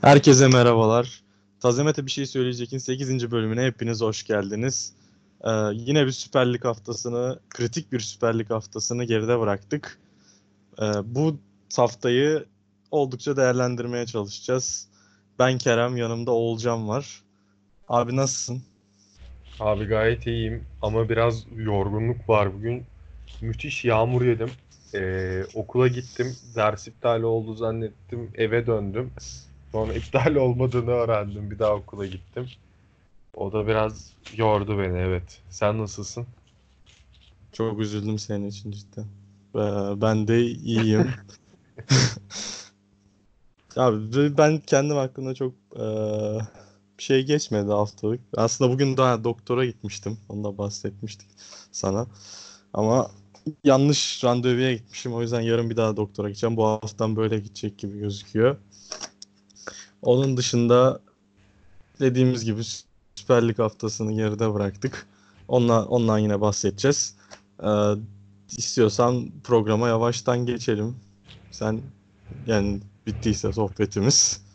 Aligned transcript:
Herkese 0.00 0.48
merhabalar. 0.48 1.22
Tazemete 1.60 2.06
bir 2.06 2.10
şey 2.10 2.26
söyleyecekin 2.26 2.78
8. 2.78 3.30
bölümüne 3.30 3.64
hepiniz 3.64 4.00
hoş 4.00 4.24
geldiniz. 4.24 4.92
Ee, 5.44 5.50
yine 5.72 6.06
bir 6.06 6.10
Süper 6.10 6.52
Lig 6.52 6.64
haftasını, 6.64 7.38
kritik 7.50 7.92
bir 7.92 8.00
Süper 8.00 8.38
Lig 8.38 8.50
haftasını 8.50 9.04
geride 9.04 9.40
bıraktık. 9.40 9.98
Ee, 10.82 10.84
bu 11.04 11.36
haftayı 11.76 12.44
oldukça 12.90 13.36
değerlendirmeye 13.36 14.06
çalışacağız. 14.06 14.88
Ben 15.38 15.58
Kerem, 15.58 15.96
yanımda 15.96 16.30
Oğulcan 16.30 16.88
var. 16.88 17.22
Abi 17.88 18.16
nasılsın? 18.16 18.62
Abi 19.60 19.84
gayet 19.84 20.26
iyiyim 20.26 20.64
ama 20.82 21.08
biraz 21.08 21.44
yorgunluk 21.56 22.28
var 22.28 22.54
bugün. 22.54 22.84
Müthiş 23.40 23.84
yağmur 23.84 24.22
yedim. 24.22 24.50
Ee, 24.94 25.44
okula 25.54 25.88
gittim. 25.88 26.36
Ders 26.54 26.88
iptal 26.88 27.22
oldu 27.22 27.54
zannettim. 27.54 28.30
Eve 28.34 28.66
döndüm. 28.66 29.10
Sonra 29.72 29.92
iptal 29.94 30.34
olmadığını 30.34 30.90
öğrendim. 30.90 31.50
Bir 31.50 31.58
daha 31.58 31.74
okula 31.74 32.06
gittim. 32.06 32.46
O 33.36 33.52
da 33.52 33.66
biraz 33.66 34.12
yordu 34.36 34.78
beni 34.78 34.98
evet. 34.98 35.42
Sen 35.50 35.78
nasılsın? 35.78 36.26
Çok 37.52 37.80
üzüldüm 37.80 38.18
senin 38.18 38.48
için 38.48 38.70
cidden. 38.70 39.06
Ee, 39.54 40.00
ben 40.00 40.28
de 40.28 40.42
iyiyim. 40.42 41.10
Abi 43.76 44.38
ben 44.38 44.58
kendim 44.58 44.96
hakkında 44.96 45.34
çok 45.34 45.52
e, 45.76 45.84
bir 46.98 47.02
şey 47.02 47.24
geçmedi 47.24 47.70
haftalık. 47.70 48.20
Aslında 48.36 48.72
bugün 48.72 48.96
daha 48.96 49.24
doktora 49.24 49.64
gitmiştim. 49.64 50.18
Onu 50.28 50.44
da 50.44 50.58
bahsetmiştik 50.58 51.28
sana. 51.72 52.06
Ama 52.72 53.10
yanlış 53.64 54.24
randevuya 54.24 54.72
gitmişim. 54.72 55.14
O 55.14 55.22
yüzden 55.22 55.40
yarın 55.40 55.70
bir 55.70 55.76
daha 55.76 55.96
doktora 55.96 56.28
gideceğim. 56.28 56.56
Bu 56.56 56.66
haftadan 56.66 57.16
böyle 57.16 57.38
gidecek 57.38 57.78
gibi 57.78 57.98
gözüküyor. 57.98 58.56
Onun 60.02 60.36
dışında 60.36 61.00
dediğimiz 62.00 62.44
gibi 62.44 62.62
Süper 63.14 63.48
Lig 63.48 63.58
haftasını 63.58 64.12
geride 64.12 64.54
bıraktık. 64.54 65.06
Ondan, 65.48 65.88
ondan 65.88 66.18
yine 66.18 66.40
bahsedeceğiz. 66.40 67.16
Ee, 67.62 67.68
istiyorsan 68.56 69.30
programa 69.44 69.88
yavaştan 69.88 70.46
geçelim. 70.46 70.96
Sen 71.50 71.80
yani 72.46 72.80
bittiyse 73.06 73.52
sohbetimiz. 73.52 74.46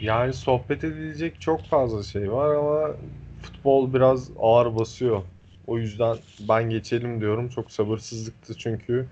Yani 0.00 0.32
sohbet 0.32 0.84
edilecek 0.84 1.40
çok 1.40 1.64
fazla 1.64 2.02
şey 2.02 2.32
var 2.32 2.54
ama 2.54 2.96
futbol 3.42 3.94
biraz 3.94 4.30
ağır 4.38 4.76
basıyor. 4.76 5.22
O 5.66 5.78
yüzden 5.78 6.16
ben 6.48 6.70
geçelim 6.70 7.20
diyorum. 7.20 7.48
Çok 7.48 7.70
sabırsızlıktı 7.72 8.54
çünkü 8.54 9.06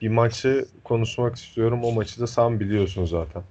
bir 0.00 0.08
maçı 0.08 0.66
konuşmak 0.84 1.36
istiyorum. 1.36 1.84
O 1.84 1.92
maçı 1.92 2.20
da 2.20 2.26
sen 2.26 2.60
biliyorsun 2.60 3.04
zaten. 3.04 3.42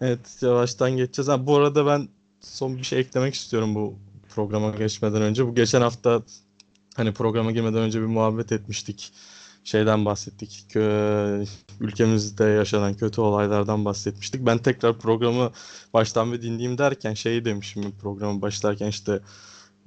Evet 0.00 0.38
yavaştan 0.42 0.96
geçeceğiz. 0.96 1.28
Ha, 1.28 1.46
bu 1.46 1.56
arada 1.56 1.86
ben 1.86 2.08
son 2.40 2.76
bir 2.76 2.82
şey 2.82 3.00
eklemek 3.00 3.34
istiyorum 3.34 3.74
bu 3.74 3.94
programa 4.34 4.70
geçmeden 4.70 5.22
önce. 5.22 5.46
Bu 5.46 5.54
geçen 5.54 5.80
hafta 5.80 6.22
hani 6.96 7.12
programa 7.12 7.52
girmeden 7.52 7.80
önce 7.80 8.00
bir 8.00 8.06
muhabbet 8.06 8.52
etmiştik. 8.52 9.12
Şeyden 9.64 10.04
bahsettik. 10.04 10.66
Ülkemizde 11.80 12.44
yaşanan 12.44 12.94
kötü 12.94 13.20
olaylardan 13.20 13.84
bahsetmiştik. 13.84 14.46
Ben 14.46 14.58
tekrar 14.58 14.98
programı 14.98 15.52
baştan 15.94 16.32
bir 16.32 16.42
dinleyeyim 16.42 16.78
derken 16.78 17.14
şey 17.14 17.44
demişim 17.44 17.92
programı 18.02 18.42
başlarken 18.42 18.88
işte 18.88 19.20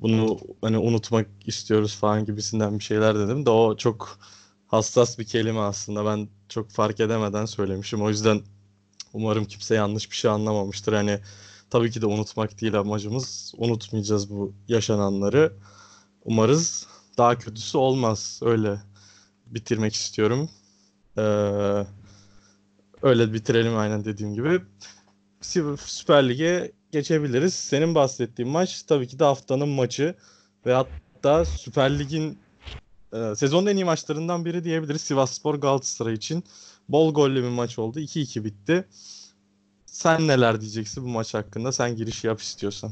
bunu 0.02 0.40
hani 0.62 0.78
unutmak 0.78 1.28
istiyoruz 1.46 1.96
falan 1.96 2.26
gibisinden 2.26 2.80
bir 2.80 2.84
şeyler 2.84 3.20
dedim 3.20 3.46
de 3.46 3.50
o 3.50 3.78
çok 3.78 4.20
hassas 4.68 5.20
bir 5.20 5.26
kelime 5.26 5.60
aslında. 5.60 6.06
Ben 6.06 6.30
çok 6.50 6.72
fark 6.72 7.00
edemeden 7.00 7.46
söylemişim. 7.46 8.02
O 8.02 8.10
yüzden 8.10 8.42
umarım 9.14 9.46
kimse 9.46 9.76
yanlış 9.76 10.12
bir 10.12 10.16
şey 10.16 10.32
anlamamıştır. 10.32 10.94
Hani 10.94 11.20
tabii 11.70 11.92
ki 11.92 12.02
de 12.02 12.06
unutmak 12.06 12.62
değil 12.62 12.80
amacımız. 12.80 13.54
Unutmayacağız 13.58 14.30
bu 14.30 14.54
yaşananları. 14.68 15.54
Umarız 16.26 16.88
daha 17.18 17.38
kötüsü 17.38 17.78
olmaz. 17.78 18.40
Öyle 18.44 18.82
bitirmek 19.46 19.94
istiyorum. 19.94 20.50
Ee, 21.18 21.22
öyle 23.02 23.34
bitirelim 23.34 23.78
aynen 23.78 24.06
dediğim 24.06 24.34
gibi. 24.34 24.62
Süper 25.42 26.30
Lig'e 26.30 26.72
geçebiliriz. 26.92 27.54
Senin 27.54 27.96
bahsettiğin 27.96 28.52
maç 28.52 28.84
tabii 28.84 29.08
ki 29.08 29.20
de 29.20 29.24
haftanın 29.24 29.70
maçı 29.70 30.16
ve 30.66 30.74
hatta 30.74 31.46
Süper 31.46 32.00
Lig'in 32.00 32.40
e, 33.14 33.36
sezonun 33.36 33.68
en 33.68 33.76
iyi 33.76 33.86
maçlarından 33.86 34.46
biri 34.46 34.64
diyebiliriz 34.64 35.02
Sivasspor 35.02 35.56
Galatasaray 35.56 36.14
için. 36.14 36.44
Bol 36.90 37.14
gollü 37.14 37.44
bir 37.44 37.50
maç 37.50 37.80
oldu. 37.80 38.00
2-2 38.00 38.44
bitti. 38.44 38.86
Sen 39.86 40.28
neler 40.28 40.62
diyeceksin 40.62 41.04
bu 41.04 41.08
maç 41.08 41.34
hakkında? 41.34 41.72
Sen 41.72 41.96
giriş 41.96 42.24
yap 42.24 42.42
istiyorsan. 42.42 42.92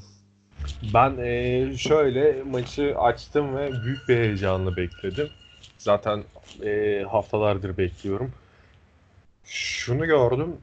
Ben 0.94 1.18
e, 1.18 1.78
şöyle 1.78 2.44
maçı 2.44 2.96
açtım 3.00 3.56
ve 3.56 3.84
büyük 3.84 4.10
bir 4.10 4.18
heyecanla 4.18 4.78
bekledim. 4.78 5.30
Zaten 5.78 6.24
e, 6.64 7.04
haftalardır 7.12 7.78
bekliyorum. 7.78 8.32
Şunu 9.46 10.06
gördüm 10.06 10.58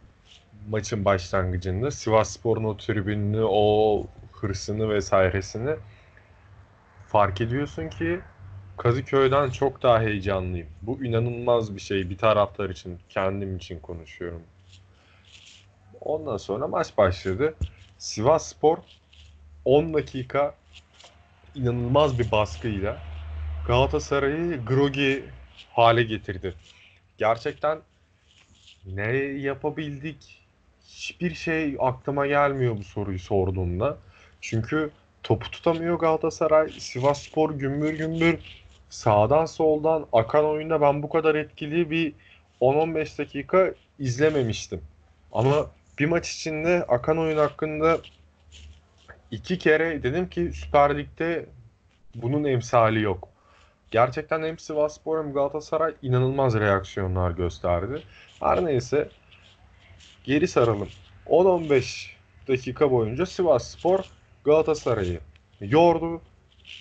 maçın 0.68 1.04
başlangıcında. 1.04 1.90
Sivas 1.90 2.30
Spor'un 2.30 2.64
o 2.64 2.76
tribününü, 2.76 3.44
o 3.44 4.06
hırsını 4.32 4.90
vesairesini 4.90 5.76
fark 7.08 7.40
ediyorsun 7.40 7.88
ki 7.88 8.20
Kadıköy'den 8.76 9.50
çok 9.50 9.82
daha 9.82 10.00
heyecanlıyım. 10.00 10.68
Bu 10.82 11.04
inanılmaz 11.04 11.74
bir 11.74 11.80
şey 11.80 12.10
bir 12.10 12.18
taraftar 12.18 12.70
için, 12.70 12.98
kendim 13.08 13.56
için 13.56 13.80
konuşuyorum. 13.80 14.42
Ondan 16.00 16.36
sonra 16.36 16.68
maç 16.68 16.98
başladı. 16.98 17.54
Sivas 17.98 18.48
Spor 18.48 18.78
10 19.64 19.94
dakika 19.94 20.54
inanılmaz 21.54 22.18
bir 22.18 22.30
baskıyla 22.30 22.98
Galatasaray'ı 23.66 24.64
grogi 24.64 25.24
hale 25.72 26.02
getirdi. 26.02 26.54
Gerçekten 27.18 27.78
ne 28.86 29.16
yapabildik 29.16 30.41
hiçbir 31.02 31.34
şey 31.34 31.76
aklıma 31.80 32.26
gelmiyor 32.26 32.76
bu 32.78 32.84
soruyu 32.84 33.18
sorduğumda. 33.18 33.96
Çünkü 34.40 34.90
topu 35.22 35.50
tutamıyor 35.50 35.98
Galatasaray. 35.98 36.68
Sivas 36.70 37.22
Spor 37.22 37.50
gümbür 37.50 37.94
gümbür 37.94 38.38
sağdan 38.90 39.46
soldan 39.46 40.06
akan 40.12 40.44
oyunda 40.44 40.80
ben 40.80 41.02
bu 41.02 41.08
kadar 41.08 41.34
etkili 41.34 41.90
bir 41.90 42.12
10-15 42.60 43.18
dakika 43.18 43.74
izlememiştim. 43.98 44.80
Ama 45.32 45.66
bir 45.98 46.06
maç 46.06 46.30
içinde 46.30 46.84
akan 46.88 47.18
oyun 47.18 47.38
hakkında 47.38 47.98
iki 49.30 49.58
kere 49.58 50.02
dedim 50.02 50.28
ki 50.28 50.52
Süper 50.54 50.98
Lig'de 50.98 51.46
bunun 52.14 52.44
emsali 52.44 53.02
yok. 53.02 53.28
Gerçekten 53.90 54.42
hem 54.42 54.58
Sivasspor 54.58 55.24
hem 55.24 55.32
Galatasaray 55.32 55.94
inanılmaz 56.02 56.54
reaksiyonlar 56.54 57.30
gösterdi. 57.30 58.02
Her 58.40 58.64
neyse 58.64 59.08
geri 60.24 60.48
saralım. 60.48 60.88
10-15 61.26 62.10
dakika 62.48 62.90
boyunca 62.90 63.26
Sivasspor 63.26 64.04
Galatasaray'ı 64.44 65.20
yordu. 65.60 66.20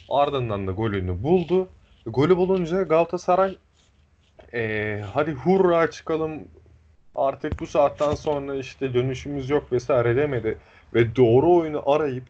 Ardından 0.10 0.68
da 0.68 0.72
golünü 0.72 1.24
buldu. 1.24 1.70
Golü 2.06 2.38
bulunca 2.38 2.84
Galatasaray 2.84 3.58
ee, 4.54 5.04
hadi 5.14 5.32
hurra 5.32 5.92
çıkalım 5.92 6.48
artık 7.16 7.60
bu 7.60 7.68
saatten 7.68 8.16
sonra 8.16 8.56
işte 8.56 8.94
dönüşümüz 8.94 9.50
yok 9.50 9.72
vesaire 9.72 10.16
demedi. 10.16 10.58
Ve 10.94 11.16
doğru 11.16 11.56
oyunu 11.56 11.90
arayıp 11.90 12.24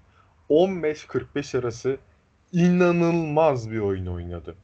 15-45 0.50 1.60
arası 1.60 1.98
inanılmaz 2.54 3.72
bir 3.72 3.80
oyun 3.80 4.06
oynadı. 4.06 4.56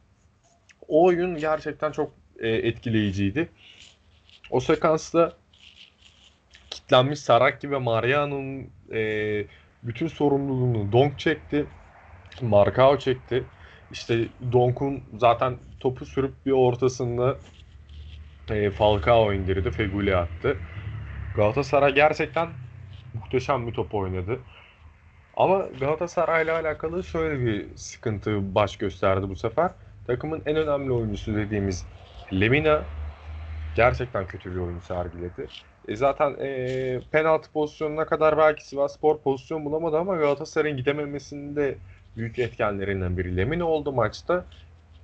O 0.88 1.06
oyun 1.06 1.38
gerçekten 1.38 1.92
çok 1.92 2.12
e, 2.40 2.50
etkileyiciydi. 2.50 3.50
O 4.52 4.60
sekansta 4.60 5.34
kitlenmiş 6.88 7.20
Saraki 7.20 7.72
ve 7.72 7.78
Mariano'nun 7.78 8.70
e, 8.94 9.02
bütün 9.84 10.08
sorumluluğunu 10.08 10.92
Donk 10.92 11.20
çekti. 11.20 11.66
Markao 12.42 12.98
çekti. 12.98 13.44
İşte 13.92 14.28
Donk'un 14.52 15.04
zaten 15.18 15.58
topu 15.80 16.06
sürüp 16.06 16.46
bir 16.46 16.52
ortasında 16.52 17.38
e, 18.50 18.70
Falcao 18.70 19.34
indirdi. 19.34 19.72
Feguli 19.72 20.16
attı. 20.16 20.58
Galatasaray 21.36 21.94
gerçekten 21.94 22.50
muhteşem 23.14 23.68
bir 23.68 23.74
top 23.74 23.94
oynadı. 23.94 24.40
Ama 25.38 25.66
Galatasaray 25.80 26.44
ile 26.44 26.52
alakalı 26.52 27.04
şöyle 27.04 27.46
bir 27.46 27.66
sıkıntı 27.76 28.56
baş 28.56 28.78
gösterdi 28.78 29.30
bu 29.30 29.36
sefer. 29.36 29.72
Takımın 30.08 30.42
en 30.46 30.56
önemli 30.56 30.92
oyuncusu 30.92 31.36
dediğimiz 31.36 31.86
Lemina 32.34 32.82
gerçekten 33.76 34.28
kötü 34.28 34.52
bir 34.52 34.60
oyun 34.60 34.80
sergiledi. 34.80 35.48
E 35.88 35.96
zaten 35.96 36.36
e, 36.40 37.00
penaltı 37.12 37.52
pozisyonuna 37.52 38.06
kadar 38.06 38.38
belki 38.38 38.68
Sivasspor 38.68 39.18
pozisyon 39.18 39.66
bulamadı 39.66 39.98
ama 39.98 40.16
Galatasaray'ın 40.16 40.78
gidememesinde 40.78 41.78
büyük 42.18 42.40
etkenlerinden 42.40 43.18
biri 43.18 43.38
Lemina 43.38 43.66
oldu 43.66 43.92
maçta. 43.92 44.46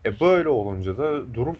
E 0.06 0.20
böyle 0.20 0.50
olunca 0.50 0.98
da 0.98 1.34
durum 1.34 1.58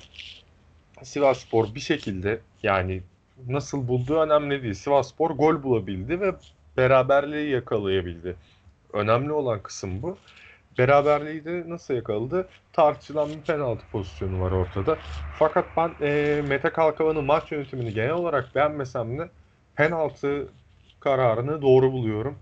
Sivasspor 1.04 1.76
bir 1.76 1.80
şekilde 1.80 2.40
yani 2.64 3.02
nasıl 3.48 3.88
bulduğu 3.88 4.20
önemli 4.20 4.64
değil. 4.64 4.74
Sivasspor 4.74 5.32
gol 5.32 5.64
bulabildi 5.64 6.22
ve 6.22 6.34
beraberliği 6.78 7.50
yakalayabildi. 7.50 8.36
Önemli 8.94 9.32
olan 9.32 9.64
kısım 9.64 10.02
bu. 10.02 10.18
Beraberliği 10.78 11.46
de 11.46 11.64
nasıl 11.70 11.94
yakaladı? 11.94 12.50
Tartışılan 12.74 13.30
bir 13.30 13.42
penaltı 13.42 13.86
pozisyonu 13.92 14.40
var 14.42 14.52
ortada. 14.52 14.98
Fakat 15.34 15.78
ben 15.78 15.96
e, 16.02 16.42
Mete 16.46 16.70
Kalkavan'ın 16.70 17.26
maç 17.26 17.52
yönetimini 17.52 17.94
genel 17.94 18.12
olarak 18.12 18.56
beğenmesem 18.56 19.20
de 19.20 19.30
penaltı 19.76 20.48
kararını 21.00 21.62
doğru 21.62 21.92
buluyorum. 21.92 22.36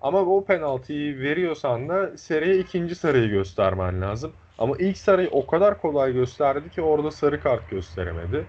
Ama 0.00 0.20
o 0.20 0.44
penaltıyı 0.44 1.18
veriyorsan 1.18 1.88
da 1.88 2.16
seriye 2.18 2.58
ikinci 2.58 2.94
sarıyı 2.94 3.28
göstermen 3.28 4.00
lazım. 4.02 4.32
Ama 4.58 4.76
ilk 4.78 4.98
sarıyı 4.98 5.28
o 5.30 5.46
kadar 5.46 5.80
kolay 5.80 6.12
gösterdi 6.12 6.70
ki 6.70 6.82
orada 6.82 7.10
sarı 7.10 7.40
kart 7.40 7.68
gösteremedi. 7.70 8.46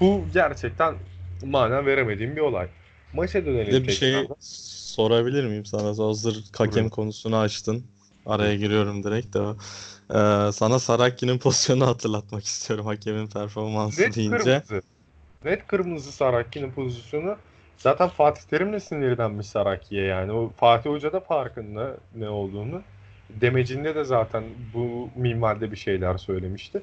Bu 0.00 0.24
gerçekten 0.32 0.94
mana 1.44 1.86
veremediğim 1.86 2.36
bir 2.36 2.40
olay. 2.40 2.68
Maça 3.12 3.46
dönelim 3.46 3.84
Bir 3.84 3.90
şey 3.90 4.28
sorabilir 4.40 5.44
miyim 5.44 5.64
sana? 5.64 5.88
Hazır 6.06 6.44
hakem 6.58 6.88
konusunu 6.90 7.36
açtın. 7.36 7.97
Araya 8.28 8.54
giriyorum 8.54 9.02
direkt 9.04 9.34
de. 9.34 9.38
Ee, 10.10 10.52
sana 10.52 10.78
Saraki'nin 10.78 11.38
pozisyonu 11.38 11.86
hatırlatmak 11.86 12.44
istiyorum 12.44 12.86
hakemin 12.86 13.26
performansı 13.26 14.02
Net 14.02 14.16
deyince. 14.16 14.62
kırmızı. 14.68 14.82
Net 15.44 15.66
kırmızı 15.66 16.12
Saraki'nin 16.12 16.72
pozisyonu. 16.72 17.36
Zaten 17.78 18.08
Fatih 18.08 18.42
Terim 18.42 18.72
de 18.72 18.80
sinirlenmiş 18.80 19.46
Saraki'ye 19.46 20.04
yani. 20.04 20.32
O 20.32 20.50
Fatih 20.56 20.90
Hoca 20.90 21.12
da 21.12 21.20
farkında 21.20 21.96
ne 22.14 22.28
olduğunu. 22.28 22.82
Demecinde 23.30 23.94
de 23.94 24.04
zaten 24.04 24.44
bu 24.74 25.10
minvalde 25.16 25.70
bir 25.70 25.76
şeyler 25.76 26.18
söylemişti. 26.18 26.82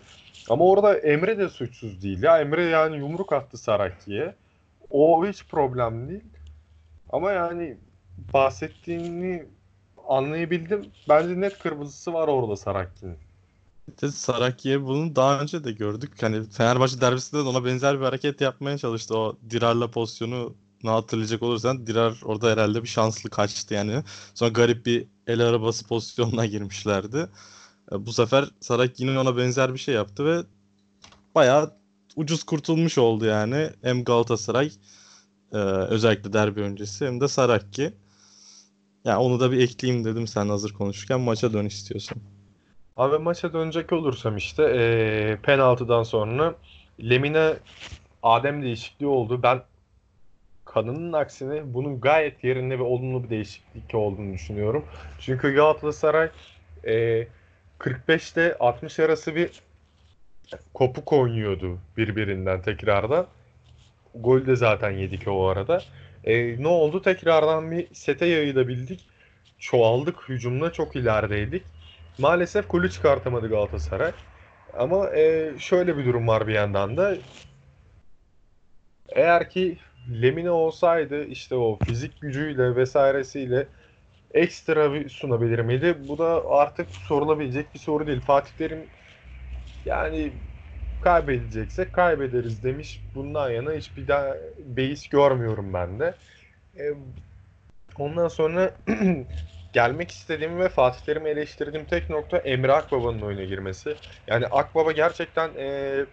Ama 0.49 0.65
orada 0.65 0.97
Emre 0.97 1.37
de 1.37 1.49
suçsuz 1.49 2.03
değil 2.03 2.23
ya. 2.23 2.41
Emre 2.41 2.63
yani 2.63 2.97
yumruk 2.97 3.33
attı 3.33 3.57
Saraki'ye. 3.57 4.35
O 4.89 5.25
hiç 5.25 5.45
problem 5.45 6.09
değil. 6.09 6.23
Ama 7.09 7.31
yani 7.31 7.77
bahsettiğini 8.33 9.45
anlayabildim. 10.07 10.85
Bence 11.09 11.41
net 11.41 11.59
kırmızısı 11.59 12.13
var 12.13 12.27
orada 12.27 12.55
Saraki'nin. 12.55 13.17
De 14.01 14.11
Saraki'ye 14.11 14.81
bunu 14.85 15.15
daha 15.15 15.39
önce 15.41 15.63
de 15.63 15.71
gördük. 15.71 16.23
Hani 16.23 16.49
Fenerbahçe 16.49 17.01
derbisinde 17.01 17.45
de 17.45 17.47
ona 17.49 17.65
benzer 17.65 17.99
bir 17.99 18.05
hareket 18.05 18.41
yapmaya 18.41 18.77
çalıştı. 18.77 19.17
O 19.17 19.37
Dirar'la 19.49 19.91
pozisyonu 19.91 20.55
hatırlayacak 20.83 21.43
olursan 21.43 21.87
Dirar 21.87 22.21
orada 22.23 22.51
herhalde 22.51 22.83
bir 22.83 22.87
şanslı 22.87 23.29
kaçtı 23.29 23.73
yani. 23.73 24.03
Sonra 24.33 24.49
garip 24.51 24.85
bir 24.85 25.07
el 25.27 25.41
arabası 25.41 25.87
pozisyonuna 25.87 26.45
girmişlerdi. 26.55 27.29
E, 27.91 28.05
Bu 28.05 28.13
sefer 28.13 28.49
Saraki 28.61 29.03
yine 29.03 29.19
ona 29.19 29.37
benzer 29.37 29.73
bir 29.73 29.79
şey 29.79 29.95
yaptı 29.95 30.25
ve 30.25 30.43
bayağı 31.35 31.73
ucuz 32.15 32.43
kurtulmuş 32.43 32.97
oldu 32.97 33.25
yani. 33.25 33.69
Hem 33.81 34.03
Galatasaray 34.03 34.71
e, 35.53 35.57
özellikle 35.57 36.33
derbi 36.33 36.61
öncesi 36.61 37.05
hem 37.05 37.21
de 37.21 37.27
Saraki. 37.27 37.93
Yani 39.05 39.17
onu 39.17 39.39
da 39.39 39.51
bir 39.51 39.59
ekleyeyim 39.61 40.05
dedim 40.05 40.27
sen 40.27 40.49
hazır 40.49 40.73
konuşurken 40.73 41.21
maça 41.21 41.53
dön 41.53 41.65
istiyorsan. 41.65 42.17
Abi 42.97 43.17
maça 43.17 43.53
dönecek 43.53 43.93
olursam 43.93 44.37
işte 44.37 44.63
eee, 44.63 45.37
penaltıdan 45.43 46.03
sonra 46.03 46.55
Lemine 47.09 47.53
Adem 48.23 48.63
değişikliği 48.63 49.07
oldu. 49.07 49.43
Ben 49.43 49.61
kanının 50.65 51.13
aksine 51.13 51.73
bunun 51.73 52.01
gayet 52.01 52.43
yerinde 52.43 52.79
ve 52.79 52.83
olumlu 52.83 53.23
bir 53.23 53.29
değişiklik 53.29 53.95
olduğunu 53.95 54.33
düşünüyorum. 54.33 54.85
Çünkü 55.19 55.53
Galatasaray 55.55 56.29
eee 56.83 57.27
45'te 57.79 58.57
60 58.59 58.99
arası 58.99 59.35
bir 59.35 59.61
kopuk 60.73 61.13
oynuyordu 61.13 61.77
birbirinden 61.97 62.61
tekrardan. 62.61 63.27
Gol 64.15 64.45
de 64.45 64.55
zaten 64.55 64.91
yedik 64.91 65.27
o 65.27 65.47
arada. 65.47 65.81
Eee, 66.25 66.55
ne 66.59 66.67
oldu? 66.67 67.01
Tekrardan 67.01 67.71
bir 67.71 67.95
sete 67.95 68.25
yayılabildik. 68.25 68.99
Çoğaldık. 69.59 70.29
Hücumda 70.29 70.71
çok 70.73 70.95
ilerideydik. 70.95 71.67
Maalesef 72.17 72.69
golü 72.69 72.91
çıkartamadı 72.91 73.49
Galatasaray. 73.49 74.11
Ama 74.73 75.09
e, 75.15 75.55
şöyle 75.59 75.97
bir 75.97 76.05
durum 76.05 76.27
var 76.27 76.47
bir 76.47 76.53
yandan 76.53 76.97
da. 76.97 77.15
Eğer 79.09 79.49
ki 79.49 79.77
Lemine 80.21 80.51
olsaydı 80.51 81.23
işte 81.25 81.55
o 81.55 81.79
fizik 81.79 82.21
gücüyle 82.21 82.75
vesairesiyle 82.75 83.67
ekstra 84.33 84.93
bir 84.93 85.09
sunabilir 85.09 85.59
miydi? 85.59 85.97
Bu 86.09 86.17
da 86.17 86.49
artık 86.49 86.89
sorulabilecek 86.95 87.73
bir 87.75 87.79
soru 87.79 88.07
değil. 88.07 88.21
Fatih 88.21 88.51
Terim 88.53 88.89
yani 89.85 90.33
kaybedeceksek 91.05 91.93
kaybederiz 91.93 92.63
demiş. 92.63 93.01
Bundan 93.15 93.49
yana 93.49 93.71
hiçbir 93.71 94.07
daha 94.07 94.35
beis 94.65 95.07
görmüyorum 95.07 95.73
ben 95.73 95.99
de. 95.99 96.15
E, 96.79 96.83
ondan 97.99 98.27
sonra 98.27 98.73
gelmek 99.73 100.11
istediğim 100.11 100.59
ve 100.59 100.69
Fatih 100.69 100.99
Terim'i 101.05 101.29
eleştirdiğim 101.29 101.85
tek 101.85 102.09
nokta 102.09 102.37
Emre 102.37 102.71
Akbaba'nın 102.71 103.21
oyuna 103.21 103.43
girmesi. 103.43 103.95
Yani 104.27 104.47
Akbaba 104.47 104.91
gerçekten 104.91 105.49
e, 105.57 106.05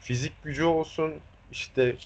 fizik 0.00 0.42
gücü 0.42 0.64
olsun, 0.64 1.14
işte 1.52 1.96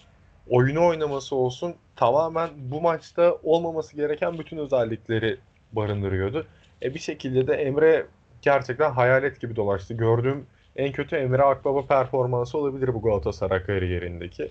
oyunu 0.49 0.87
oynaması 0.87 1.37
olsun 1.37 1.75
tamamen 1.97 2.51
bu 2.57 2.81
maçta 2.81 3.39
olmaması 3.43 3.97
gereken 3.97 4.39
bütün 4.39 4.57
özellikleri 4.57 5.39
barındırıyordu. 5.73 6.47
E 6.83 6.95
bir 6.95 7.01
şekilde 7.01 7.47
de 7.47 7.55
Emre 7.55 8.07
gerçekten 8.43 8.91
hayalet 8.91 9.41
gibi 9.41 9.57
dolaştı. 9.57 9.95
Gördüğüm 9.95 10.47
en 10.77 10.93
kötü 10.93 11.17
Emre 11.17 11.43
Akbaba 11.43 11.87
performansı 11.87 12.59
olabilir 12.59 12.95
bu 12.95 13.03
Galatasaray 13.03 13.63
kariyerindeki. 13.63 14.51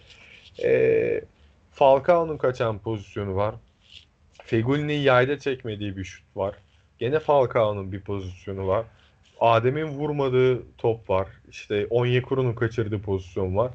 E, 0.63 1.21
Falcao'nun 1.71 2.37
kaçan 2.37 2.79
pozisyonu 2.79 3.35
var. 3.35 3.55
Fegül'ün 4.43 4.89
yayda 4.89 5.39
çekmediği 5.39 5.97
bir 5.97 6.03
şut 6.03 6.37
var. 6.37 6.55
Gene 6.99 7.19
Falcao'nun 7.19 7.91
bir 7.91 8.01
pozisyonu 8.01 8.67
var. 8.67 8.85
Adem'in 9.39 9.87
vurmadığı 9.87 10.63
top 10.77 11.09
var. 11.09 11.27
İşte 11.49 11.87
Onyekuru'nun 11.89 12.53
kaçırdığı 12.53 13.01
pozisyon 13.01 13.57
var. 13.57 13.71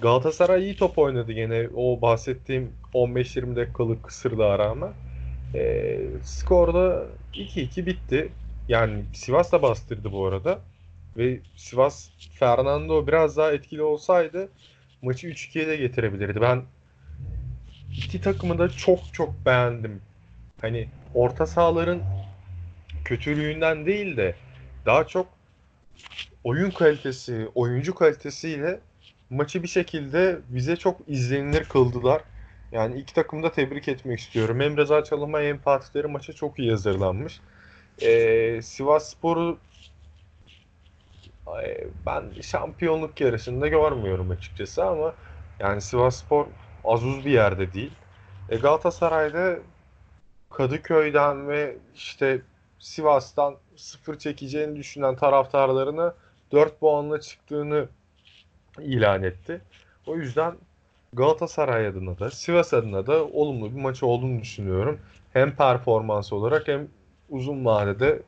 Galatasaray 0.00 0.62
iyi 0.64 0.76
top 0.76 0.98
oynadı 0.98 1.32
gene. 1.32 1.68
O 1.76 2.00
bahsettiğim 2.02 2.72
15-20 2.94 3.56
dakikalık 3.56 4.04
kısırlığa 4.04 4.58
rağmen. 4.58 4.92
E, 5.54 5.98
skorda 6.22 7.06
2-2 7.34 7.86
bitti. 7.86 8.28
Yani 8.68 9.04
Sivas 9.14 9.52
da 9.52 9.62
bastırdı 9.62 10.12
bu 10.12 10.26
arada. 10.26 10.60
Ve 11.16 11.40
Sivas 11.56 12.08
Fernando 12.38 13.06
biraz 13.06 13.36
daha 13.36 13.52
etkili 13.52 13.82
olsaydı 13.82 14.48
maçı 15.02 15.26
3-2'ye 15.26 15.66
de 15.66 15.76
getirebilirdi. 15.76 16.40
Ben 16.40 16.62
iki 17.96 18.20
takımı 18.20 18.58
da 18.58 18.68
çok 18.68 19.14
çok 19.14 19.46
beğendim. 19.46 20.02
Hani 20.60 20.88
orta 21.14 21.46
sahaların 21.46 22.02
kötülüğünden 23.04 23.86
değil 23.86 24.16
de 24.16 24.34
daha 24.86 25.06
çok 25.06 25.26
oyun 26.44 26.70
kalitesi, 26.70 27.48
oyuncu 27.54 27.94
kalitesiyle 27.94 28.80
maçı 29.30 29.62
bir 29.62 29.68
şekilde 29.68 30.38
bize 30.48 30.76
çok 30.76 31.00
izlenilir 31.08 31.64
kıldılar. 31.64 32.22
Yani 32.72 33.00
iki 33.00 33.14
takımı 33.14 33.42
da 33.42 33.52
tebrik 33.52 33.88
etmek 33.88 34.20
istiyorum. 34.20 34.60
Hem 34.60 34.76
Reza 34.76 35.04
Çalınma 35.04 35.40
hem 35.40 35.58
Fatih 35.58 36.04
maça 36.08 36.32
çok 36.32 36.58
iyi 36.58 36.70
hazırlanmış. 36.70 37.40
Ee, 38.02 38.60
Sivas 38.62 39.10
Spor'u 39.10 39.58
ben 42.06 42.40
şampiyonluk 42.42 43.20
yarışında 43.20 43.68
görmüyorum 43.68 44.30
açıkçası 44.30 44.84
ama 44.84 45.14
yani 45.60 45.80
Sivas 45.80 46.16
Spor 46.16 46.46
az 46.84 47.04
uz 47.04 47.24
bir 47.24 47.30
yerde 47.30 47.72
değil. 47.72 47.92
E, 48.48 48.56
Galatasaray'da 48.56 49.58
Kadıköy'den 50.50 51.48
ve 51.48 51.76
işte 51.94 52.42
Sivas'tan 52.78 53.56
sıfır 53.76 54.18
çekeceğini 54.18 54.76
düşünen 54.76 55.16
taraftarlarına 55.16 56.14
4 56.52 56.80
puanla 56.80 57.20
çıktığını 57.20 57.88
ilan 58.78 59.22
etti. 59.22 59.60
O 60.06 60.16
yüzden 60.16 60.56
Galatasaray 61.12 61.86
adına 61.86 62.18
da 62.18 62.30
Sivas 62.30 62.74
adına 62.74 63.06
da 63.06 63.24
olumlu 63.24 63.76
bir 63.76 63.80
maç 63.80 64.02
olduğunu 64.02 64.40
düşünüyorum. 64.40 65.00
Hem 65.32 65.56
performans 65.56 66.32
olarak 66.32 66.68
hem 66.68 66.88
uzun 67.30 67.64
vadede 67.64 68.22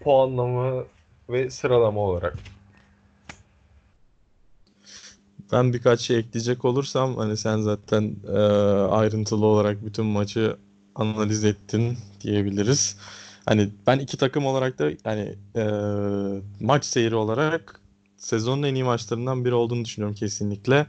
puanlama 0.00 0.84
ve 1.32 1.50
sıralama 1.50 2.00
olarak. 2.00 2.34
Ben 5.52 5.72
birkaç 5.72 6.00
şey 6.00 6.18
ekleyecek 6.18 6.64
olursam 6.64 7.16
hani 7.16 7.36
sen 7.36 7.60
zaten 7.60 8.16
e, 8.28 8.38
ayrıntılı 8.90 9.46
olarak 9.46 9.84
bütün 9.84 10.06
maçı 10.06 10.56
analiz 10.94 11.44
ettin 11.44 11.98
diyebiliriz. 12.20 12.96
Hani 13.46 13.68
ben 13.86 13.98
iki 13.98 14.16
takım 14.16 14.46
olarak 14.46 14.78
da 14.78 14.90
hani 15.04 15.34
e, 15.56 15.64
maç 16.60 16.84
seyri 16.84 17.14
olarak 17.14 17.80
sezonun 18.16 18.62
en 18.62 18.74
iyi 18.74 18.84
maçlarından 18.84 19.44
biri 19.44 19.54
olduğunu 19.54 19.84
düşünüyorum 19.84 20.14
kesinlikle. 20.16 20.86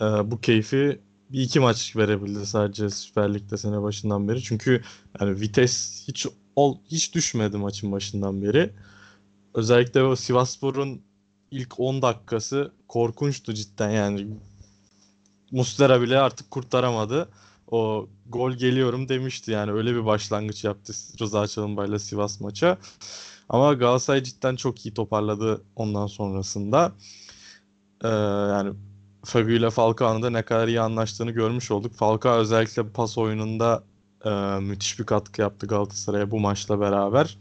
E, 0.00 0.04
bu 0.04 0.40
keyfi 0.40 0.98
bir 1.32 1.40
iki 1.40 1.60
maç 1.60 1.96
verebildi 1.96 2.46
sadece 2.46 2.90
Süper 2.90 3.34
Lig'de 3.34 3.56
sene 3.56 3.82
başından 3.82 4.28
beri. 4.28 4.42
Çünkü 4.42 4.82
yani 5.20 5.40
vites 5.40 6.04
hiç 6.08 6.26
ol, 6.56 6.78
hiç 6.90 7.14
düşmedi 7.14 7.56
maçın 7.56 7.92
başından 7.92 8.42
beri. 8.42 8.70
Özellikle 9.54 10.02
o 10.02 10.16
Sivasspor'un 10.16 11.02
ilk 11.50 11.80
10 11.80 12.02
dakikası 12.02 12.72
korkunçtu 12.88 13.54
cidden 13.54 13.90
yani. 13.90 14.26
Muslera 15.50 16.00
bile 16.00 16.18
artık 16.18 16.50
kurtaramadı. 16.50 17.28
O 17.70 18.08
gol 18.28 18.52
geliyorum 18.52 19.08
demişti 19.08 19.50
yani 19.50 19.72
öyle 19.72 19.94
bir 19.94 20.06
başlangıç 20.06 20.64
yaptı 20.64 20.92
Rıza 21.20 21.46
Çalınbay'la 21.46 21.98
Sivas 21.98 22.40
maça. 22.40 22.78
Ama 23.48 23.74
Galatasaray 23.74 24.22
cidden 24.22 24.56
çok 24.56 24.86
iyi 24.86 24.94
toparladı 24.94 25.62
ondan 25.76 26.06
sonrasında. 26.06 26.92
Ee, 28.04 28.08
yani 28.08 28.72
Fabio 29.24 29.50
ile 29.50 29.70
Falcao'nun 29.70 30.22
da 30.22 30.30
ne 30.30 30.42
kadar 30.42 30.68
iyi 30.68 30.80
anlaştığını 30.80 31.30
görmüş 31.30 31.70
olduk. 31.70 31.94
Falcao 31.94 32.38
özellikle 32.38 32.88
pas 32.88 33.18
oyununda 33.18 33.84
e, 34.24 34.30
müthiş 34.60 34.98
bir 34.98 35.04
katkı 35.04 35.40
yaptı 35.40 35.66
Galatasaray'a 35.66 36.30
bu 36.30 36.40
maçla 36.40 36.80
beraber. 36.80 37.38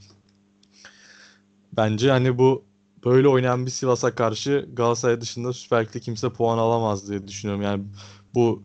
Bence 1.79 2.11
hani 2.11 2.37
bu 2.37 2.65
böyle 3.05 3.27
oynayan 3.27 3.65
bir 3.65 3.71
Sivas'a 3.71 4.15
karşı 4.15 4.69
Galatasaray 4.73 5.21
dışında 5.21 5.53
Süper 5.53 5.85
Lig'de 5.85 5.99
kimse 5.99 6.29
puan 6.29 6.57
alamaz 6.57 7.09
diye 7.09 7.27
düşünüyorum. 7.27 7.61
Yani 7.63 7.83
bu 8.35 8.63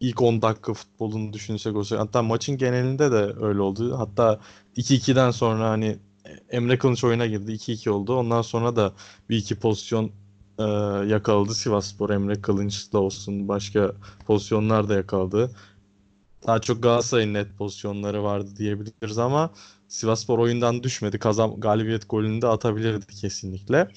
ilk 0.00 0.22
10 0.22 0.42
dakika 0.42 0.74
futbolunu 0.74 1.32
düşünsek 1.32 1.76
olsa 1.76 1.98
hatta 1.98 2.22
maçın 2.22 2.56
genelinde 2.56 3.12
de 3.12 3.34
öyle 3.40 3.60
oldu. 3.60 3.98
Hatta 3.98 4.40
2-2'den 4.76 5.30
sonra 5.30 5.70
hani 5.70 5.98
Emre 6.50 6.78
Kılıç 6.78 7.04
oyuna 7.04 7.26
girdi. 7.26 7.52
2-2 7.52 7.90
oldu. 7.90 8.14
Ondan 8.16 8.42
sonra 8.42 8.76
da 8.76 8.92
bir 9.30 9.36
iki 9.36 9.58
pozisyon 9.58 10.10
e, 10.58 10.62
yakaladı 11.06 11.54
Sivasspor. 11.54 12.10
Emre 12.10 12.40
Kılınç'la 12.42 12.98
olsun 12.98 13.48
başka 13.48 13.92
pozisyonlar 14.26 14.88
da 14.88 14.94
yakaladı. 14.94 15.50
Daha 16.46 16.60
çok 16.60 16.82
Galatasaray'ın 16.82 17.34
net 17.34 17.58
pozisyonları 17.58 18.22
vardı 18.24 18.48
diyebiliriz 18.56 19.18
ama 19.18 19.50
Sivasspor 19.88 20.38
oyundan 20.38 20.82
düşmedi. 20.82 21.18
Kazan 21.18 21.60
galibiyet 21.60 22.08
golünü 22.08 22.42
de 22.42 22.46
atabilirdi 22.46 23.06
kesinlikle. 23.06 23.88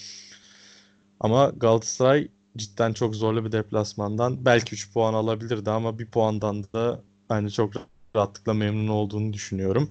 Ama 1.20 1.52
Galatasaray 1.58 2.28
cidden 2.58 2.94
çok 2.94 3.16
zorlu 3.16 3.46
bir 3.46 3.52
deplasmandan 3.52 4.46
belki 4.46 4.76
3 4.76 4.94
puan 4.94 5.14
alabilirdi 5.14 5.70
ama 5.70 6.00
bir 6.00 6.06
puandan 6.06 6.64
da 6.64 7.02
bence 7.30 7.50
çok 7.50 7.74
rahatlıkla 8.16 8.54
memnun 8.54 8.88
olduğunu 8.88 9.34
düşünüyorum. 9.34 9.90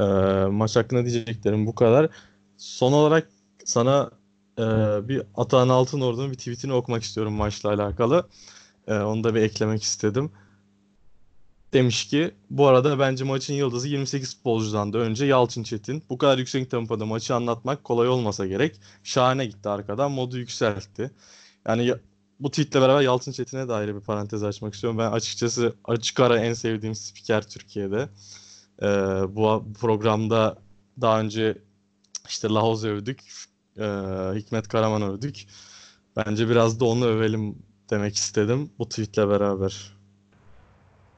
Ee, 0.00 0.04
maç 0.50 0.76
hakkında 0.76 1.06
diyeceklerim 1.06 1.66
bu 1.66 1.74
kadar. 1.74 2.08
Son 2.56 2.92
olarak 2.92 3.28
sana 3.64 4.10
e, 4.58 4.62
bir 5.08 5.22
Atahan 5.36 5.68
Altınordu'nun 5.68 6.30
bir 6.30 6.36
tweetini 6.36 6.72
okumak 6.72 7.02
istiyorum 7.02 7.32
maçla 7.32 7.70
alakalı. 7.70 8.28
E, 8.86 8.94
onu 8.94 9.24
da 9.24 9.34
bir 9.34 9.42
eklemek 9.42 9.82
istedim. 9.82 10.30
Demiş 11.72 12.08
ki 12.08 12.34
bu 12.50 12.66
arada 12.66 12.98
bence 12.98 13.24
maçın 13.24 13.54
yıldızı 13.54 13.88
28 13.88 14.36
futbolcudan 14.36 14.92
da 14.92 14.98
önce 14.98 15.26
Yalçın 15.26 15.62
Çetin. 15.62 16.02
Bu 16.10 16.18
kadar 16.18 16.38
yüksek 16.38 16.70
tempoda 16.70 17.06
maçı 17.06 17.34
anlatmak 17.34 17.84
kolay 17.84 18.08
olmasa 18.08 18.46
gerek. 18.46 18.80
Şahane 19.04 19.46
gitti 19.46 19.68
arkadan 19.68 20.12
modu 20.12 20.38
yükseltti. 20.38 21.10
Yani 21.66 21.94
bu 22.40 22.50
tweetle 22.50 22.80
beraber 22.80 23.00
Yalçın 23.00 23.32
Çetin'e 23.32 23.68
de 23.68 23.72
ayrı 23.72 23.96
bir 23.96 24.00
parantez 24.00 24.42
açmak 24.42 24.74
istiyorum. 24.74 24.98
Ben 24.98 25.12
açıkçası 25.12 25.74
açık 25.84 26.20
ara 26.20 26.38
en 26.38 26.52
sevdiğim 26.52 26.94
spiker 26.94 27.48
Türkiye'de. 27.48 28.08
Ee, 28.82 28.86
bu 29.28 29.64
programda 29.80 30.58
daha 31.00 31.20
önce 31.20 31.58
işte 32.28 32.48
Lahoz 32.48 32.84
övdük. 32.84 33.20
E, 33.78 33.84
Hikmet 34.34 34.68
Karaman 34.68 35.02
övdük. 35.02 35.46
Bence 36.16 36.48
biraz 36.48 36.80
da 36.80 36.84
onu 36.84 37.06
övelim 37.06 37.58
demek 37.90 38.16
istedim 38.16 38.70
bu 38.78 38.88
tweetle 38.88 39.28
beraber. 39.28 39.97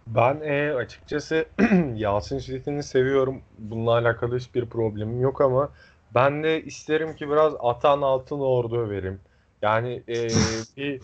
Ben 0.06 0.40
e, 0.40 0.72
açıkçası 0.74 1.46
Yasin 1.94 2.38
Çetin'i 2.38 2.82
seviyorum. 2.82 3.42
Bununla 3.58 3.92
alakalı 3.92 4.38
hiçbir 4.38 4.68
problemim 4.70 5.20
yok 5.20 5.40
ama 5.40 5.72
ben 6.14 6.42
de 6.42 6.62
isterim 6.64 7.16
ki 7.16 7.28
biraz 7.30 7.54
Atan 7.60 8.02
Altın 8.02 8.40
Ordu 8.40 8.78
överim. 8.80 9.20
Yani 9.62 10.04
e, 10.08 10.28
bir 10.76 11.02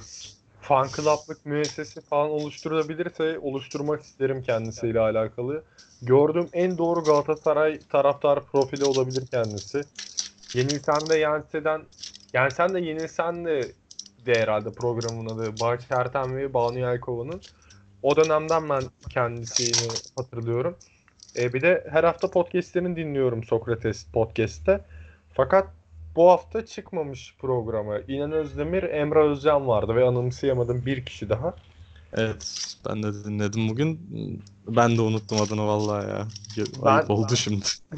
fan 0.61 0.93
club'lık 0.97 1.47
müessese 1.47 2.01
falan 2.01 2.31
oluşturulabilirse 2.31 3.39
oluşturmak 3.39 4.03
isterim 4.03 4.43
kendisiyle 4.43 5.01
alakalı. 5.01 5.65
Gördüğüm 6.03 6.51
en 6.53 6.79
doğru 6.79 7.05
Galatasaray 7.05 7.87
taraftar 7.89 8.47
profili 8.47 8.85
olabilir 8.85 9.27
kendisi. 9.27 9.87
Yenilsen 10.55 11.09
de 11.09 11.17
Yense'den 11.19 11.83
Yensen 12.35 12.75
de 12.75 12.81
Yenilsen 12.81 13.45
de 13.45 13.75
de 14.19 14.43
herhalde 14.43 14.75
programın 14.75 15.27
adı 15.27 15.59
Bahçe 15.61 15.95
Ertem 15.95 16.37
ve 16.37 16.55
Banu 16.55 16.79
Yelkova'nın. 16.79 17.43
O 18.03 18.17
dönemden 18.17 18.69
ben 18.69 18.85
kendisini 19.11 19.89
hatırlıyorum. 20.17 20.77
E, 21.37 21.53
bir 21.53 21.63
de 21.63 21.87
her 21.91 22.05
hafta 22.05 22.31
podcastlerini 22.31 22.97
dinliyorum 22.97 23.45
Sokrates 23.45 24.05
podcast'te. 24.05 24.85
Fakat 25.35 25.69
bu 26.17 26.31
hafta 26.31 26.67
çıkmamış 26.67 27.35
programa. 27.39 27.99
İnan 27.99 28.33
Özdemir, 28.33 28.83
Emre 28.83 29.19
Özcan 29.19 29.67
vardı 29.67 29.97
ve 29.97 30.05
anımsayamadım 30.05 30.87
bir 30.87 31.05
kişi 31.05 31.29
daha. 31.29 31.55
Evet 32.13 32.77
ben 32.89 33.03
de 33.03 33.25
dinledim 33.25 33.69
bugün. 33.69 34.01
Ben 34.69 34.97
de 34.97 35.01
unuttum 35.01 35.41
adını 35.41 35.67
vallahi 35.67 36.09
ya. 36.11 36.27
Ayıp 36.83 37.09
ben... 37.09 37.15
oldu 37.15 37.37
şimdi. 37.37 37.67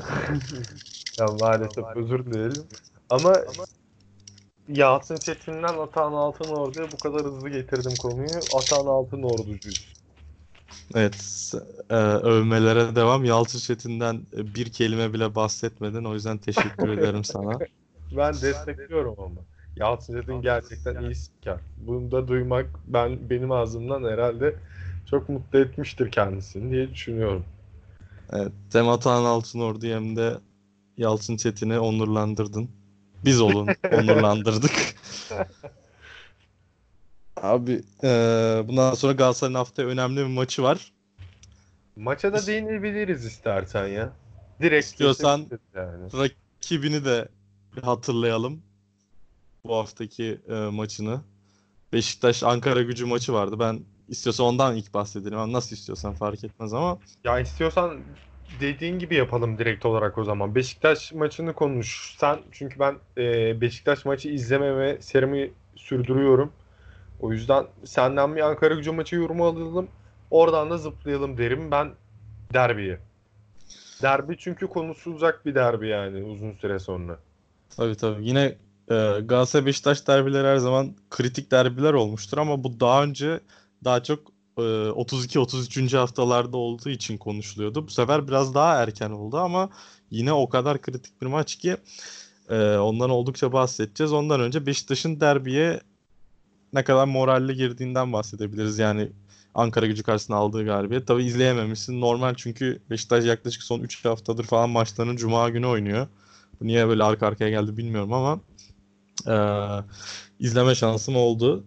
ya 1.19 1.26
maalesef 1.40 1.85
özür 1.97 2.26
dilerim. 2.26 2.62
Ama 3.11 3.33
Yasin 4.68 5.16
Çetin'den 5.16 5.78
Atan 5.78 6.12
Altın 6.12 6.54
Ordu'ya 6.54 6.87
bu 6.92 6.98
kadar 6.98 7.26
hızlı 7.26 7.48
getirdim 7.48 7.96
konuyu. 7.96 8.30
Atan 8.56 8.87
Altın 8.87 9.22
Ordu'cuyuz. 9.22 9.92
Evet, 10.94 11.52
e, 11.90 11.94
övmelere 11.94 12.96
devam. 12.96 13.25
Yalçın 13.25 13.58
Çetin'den 13.58 14.20
bir 14.32 14.72
kelime 14.72 15.12
bile 15.12 15.34
bahsetmedin. 15.34 16.04
O 16.04 16.14
yüzden 16.14 16.38
teşekkür 16.38 16.88
ederim 16.98 17.25
sana. 17.25 17.58
Ben 18.16 18.32
destekliyorum 18.32 19.14
ama. 19.18 19.40
Yalçın 19.76 20.20
Çetin 20.20 20.42
gerçekten 20.42 21.02
iyi 21.02 21.14
spiker. 21.14 21.58
Bunu 21.76 22.10
da 22.10 22.28
duymak 22.28 22.66
ben 22.87 23.30
benim 23.30 23.52
ağzımdan 23.52 24.04
herhalde 24.04 24.54
çok 25.10 25.28
mutlu 25.28 25.58
etmiştir 25.58 26.10
kendisini 26.10 26.70
diye 26.70 26.90
düşünüyorum. 26.90 27.44
Evet, 28.32 28.52
hem 28.72 28.88
Atahan 28.88 29.25
Altınordu 29.25 29.87
hem 29.87 30.16
de 30.16 30.34
Yalçın 30.96 31.37
Çetin'i 31.37 31.78
onurlandırdın. 31.78 32.77
Biz 33.25 33.40
olun, 33.40 33.68
onurlandırdık. 33.92 34.72
Abi 37.37 37.82
e, 38.02 38.08
bundan 38.68 38.94
sonra 38.94 39.12
Galatasaray'ın 39.12 39.54
haftaya 39.54 39.88
önemli 39.88 40.16
bir 40.16 40.26
maçı 40.26 40.62
var. 40.62 40.92
Maça 41.96 42.32
da 42.32 42.46
değinebiliriz 42.46 43.25
istersen 43.25 43.87
ya. 43.87 44.12
Direkt 44.62 44.87
istiyorsan 44.87 45.46
yani. 45.75 46.12
rakibini 46.12 47.04
de 47.04 47.28
hatırlayalım. 47.82 48.62
Bu 49.64 49.76
haftaki 49.76 50.40
e, 50.48 50.54
maçını. 50.54 51.20
Beşiktaş 51.92 52.42
Ankara 52.42 52.82
Gücü 52.82 53.06
maçı 53.06 53.32
vardı. 53.32 53.56
Ben 53.58 53.80
istiyorsan 54.08 54.46
ondan 54.46 54.76
ilk 54.76 54.94
bahsedelim. 54.94 55.52
Nasıl 55.52 55.76
istiyorsan 55.76 56.14
fark 56.14 56.44
etmez 56.44 56.72
ama. 56.72 56.98
Ya 57.25 57.40
istiyorsan 57.40 58.00
dediğin 58.61 58.99
gibi 58.99 59.14
yapalım 59.14 59.59
direkt 59.59 59.87
olarak 59.87 60.19
o 60.19 60.25
zaman. 60.25 60.55
Beşiktaş 60.55 61.12
maçını 61.12 61.52
konuş. 61.52 62.14
Sen 62.19 62.38
çünkü 62.52 62.78
ben 62.78 62.95
e, 63.19 63.61
Beşiktaş 63.61 64.05
maçı 64.05 64.28
izlememe 64.28 64.97
serimi 65.00 65.50
sürdürüyorum. 65.76 66.52
O 67.21 67.33
yüzden 67.33 67.67
senden 67.85 68.37
bir 68.37 68.40
Ankara 68.40 68.75
gücü 68.75 68.93
maçı 68.93 69.17
yorumu 69.17 69.47
alalım. 69.47 69.88
Oradan 70.31 70.71
da 70.71 70.78
zıplayalım 70.78 71.38
derim 71.38 71.71
ben 71.71 71.90
derbiye. 72.55 72.99
Derbi 74.02 74.37
çünkü 74.38 74.67
konusu 74.67 75.11
uzak 75.11 75.47
bir 75.47 75.55
derbi 75.55 75.88
yani 75.88 76.25
uzun 76.25 76.52
süre 76.52 76.78
sonra. 76.78 77.19
Tabii 77.76 77.97
tabii. 77.97 78.28
Yine 78.28 78.45
e, 78.90 78.95
Galatasaray 79.25 79.67
Beşiktaş 79.67 80.07
derbileri 80.07 80.47
her 80.47 80.57
zaman 80.57 80.95
kritik 81.11 81.50
derbiler 81.50 81.93
olmuştur 81.93 82.38
ama 82.38 82.64
bu 82.64 82.81
daha 82.81 83.05
önce 83.05 83.40
daha 83.85 84.02
çok 84.02 84.38
32-33. 84.62 85.97
haftalarda 85.97 86.57
olduğu 86.57 86.88
için 86.88 87.19
konuşuluyordu. 87.19 87.87
Bu 87.87 87.91
sefer 87.91 88.29
biraz 88.29 88.55
daha 88.55 88.83
erken 88.83 89.11
oldu 89.11 89.37
ama 89.38 89.71
yine 90.11 90.33
o 90.33 90.49
kadar 90.49 90.83
kritik 90.83 91.23
bir 91.23 91.27
maç 91.27 91.57
ki 91.57 91.77
ondan 92.81 93.11
oldukça 93.11 93.53
bahsedeceğiz. 93.53 94.12
Ondan 94.12 94.41
önce 94.41 94.67
Beşiktaş'ın 94.67 95.21
derbiye 95.21 95.81
ne 96.73 96.85
kadar 96.85 97.07
moralli 97.07 97.55
girdiğinden 97.55 98.12
bahsedebiliriz. 98.12 98.79
Yani 98.79 99.12
Ankara 99.55 99.87
gücü 99.87 100.03
karşısında 100.03 100.37
aldığı 100.37 100.65
galibiyet. 100.65 101.07
Tabii 101.07 101.25
izleyememişsin. 101.25 102.00
Normal 102.00 102.35
çünkü 102.35 102.83
Beşiktaş 102.91 103.25
yaklaşık 103.25 103.62
son 103.62 103.81
3 103.81 104.05
haftadır 104.05 104.45
falan 104.45 104.71
maçlarını 104.71 105.17
Cuma 105.17 105.49
günü 105.50 105.67
oynuyor. 105.67 106.07
Bu 106.61 106.67
niye 106.67 106.88
böyle 106.88 107.05
arka 107.05 107.27
arkaya 107.27 107.50
geldi 107.50 107.77
bilmiyorum 107.77 108.12
ama 108.12 108.41
e, 109.27 109.37
izleme 110.41 110.75
şansım 110.75 111.17
oldu. 111.17 111.65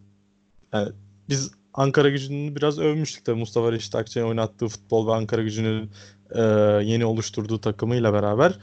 Yani 0.74 0.90
biz 1.30 1.52
Ankara 1.74 2.10
gücünü 2.10 2.56
biraz 2.56 2.80
övmüştük 2.80 3.25
tabii 3.25 3.40
Mustafa 3.40 3.72
Reşit 3.72 3.96
Akçay'ın 3.96 4.28
oynattığı 4.28 4.68
futbol 4.68 5.08
ve 5.08 5.13
Ankara 5.13 5.44
gücünün 5.44 5.92
e, 6.36 6.42
yeni 6.84 7.06
oluşturduğu 7.06 7.62
takımıyla 7.62 8.13
beraber. 8.13 8.60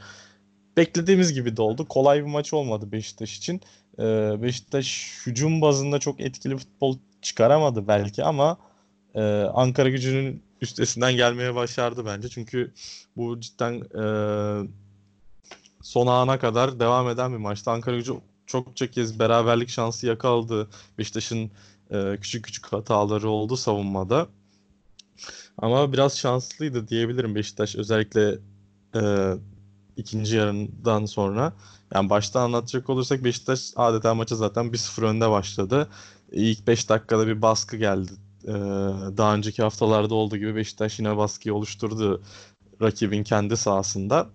Beklediğimiz 0.77 1.33
gibi 1.33 1.57
de 1.57 1.61
oldu. 1.61 1.85
Kolay 1.87 2.19
bir 2.19 2.29
maç 2.29 2.53
olmadı 2.53 2.91
Beşiktaş 2.91 3.37
için. 3.37 3.61
E, 3.99 4.03
Beşiktaş 4.41 5.17
hücum 5.25 5.61
bazında 5.61 5.99
çok 5.99 6.19
etkili 6.21 6.57
futbol 6.57 6.97
çıkaramadı 7.21 7.87
belki 7.87 8.23
ama 8.23 8.57
e, 9.15 9.21
Ankara 9.53 9.89
gücünün 9.89 10.43
üstesinden 10.61 11.13
gelmeye 11.13 11.55
başardı 11.55 12.05
bence. 12.05 12.29
Çünkü 12.29 12.73
bu 13.15 13.39
cidden 13.39 13.73
e, 13.73 14.03
son 15.81 16.07
ana 16.07 16.39
kadar 16.39 16.79
devam 16.79 17.09
eden 17.09 17.31
bir 17.31 17.37
maçtı. 17.37 17.71
Ankara 17.71 17.95
gücü 17.95 18.13
çokça 18.45 18.91
kez 18.91 19.19
beraberlik 19.19 19.69
şansı 19.69 20.07
yakaladı. 20.07 20.69
Beşiktaş'ın 20.97 21.51
E, 21.91 22.17
küçük 22.21 22.45
küçük 22.45 22.65
hataları 22.65 23.29
oldu 23.29 23.57
savunmada. 23.57 24.27
Ama 25.57 25.93
biraz 25.93 26.17
şanslıydı 26.17 26.87
diyebilirim 26.87 27.35
Beşiktaş 27.35 27.75
özellikle 27.75 28.37
e, 28.95 29.33
ikinci 29.97 30.35
yarından 30.35 31.05
sonra. 31.05 31.53
Yani 31.93 32.09
baştan 32.09 32.41
anlatacak 32.41 32.89
olursak 32.89 33.23
Beşiktaş 33.23 33.71
adeta 33.75 34.15
maça 34.15 34.35
zaten 34.35 34.65
1-0 34.73 35.05
önde 35.05 35.29
başladı. 35.29 35.89
İlk 36.31 36.67
5 36.67 36.89
dakikada 36.89 37.27
bir 37.27 37.41
baskı 37.41 37.77
geldi. 37.77 38.11
Ee, 38.43 38.51
daha 39.17 39.35
önceki 39.35 39.63
haftalarda 39.63 40.15
olduğu 40.15 40.37
gibi 40.37 40.55
Beşiktaş 40.55 40.99
yine 40.99 41.17
baskıyı 41.17 41.55
oluşturdu 41.55 42.23
rakibin 42.81 43.23
kendi 43.23 43.57
sahasında. 43.57 44.27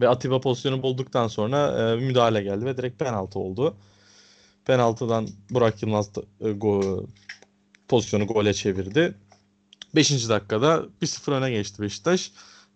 Ve 0.00 0.08
Atiba 0.08 0.40
pozisyonu 0.40 0.82
bulduktan 0.82 1.28
sonra 1.28 1.90
e, 1.92 1.96
müdahale 1.96 2.42
geldi 2.42 2.64
ve 2.64 2.76
direkt 2.76 2.98
penaltı 2.98 3.38
oldu. 3.38 3.76
Penaltıdan 4.68 5.28
Burak 5.50 5.82
Yılmaz 5.82 6.10
e, 6.40 6.52
go, 6.52 7.04
pozisyonu 7.88 8.26
gole 8.26 8.54
çevirdi. 8.54 9.14
5. 9.94 10.28
dakikada 10.28 10.84
1-0 11.02 11.32
öne 11.32 11.50
geçti 11.50 11.82
Beşiktaş. 11.82 12.32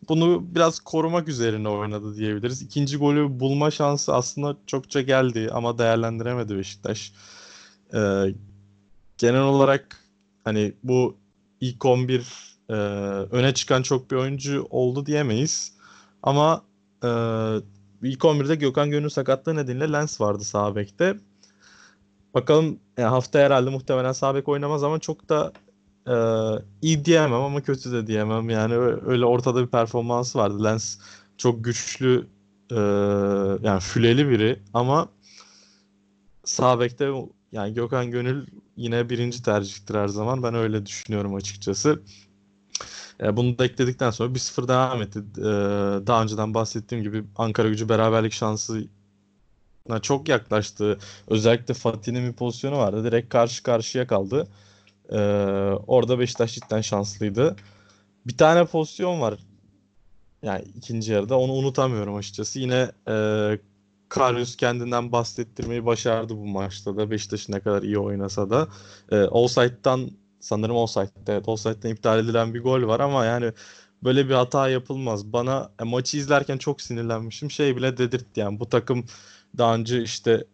Bunu 0.09 0.55
biraz 0.55 0.81
korumak 0.81 1.29
üzerine 1.29 1.69
oynadı 1.69 2.17
diyebiliriz. 2.17 2.63
İkinci 2.63 2.97
golü 2.97 3.41
bulma 3.41 3.71
şansı 3.71 4.15
aslında 4.15 4.57
çokça 4.67 5.01
geldi 5.01 5.51
ama 5.53 5.79
değerlendiremedi 5.79 6.57
Beşiktaş. 6.57 7.13
Ee, 7.95 8.25
genel 9.19 9.43
olarak 9.43 10.05
hani 10.45 10.73
bu 10.83 11.17
ilk 11.61 11.85
11 11.85 12.27
e, 12.69 12.73
öne 12.73 13.55
çıkan 13.55 13.83
çok 13.83 14.11
bir 14.11 14.17
oyuncu 14.17 14.67
oldu 14.71 15.07
diyemeyiz. 15.07 15.73
Ama 16.23 16.63
e, 17.05 17.09
ilk 18.03 18.21
11'de 18.21 18.55
Gökhan 18.55 18.91
Gönül 18.91 19.09
sakatlığı 19.09 19.57
nedeniyle 19.57 19.93
Lens 19.93 20.21
vardı 20.21 20.45
sağ 20.45 20.77
bekte. 20.77 21.17
Bakalım 22.35 22.79
yani 22.99 23.09
hafta 23.09 23.39
herhalde 23.39 23.71
muhtemelen 23.71 24.13
sağ 24.13 24.35
bek 24.35 24.49
oynamaz 24.49 24.83
ama 24.83 24.99
çok 24.99 25.29
da 25.29 25.53
e, 26.09 26.15
iyi 26.83 27.05
diyemem 27.05 27.41
ama 27.43 27.61
kötü 27.61 27.93
de 27.93 28.07
diyemem. 28.07 28.51
Yani 28.51 28.75
öyle 29.07 29.25
ortada 29.25 29.63
bir 29.63 29.71
performansı 29.71 30.39
vardı. 30.39 30.65
Lens 30.65 30.99
çok 31.39 31.65
güçlü 31.65 32.27
e, 32.71 32.77
yani 33.69 33.81
füleli 33.81 34.29
biri 34.29 34.61
ama 34.75 35.09
sağ 36.45 36.81
bekte 36.81 37.11
yani 37.53 37.75
Gökhan 37.75 38.11
Gönül 38.11 38.47
yine 38.77 39.11
birinci 39.11 39.43
tercihtir 39.43 39.95
her 39.95 40.09
zaman. 40.09 40.43
Ben 40.43 40.55
öyle 40.55 40.87
düşünüyorum 40.87 41.35
açıkçası. 41.35 42.03
E, 43.23 43.37
bunu 43.37 43.59
da 43.59 43.65
ekledikten 43.65 44.11
sonra 44.11 44.35
1-0 44.35 44.69
devam 44.69 45.03
etti. 45.03 45.19
E, 45.39 45.43
daha 46.07 46.23
önceden 46.23 46.55
bahsettiğim 46.55 47.05
gibi 47.05 47.25
Ankara 47.37 47.69
gücü 47.69 47.89
beraberlik 47.89 48.33
şansı 48.33 48.85
çok 50.03 50.29
yaklaştı. 50.29 50.99
Özellikle 51.29 51.75
Fatih'in 51.75 52.29
bir 52.29 52.33
pozisyonu 52.33 52.79
vardı. 52.79 53.05
Direkt 53.05 53.29
karşı 53.29 53.63
karşıya 53.63 54.07
kaldı. 54.07 54.49
Ee, 55.11 55.19
orada 55.87 56.19
Beşiktaş 56.19 56.55
cidden 56.55 56.81
şanslıydı. 56.81 57.57
Bir 58.27 58.37
tane 58.37 58.65
pozisyon 58.65 59.21
var. 59.21 59.39
Yani 60.43 60.65
ikinci 60.77 61.13
yarıda 61.13 61.39
onu 61.39 61.53
unutamıyorum 61.53 62.15
açıkçası. 62.15 62.59
Yine 62.61 62.91
e, 63.09 63.15
Karius 64.09 64.57
kendinden 64.57 65.13
bahsettirmeyi 65.13 65.87
başardı 65.87 66.37
bu 66.37 66.47
maçta 66.47 66.97
da. 66.97 67.11
Beşiktaş 67.11 67.49
ne 67.49 67.61
kadar 67.61 67.83
iyi 67.83 67.99
oynasa 67.99 68.51
da. 68.51 68.69
E, 69.11 69.25
offside'dan 69.25 70.11
sanırım 70.41 70.77
offside'de, 70.77 71.33
evet, 71.33 71.49
offside'den 71.49 71.91
iptal 71.91 72.19
edilen 72.19 72.55
bir 72.55 72.63
gol 72.63 72.83
var 72.83 73.01
ama 73.01 73.25
yani 73.25 73.53
böyle 74.05 74.29
bir 74.29 74.35
hata 74.35 74.69
yapılmaz. 74.69 75.33
Bana 75.33 75.73
e, 75.81 75.85
maçı 75.85 76.17
izlerken 76.17 76.59
çok 76.59 76.81
sinirlenmişim. 76.81 77.51
Şey 77.51 77.77
bile 77.77 77.97
dedirtti 77.99 78.41
yani 78.41 78.61
bu 78.61 78.69
takım 78.69 79.05
daha 79.59 79.75
önce 79.75 80.03
işte 80.03 80.45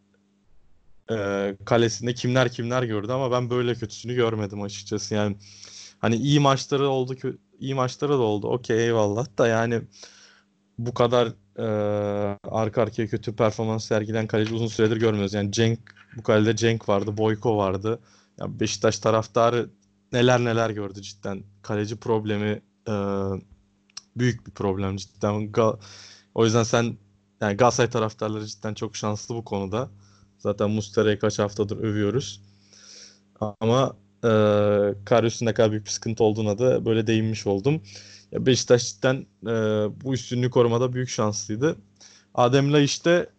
e, 1.11 1.57
kalesinde 1.65 2.15
kimler 2.15 2.53
kimler 2.53 2.83
gördü 2.83 3.13
ama 3.13 3.31
ben 3.31 3.51
böyle 3.51 3.75
kötüsünü 3.75 4.15
görmedim 4.15 4.63
açıkçası. 4.63 5.15
Yani 5.15 5.37
hani 5.99 6.17
iyi 6.17 6.41
maçları 6.41 6.89
oldu 6.89 7.17
iyi 7.61 7.75
maçları 7.75 8.13
da 8.13 8.23
oldu. 8.23 8.49
Okey 8.49 8.85
eyvallah 8.87 9.39
da 9.39 9.49
yani 9.49 9.83
bu 10.79 10.95
kadar 10.95 11.29
e, 11.59 11.67
arka 12.51 12.83
arkaya 12.83 13.09
kötü 13.09 13.37
performans 13.37 13.85
sergilen 13.85 14.27
kaleci 14.27 14.55
uzun 14.55 14.67
süredir 14.67 14.97
görmüyoruz. 14.97 15.35
Yani 15.35 15.53
Cenk 15.53 15.79
bu 16.17 16.23
kalede 16.23 16.57
Cenk 16.57 16.89
vardı, 16.89 17.17
Boyko 17.17 17.57
vardı. 17.57 18.01
Yani 18.39 18.61
Beşiktaş 18.61 18.99
taraftarı 18.99 19.71
neler 20.13 20.41
neler 20.41 20.71
gördü 20.71 21.03
cidden. 21.03 21.43
Kaleci 21.63 21.97
problemi 21.97 22.63
e, 22.89 22.95
büyük 24.17 24.47
bir 24.47 24.53
problem 24.53 24.97
cidden. 24.97 25.53
O 26.35 26.45
yüzden 26.45 26.63
sen 26.63 26.97
yani 27.41 27.57
Galatasaray 27.57 27.91
taraftarları 27.91 28.47
cidden 28.47 28.75
çok 28.75 28.97
şanslı 28.97 29.35
bu 29.35 29.45
konuda. 29.45 29.91
Zaten 30.39 30.71
Mustera'yı 30.71 31.19
kaç 31.19 31.39
haftadır 31.39 31.77
övüyoruz. 31.77 32.43
Ama 33.61 33.97
e, 34.25 34.31
Karius'un 35.05 35.47
ne 35.47 35.55
kadar 35.55 35.71
büyük 35.71 35.87
bir 35.87 35.91
sıkıntı 35.91 36.25
olduğuna 36.25 36.59
da 36.59 36.85
böyle 36.85 37.07
değinmiş 37.07 37.47
oldum. 37.47 37.83
Ya 38.33 38.47
Beşiktaş 38.47 38.95
cidden 38.95 39.27
e, 39.43 39.53
bu 40.05 40.15
üstünlüğü 40.15 40.51
korumada 40.51 40.93
büyük 40.93 41.09
şanslıydı. 41.09 41.77
Adem 42.35 42.85
işte 42.85 43.31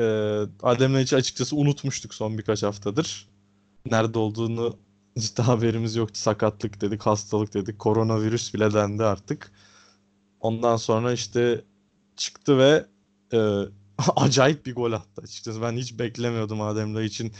e, 0.00 0.04
Adem 0.62 0.94
Laiç'i 0.94 1.16
açıkçası 1.16 1.56
unutmuştuk 1.56 2.14
son 2.14 2.38
birkaç 2.38 2.62
haftadır. 2.62 3.28
Nerede 3.90 4.18
olduğunu 4.18 4.76
ciddi 5.18 5.42
haberimiz 5.42 5.96
yoktu. 5.96 6.20
Sakatlık 6.20 6.80
dedik, 6.80 7.02
hastalık 7.02 7.54
dedik, 7.54 7.78
koronavirüs 7.78 8.54
bile 8.54 8.72
dendi 8.74 9.04
artık. 9.04 9.52
Ondan 10.40 10.76
sonra 10.76 11.12
işte 11.12 11.64
çıktı 12.16 12.58
ve 12.58 12.86
e, 13.32 13.38
acayip 14.16 14.66
bir 14.66 14.74
gol 14.74 14.92
attı 14.92 15.22
açıkçası. 15.22 15.62
Ben 15.62 15.72
hiç 15.72 15.98
beklemiyordum 15.98 16.60
Adem 16.60 17.04
için 17.04 17.32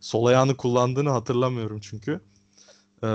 sol 0.00 0.26
ayağını 0.26 0.56
kullandığını 0.56 1.10
hatırlamıyorum 1.10 1.80
çünkü. 1.80 2.20
Ee, 3.02 3.06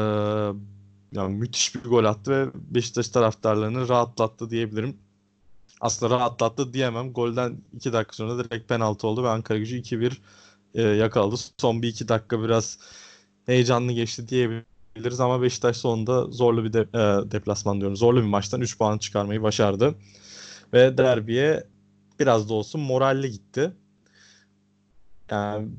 yani 1.11 1.35
müthiş 1.35 1.75
bir 1.75 1.89
gol 1.89 2.05
attı 2.05 2.31
ve 2.31 2.51
Beşiktaş 2.55 3.09
taraftarlarını 3.09 3.89
rahatlattı 3.89 4.49
diyebilirim. 4.49 4.97
Aslında 5.81 6.15
rahatlattı 6.15 6.73
diyemem. 6.73 7.13
Golden 7.13 7.57
2 7.75 7.93
dakika 7.93 8.13
sonra 8.13 8.43
direkt 8.43 8.69
penaltı 8.69 9.07
oldu 9.07 9.23
ve 9.23 9.29
Ankara 9.29 9.57
gücü 9.57 9.81
2-1 9.81 10.13
e, 10.73 10.81
yakaladı. 10.81 11.35
Son 11.57 11.81
bir 11.81 11.87
iki 11.87 12.07
dakika 12.07 12.43
biraz 12.43 12.79
heyecanlı 13.45 13.91
geçti 13.91 14.27
diyebiliriz 14.29 15.19
ama 15.19 15.41
Beşiktaş 15.41 15.77
sonunda 15.77 16.25
zorlu 16.25 16.63
bir 16.63 16.73
de, 16.73 16.79
e, 16.79 17.31
deplasman 17.31 17.79
diyorum. 17.79 17.97
Zorlu 17.97 18.21
bir 18.21 18.27
maçtan 18.27 18.61
3 18.61 18.77
puan 18.77 18.97
çıkarmayı 18.97 19.41
başardı. 19.41 19.95
Ve 20.73 20.97
derbiye 20.97 21.63
biraz 22.19 22.49
da 22.49 22.53
olsun 22.53 22.81
moralli 22.81 23.31
gitti. 23.31 23.71
Yani 25.31 25.69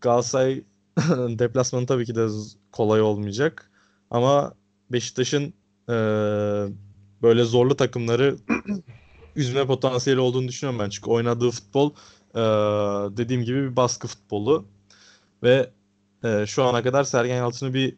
Galatasaray 0.00 0.64
deplasmanı 1.38 1.86
tabii 1.86 2.06
ki 2.06 2.14
de 2.14 2.28
kolay 2.72 3.02
olmayacak. 3.02 3.70
Ama 4.10 4.54
Beşiktaş'ın 4.92 5.54
e, 5.88 5.94
böyle 7.22 7.44
zorlu 7.44 7.76
takımları 7.76 8.36
üzme 9.36 9.66
potansiyeli 9.66 10.20
olduğunu 10.20 10.48
düşünüyorum 10.48 10.80
ben. 10.80 10.90
Çünkü 10.90 11.10
oynadığı 11.10 11.50
futbol 11.50 11.90
e, 12.34 12.40
dediğim 13.16 13.42
gibi 13.42 13.62
bir 13.70 13.76
baskı 13.76 14.08
futbolu. 14.08 14.66
Ve 15.42 15.70
e, 16.24 16.46
şu 16.46 16.64
ana 16.64 16.82
kadar 16.82 17.04
Sergen 17.04 17.36
Yalçın'ı 17.36 17.74
bir 17.74 17.96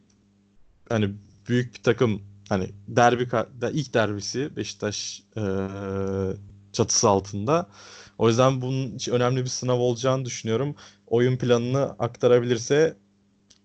hani 0.89 1.15
büyük 1.49 1.75
bir 1.75 1.83
takım 1.83 2.23
hani 2.49 2.71
derbi 2.89 3.29
ilk 3.73 3.95
derbisi 3.95 4.57
Beşiktaş 4.57 5.23
e, 5.37 5.43
çatısı 6.79 7.09
altında. 7.09 7.67
O 8.19 8.29
yüzden 8.29 8.61
bunun 8.62 8.99
önemli 9.11 9.41
bir 9.41 9.49
sınav 9.49 9.79
olacağını 9.79 10.25
düşünüyorum. 10.25 10.75
Oyun 11.07 11.37
planını 11.37 11.97
aktarabilirse 11.99 12.97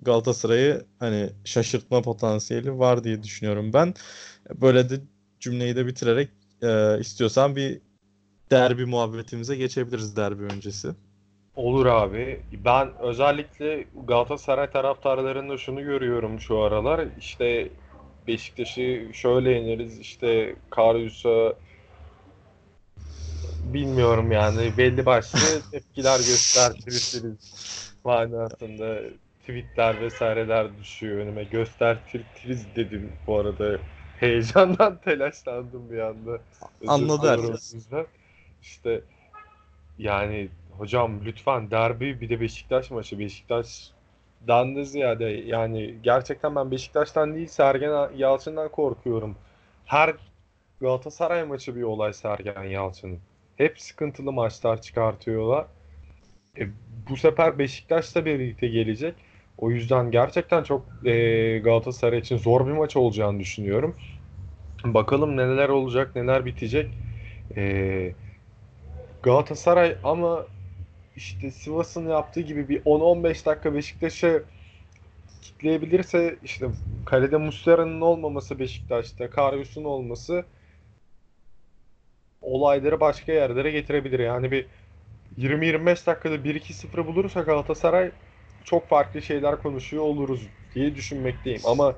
Galatasaray'ı 0.01 0.85
hani 0.99 1.29
şaşırtma 1.45 2.01
potansiyeli 2.01 2.79
var 2.79 3.03
diye 3.03 3.23
düşünüyorum 3.23 3.73
ben. 3.73 3.93
Böyle 4.61 4.89
de 4.89 4.95
cümleyi 5.39 5.75
de 5.75 5.85
bitirerek 5.85 6.29
e, 6.61 6.99
istiyorsan 6.99 7.55
bir 7.55 7.81
derbi 8.51 8.85
muhabbetimize 8.85 9.55
geçebiliriz 9.55 10.15
derbi 10.17 10.43
öncesi. 10.43 10.87
Olur 11.55 11.85
abi. 11.85 12.41
Ben 12.65 12.97
özellikle 12.99 13.85
Galatasaray 14.07 14.71
taraftarlarında 14.71 15.57
şunu 15.57 15.83
görüyorum 15.83 16.39
şu 16.39 16.59
aralar. 16.59 17.07
İşte 17.19 17.69
Beşiktaş'ı 18.27 19.09
şöyle 19.13 19.51
yeneriz. 19.51 19.99
İşte 19.99 20.55
Karius'a 20.69 21.53
bilmiyorum 23.63 24.31
yani 24.31 24.71
belli 24.77 25.05
başlı 25.05 25.39
tepkiler 25.71 26.17
göstertirirsiniz 26.17 27.63
manasında 28.03 28.99
tweetler 29.41 30.01
vesaireler 30.01 30.77
düşüyor 30.81 31.17
önüme 31.17 31.43
göstertiriz 31.43 32.75
dedim 32.75 33.11
bu 33.27 33.39
arada 33.39 33.77
heyecandan 34.19 34.97
telaşlandım 35.05 35.91
bir 35.91 35.99
anda. 35.99 36.39
Anladı 36.87 37.29
herkes. 37.29 37.75
İşte 38.61 39.01
yani 39.97 40.49
hocam 40.77 41.25
lütfen 41.25 41.71
derbi 41.71 42.21
bir 42.21 42.29
de 42.29 42.41
Beşiktaş 42.41 42.91
maçı 42.91 43.19
Beşiktaş'dan 43.19 44.75
da 44.75 44.83
ziyade 44.83 45.25
yani 45.25 45.95
gerçekten 46.03 46.55
ben 46.55 46.71
Beşiktaş'tan 46.71 47.35
değil 47.35 47.47
Sergen 47.47 48.09
Yalçın'dan 48.15 48.69
korkuyorum. 48.69 49.35
Her 49.85 50.15
Galatasaray 50.81 51.43
maçı 51.43 51.75
bir 51.75 51.83
olay 51.83 52.13
Sergen 52.13 52.63
Yalçın'ın. 52.63 53.19
Hep 53.57 53.81
sıkıntılı 53.81 54.31
maçlar 54.31 54.81
çıkartıyorlar. 54.81 55.65
E, 56.59 56.67
bu 57.09 57.17
sefer 57.17 57.59
Beşiktaş'la 57.59 58.25
birlikte 58.25 58.67
gelecek. 58.67 59.15
O 59.57 59.71
yüzden 59.71 60.11
gerçekten 60.11 60.63
çok 60.63 60.85
e, 61.05 61.59
Galatasaray 61.59 62.19
için 62.19 62.37
zor 62.37 62.67
bir 62.67 62.71
maç 62.71 62.95
olacağını 62.95 63.39
düşünüyorum. 63.39 63.95
Bakalım 64.85 65.37
neler 65.37 65.69
olacak, 65.69 66.15
neler 66.15 66.45
bitecek. 66.45 66.91
E, 67.57 68.15
Galatasaray 69.23 69.97
ama 70.03 70.47
işte 71.15 71.51
Sivas'ın 71.51 72.09
yaptığı 72.09 72.41
gibi 72.41 72.69
bir 72.69 72.81
10-15 72.85 73.45
dakika 73.45 73.73
Beşiktaş'ı 73.73 74.45
kitleyebilirse 75.41 76.39
işte 76.43 76.67
kalede 77.05 77.37
Muslera'nın 77.37 78.01
olmaması 78.01 78.59
Beşiktaş'ta, 78.59 79.29
Karius'un 79.29 79.83
olması 79.83 80.45
olayları 82.43 82.99
başka 82.99 83.31
yerlere 83.31 83.71
getirebilir. 83.71 84.19
Yani 84.19 84.51
bir 84.51 84.65
20-25 85.37 86.05
dakikada 86.05 86.35
1-2-0 86.35 87.07
bulursa 87.07 87.41
Galatasaray 87.41 88.11
çok 88.63 88.87
farklı 88.89 89.21
şeyler 89.21 89.61
konuşuyor 89.61 90.03
oluruz 90.03 90.47
diye 90.75 90.95
düşünmekteyim. 90.95 91.61
Ama 91.65 91.95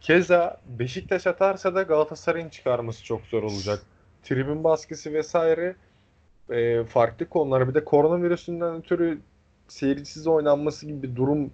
keza 0.00 0.60
Beşiktaş 0.66 1.26
atarsa 1.26 1.74
da 1.74 1.82
Galatasaray'ın 1.82 2.48
çıkarması 2.48 3.04
çok 3.04 3.20
zor 3.22 3.42
olacak. 3.42 3.82
Tribün 4.22 4.64
baskısı 4.64 5.12
vesaire 5.12 5.76
e, 6.50 6.84
farklı 6.84 7.28
konular. 7.28 7.68
Bir 7.68 7.74
de 7.74 7.84
koronavirüsünden 7.84 8.74
ötürü 8.76 9.18
seyircisiz 9.68 10.26
oynanması 10.26 10.86
gibi 10.86 11.02
bir 11.02 11.16
durum 11.16 11.50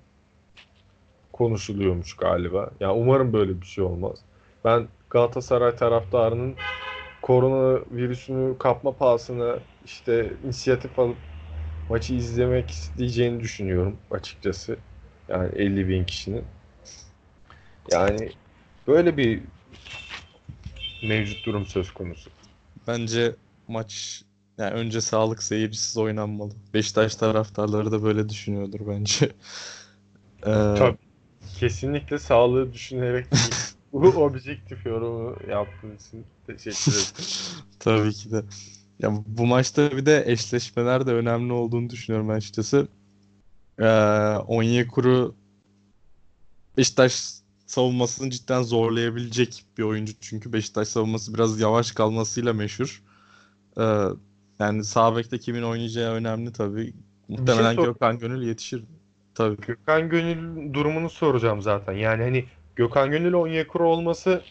konuşuluyormuş 1.33 2.17
galiba. 2.17 2.71
Yani 2.81 2.93
umarım 2.93 3.33
böyle 3.33 3.61
bir 3.61 3.67
şey 3.67 3.85
olmaz. 3.85 4.19
Ben 4.65 4.89
Galatasaray 5.11 5.77
taraftarının 5.77 6.55
korona 7.29 7.81
virüsünü 7.93 8.59
kapma 8.59 8.97
pahasına 8.99 9.61
işte 9.85 10.37
inisiyatif 10.45 11.01
alıp 11.01 11.19
maçı 11.91 12.15
izlemek 12.15 12.71
isteyeceğini 12.73 13.41
düşünüyorum 13.41 13.99
açıkçası. 14.11 14.79
Yani 15.29 15.51
50 15.57 15.89
bin 15.89 16.05
kişinin. 16.05 16.45
Yani 17.91 18.33
böyle 18.87 19.17
bir 19.17 19.43
mevcut 21.03 21.45
durum 21.45 21.67
söz 21.67 21.91
konusu. 21.93 22.31
Bence 22.87 23.37
maç 23.69 24.23
yani 24.59 24.71
önce 24.75 25.01
sağlık 25.01 25.43
seyircisiz 25.43 25.97
oynanmalı. 25.99 26.55
Beşiktaş 26.75 27.17
taraftarları 27.17 27.93
da 27.93 28.03
böyle 28.03 28.29
düşünüyordur 28.29 28.81
bence. 28.89 29.33
Ee, 30.47 30.51
Tabii. 30.75 30.99
Kesinlikle 31.57 32.19
sağlığı 32.19 32.73
düşünerek 32.73 33.27
bu 33.93 34.09
objektif 34.09 34.87
yorumu 34.87 35.37
yaptığın 35.51 35.97
için 35.97 36.27
teşekkür 36.47 36.93
ederim. 36.93 37.07
Tabii 37.79 38.13
ki 38.13 38.33
de. 38.33 38.43
Ya 38.99 39.11
bu 39.27 39.47
maçta 39.47 39.91
bir 39.91 40.07
de 40.07 40.25
eşleşmeler 40.27 41.07
de 41.07 41.13
önemli 41.13 41.53
olduğunu 41.53 41.91
düşünüyorum 41.91 42.31
açıkçası. 42.31 42.89
Ee, 43.79 43.85
Onyekuru 44.47 45.35
Beşiktaş 46.77 47.23
savunmasını 47.67 48.31
cidden 48.31 48.63
zorlayabilecek 48.63 49.65
bir 49.79 49.83
oyuncu. 49.83 50.13
Çünkü 50.21 50.53
Beşiktaş 50.53 50.89
savunması 50.89 51.35
biraz 51.35 51.61
yavaş 51.61 51.93
kalmasıyla 51.93 52.53
meşhur. 52.53 53.03
Ee, 53.79 54.05
yani 54.59 54.85
sağ 54.85 55.17
bekte 55.17 55.39
kimin 55.39 55.63
oynayacağı 55.63 56.15
önemli 56.15 56.53
tabii. 56.53 56.93
Muhtemelen 57.29 57.75
sor- 57.75 57.85
Gökhan 57.85 58.19
Gönül 58.19 58.43
yetişir. 58.47 58.85
Tabii. 59.35 59.57
Gökhan 59.57 60.09
Gönül 60.09 60.73
durumunu 60.75 61.11
soracağım 61.11 61.63
zaten. 61.63 61.93
Yani 61.93 62.23
hani 62.23 62.45
Gökhan 62.79 63.11
Gönül 63.11 63.33
Onyekuru 63.33 63.89
olması 63.89 64.43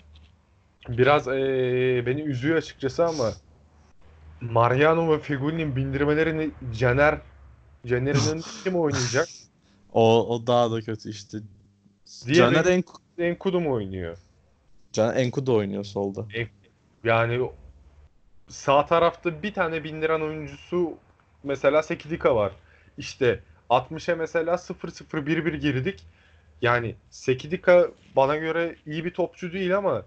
biraz 0.90 1.28
eee, 1.28 2.04
beni 2.06 2.22
üzüyor 2.22 2.58
açıkçası 2.58 3.06
ama 3.06 3.32
Mariano 4.42 5.12
ve 5.12 5.20
Fegüli'nin 5.20 5.76
bindirmelerini 5.76 6.50
Caner 6.80 7.18
Caner'in 7.86 8.20
önünde 8.32 8.46
kim 8.64 8.76
oynayacak? 8.76 9.28
O, 9.94 10.36
o 10.36 10.48
daha 10.48 10.72
da 10.72 10.82
kötü 10.82 11.10
işte. 11.10 11.38
Diğeri 12.26 12.38
Caner 12.38 12.66
Enk 12.66 12.86
Enkudu 13.18 13.60
mu 13.60 13.74
oynuyor? 13.74 14.18
Caner 14.94 15.16
Enkudu 15.16 15.56
oynuyor 15.56 15.84
solda. 15.84 16.26
Yani 17.04 17.50
sağ 18.48 18.86
tarafta 18.86 19.44
bir 19.44 19.54
tane 19.54 19.84
bindiren 19.84 20.22
oyuncusu 20.22 20.98
mesela 21.44 21.84
Sekidika 21.84 22.36
var. 22.36 22.52
İşte 22.98 23.40
60'a 23.70 24.16
mesela 24.16 24.54
0-0-1-1 24.54 25.56
girdik. 25.56 26.04
Yani 26.62 26.96
Sekidika 27.10 27.88
bana 28.16 28.36
göre 28.36 28.76
iyi 28.86 29.06
bir 29.06 29.14
topçu 29.14 29.54
değil 29.54 29.78
ama 29.78 30.06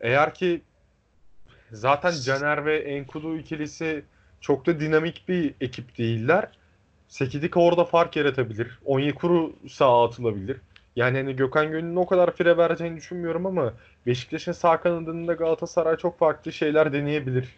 eğer 0.00 0.34
ki 0.34 0.62
zaten 1.72 2.12
Caner 2.24 2.64
ve 2.64 2.78
Enkudu 2.78 3.38
ikilisi 3.38 4.04
çok 4.40 4.66
da 4.66 4.80
dinamik 4.80 5.28
bir 5.28 5.54
ekip 5.60 5.98
değiller. 5.98 6.48
Sekidika 7.08 7.60
orada 7.60 7.84
fark 7.84 8.16
yaratabilir. 8.16 8.78
Onyekuru 8.84 9.56
sağa 9.68 10.04
atılabilir. 10.04 10.56
Yani 10.96 11.16
hani 11.16 11.36
Gökhan 11.36 11.70
Gönül'ün 11.70 11.96
o 11.96 12.06
kadar 12.06 12.36
fire 12.36 12.56
vereceğini 12.56 12.96
düşünmüyorum 12.96 13.46
ama 13.46 13.74
Beşiktaş'ın 14.06 14.52
sağ 14.52 14.80
kanadında 14.80 15.32
Galatasaray 15.32 15.96
çok 15.96 16.18
farklı 16.18 16.52
şeyler 16.52 16.92
deneyebilir. 16.92 17.56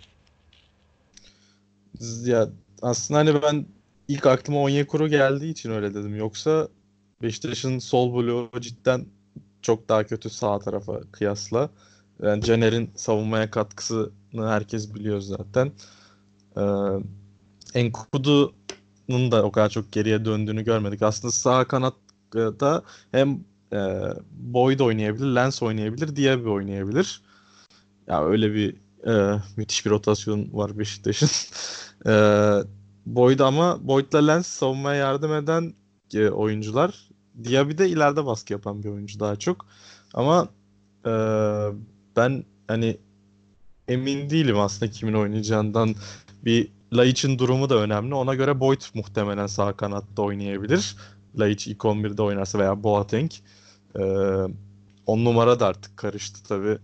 Ya 2.25 2.49
aslında 2.83 3.21
hani 3.21 3.43
ben 3.43 3.67
ilk 4.09 4.27
aklıma 4.27 4.61
Onyekuru 4.61 5.09
geldiği 5.09 5.51
için 5.51 5.71
öyle 5.71 5.95
dedim. 5.95 6.17
Yoksa 6.17 6.69
Beşiktaş'ın 7.23 7.79
sol 7.79 8.15
bloğu 8.15 8.61
cidden 8.61 9.07
çok 9.63 9.89
daha 9.89 10.07
kötü 10.07 10.31
sağ 10.31 10.59
tarafa 10.59 11.01
kıyasla. 11.13 11.71
Yani 12.23 12.43
Caner'in 12.43 12.91
savunmaya 12.97 13.51
katkısını 13.51 14.49
herkes 14.49 14.95
biliyor 14.95 15.21
zaten. 15.21 15.73
Ee, 16.57 16.63
Enkudu'nun 17.75 19.33
da 19.33 19.45
o 19.45 19.53
kadar 19.53 19.69
çok 19.69 19.93
geriye 19.93 20.25
döndüğünü 20.25 20.65
görmedik. 20.65 21.03
Aslında 21.03 21.33
sağ 21.33 21.65
kanatta 21.65 22.83
hem 23.13 23.45
e, 23.73 23.79
Boyd 24.31 24.81
oynayabilir, 24.81 25.27
Lens 25.27 25.63
oynayabilir, 25.63 26.17
Diaby 26.17 26.49
oynayabilir. 26.49 27.23
Ya 28.07 28.25
öyle 28.25 28.55
bir 28.55 28.77
e, 29.07 29.43
müthiş 29.57 29.87
bir 29.87 29.91
rotasyon 29.91 30.49
var 30.53 30.79
Beşiktaş'ın. 30.79 31.29
e, 32.11 32.15
Boyd 33.07 33.41
ama 33.41 33.89
Boyd'la 33.89 34.27
Lens 34.27 34.47
savunmaya 34.47 34.97
yardım 34.97 35.35
eden 35.35 35.75
e, 36.15 36.29
oyuncular. 36.29 37.12
Diaby 37.45 37.79
de 37.79 37.89
ileride 37.89 38.27
baskı 38.27 38.53
yapan 38.53 38.83
bir 38.83 38.89
oyuncu 38.89 39.21
daha 39.21 39.37
çok. 39.37 39.67
Ama 40.15 40.49
e, 41.07 41.13
ben 42.17 42.45
hani 42.69 42.97
emin 43.89 44.31
değilim 44.31 44.59
aslında 44.59 44.91
kimin 44.93 45.13
oynayacağından. 45.13 45.95
Bir 46.45 46.69
Laiç'in 46.93 47.39
durumu 47.39 47.71
da 47.71 47.77
önemli. 47.77 48.15
Ona 48.15 48.35
göre 48.35 48.61
Boyd 48.61 48.81
muhtemelen 48.95 49.47
sağ 49.47 49.77
kanatta 49.77 50.23
oynayabilir. 50.23 50.97
Laiç 51.39 51.67
ilk 51.67 51.79
11'de 51.79 52.23
oynarsa 52.23 52.59
veya 52.59 52.83
Boateng. 52.83 53.31
E, 53.99 54.03
on 55.07 55.25
numara 55.25 55.61
da 55.61 55.67
artık 55.67 55.97
karıştı 55.97 56.43
tabii. 56.49 56.79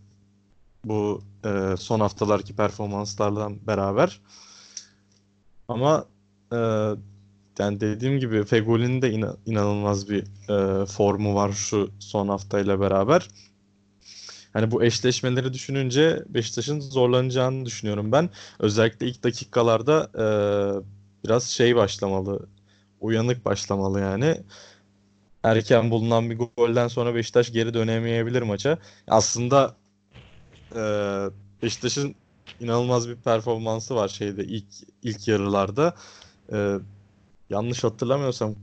Bu 0.84 1.22
e, 1.44 1.74
son 1.78 2.00
haftalarki 2.00 2.56
performanslardan 2.56 3.66
beraber. 3.66 4.20
Ama 5.68 6.04
e, 6.52 6.56
yani 7.58 7.80
dediğim 7.80 8.18
gibi 8.20 8.44
Fegoli'nin 8.44 9.02
de 9.02 9.10
ina- 9.12 9.36
inanılmaz 9.46 10.08
bir 10.10 10.24
e, 10.82 10.86
formu 10.86 11.34
var 11.34 11.52
şu 11.52 11.90
son 12.00 12.28
haftayla 12.28 12.80
beraber. 12.80 13.28
Hani 14.52 14.70
bu 14.70 14.84
eşleşmeleri 14.84 15.52
düşününce 15.52 16.22
Beşiktaş'ın 16.28 16.80
zorlanacağını 16.80 17.66
düşünüyorum 17.66 18.12
ben. 18.12 18.30
Özellikle 18.58 19.06
ilk 19.06 19.24
dakikalarda 19.24 20.10
e, 20.14 21.24
biraz 21.24 21.44
şey 21.44 21.76
başlamalı. 21.76 22.48
Uyanık 23.00 23.44
başlamalı 23.44 24.00
yani. 24.00 24.36
Erken 25.44 25.90
bulunan 25.90 26.30
bir 26.30 26.38
golden 26.38 26.88
sonra 26.88 27.14
Beşiktaş 27.14 27.52
geri 27.52 27.74
dönemeyebilir 27.74 28.42
maça. 28.42 28.78
Aslında 29.08 29.76
e, 30.76 30.80
Beşiktaş'ın 31.62 32.14
inanılmaz 32.60 33.08
bir 33.08 33.16
performansı 33.16 33.94
var 33.96 34.08
şeyde 34.08 34.44
ilk 34.44 34.66
ilk 35.02 35.28
yarılarda. 35.28 35.94
E, 36.52 36.76
yanlış 37.50 37.84
hatırlamıyorsam 37.84 38.54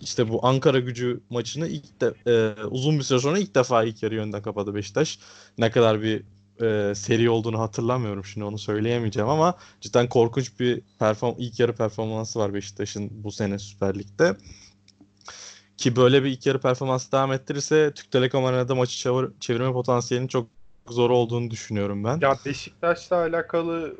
işte 0.00 0.28
bu 0.28 0.46
Ankara 0.46 0.78
Gücü 0.78 1.20
maçını 1.30 1.68
ilk 1.68 2.00
de 2.00 2.14
e, 2.26 2.64
uzun 2.64 2.98
bir 2.98 3.04
süre 3.04 3.18
sonra 3.18 3.38
ilk 3.38 3.54
defa 3.54 3.84
ilk 3.84 4.02
yarı 4.02 4.14
yönden 4.14 4.42
kapadı 4.42 4.74
Beşiktaş. 4.74 5.18
Ne 5.58 5.70
kadar 5.70 6.02
bir 6.02 6.22
e, 6.62 6.94
seri 6.94 7.30
olduğunu 7.30 7.60
hatırlamıyorum 7.60 8.24
şimdi 8.24 8.44
onu 8.44 8.58
söyleyemeyeceğim 8.58 9.28
ama 9.28 9.54
cidden 9.80 10.08
korkunç 10.08 10.60
bir 10.60 10.80
perform 10.98 11.34
ilk 11.38 11.60
yarı 11.60 11.72
performansı 11.72 12.38
var 12.38 12.54
Beşiktaş'ın 12.54 13.10
bu 13.12 13.32
sene 13.32 13.58
Süper 13.58 13.98
Lig'de. 13.98 14.36
Ki 15.76 15.96
böyle 15.96 16.24
bir 16.24 16.30
ilk 16.30 16.46
yarı 16.46 16.60
performansı 16.60 17.12
devam 17.12 17.32
ettirirse 17.32 17.92
Türk 17.94 18.10
Telekom 18.10 18.44
Arena'da 18.44 18.74
maçı 18.74 18.96
çevir, 18.96 19.30
çevirme 19.40 19.72
potansiyelinin 19.72 20.28
çok 20.28 20.48
zor 20.88 21.10
olduğunu 21.10 21.50
düşünüyorum 21.50 22.04
ben. 22.04 22.18
Ya 22.20 22.38
Beşiktaş'la 22.46 23.16
alakalı 23.16 23.96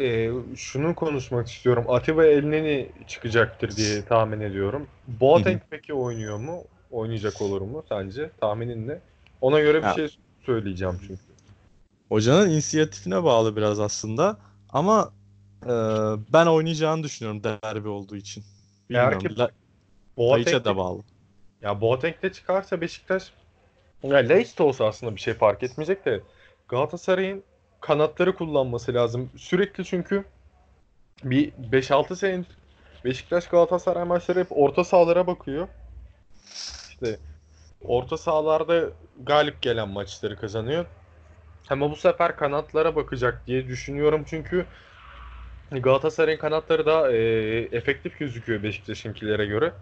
e, 0.00 0.30
şunu 0.56 0.94
konuşmak 0.94 1.48
istiyorum. 1.48 1.84
Atiba 1.88 2.24
Elneni 2.24 2.88
çıkacaktır 3.06 3.76
diye 3.76 4.04
tahmin 4.04 4.40
ediyorum. 4.40 4.86
Boateng 5.08 5.62
peki 5.70 5.94
oynuyor 5.94 6.38
mu? 6.38 6.64
Oynayacak 6.90 7.42
olur 7.42 7.60
mu 7.60 7.82
sence? 7.88 8.30
Tahminin 8.40 8.88
ne? 8.88 8.98
Ona 9.40 9.60
göre 9.60 9.78
bir 9.82 9.86
Ya. 9.86 9.94
şey 9.94 10.08
söyleyeceğim 10.46 10.94
çünkü. 11.00 11.22
Hocanın 12.08 12.50
inisiyatifine 12.50 13.24
bağlı 13.24 13.56
biraz 13.56 13.80
aslında 13.80 14.38
ama 14.68 15.10
e, 15.64 15.72
ben 16.32 16.46
oynayacağını 16.46 17.02
düşünüyorum 17.02 17.42
derbi 17.44 17.88
olduğu 17.88 18.16
için. 18.16 18.44
Eğer 18.90 19.10
Bilmiyorum. 19.10 19.28
ki 19.28 19.38
La- 19.38 19.50
Boateng 20.16 20.46
Laiç'e 20.46 20.64
de 20.64 20.76
bağlı. 20.76 21.02
Ya 21.62 21.80
Boateng 21.80 22.22
de 22.22 22.32
çıkarsa 22.32 22.80
Beşiktaş 22.80 23.32
ya 24.02 24.16
Leicester 24.16 24.64
olsa 24.64 24.86
aslında 24.86 25.16
bir 25.16 25.20
şey 25.20 25.34
fark 25.34 25.62
etmeyecek 25.62 26.04
de 26.06 26.20
Galatasaray'ın 26.68 27.42
kanatları 27.80 28.34
kullanması 28.34 28.94
lazım. 28.94 29.30
Sürekli 29.36 29.84
çünkü 29.84 30.24
bir 31.24 31.52
5-6 31.52 32.16
senedir 32.16 32.58
Beşiktaş 33.04 33.48
Galatasaray 33.48 34.04
maçları 34.04 34.40
hep 34.40 34.46
orta 34.50 34.84
sahalara 34.84 35.26
bakıyor. 35.26 35.68
İşte 36.88 37.18
orta 37.82 38.16
sahalarda 38.16 38.90
galip 39.22 39.62
gelen 39.62 39.88
maçları 39.88 40.36
kazanıyor. 40.36 40.86
Ama 41.70 41.90
bu 41.90 41.96
sefer 41.96 42.36
kanatlara 42.36 42.96
bakacak 42.96 43.42
diye 43.46 43.66
düşünüyorum 43.66 44.24
çünkü 44.26 44.66
Galatasaray'ın 45.70 46.38
kanatları 46.38 46.86
da 46.86 47.12
e, 47.12 47.18
efektif 47.72 48.18
gözüküyor 48.18 48.62
Beşiktaş'ınkilere 48.62 49.46
göre. 49.46 49.72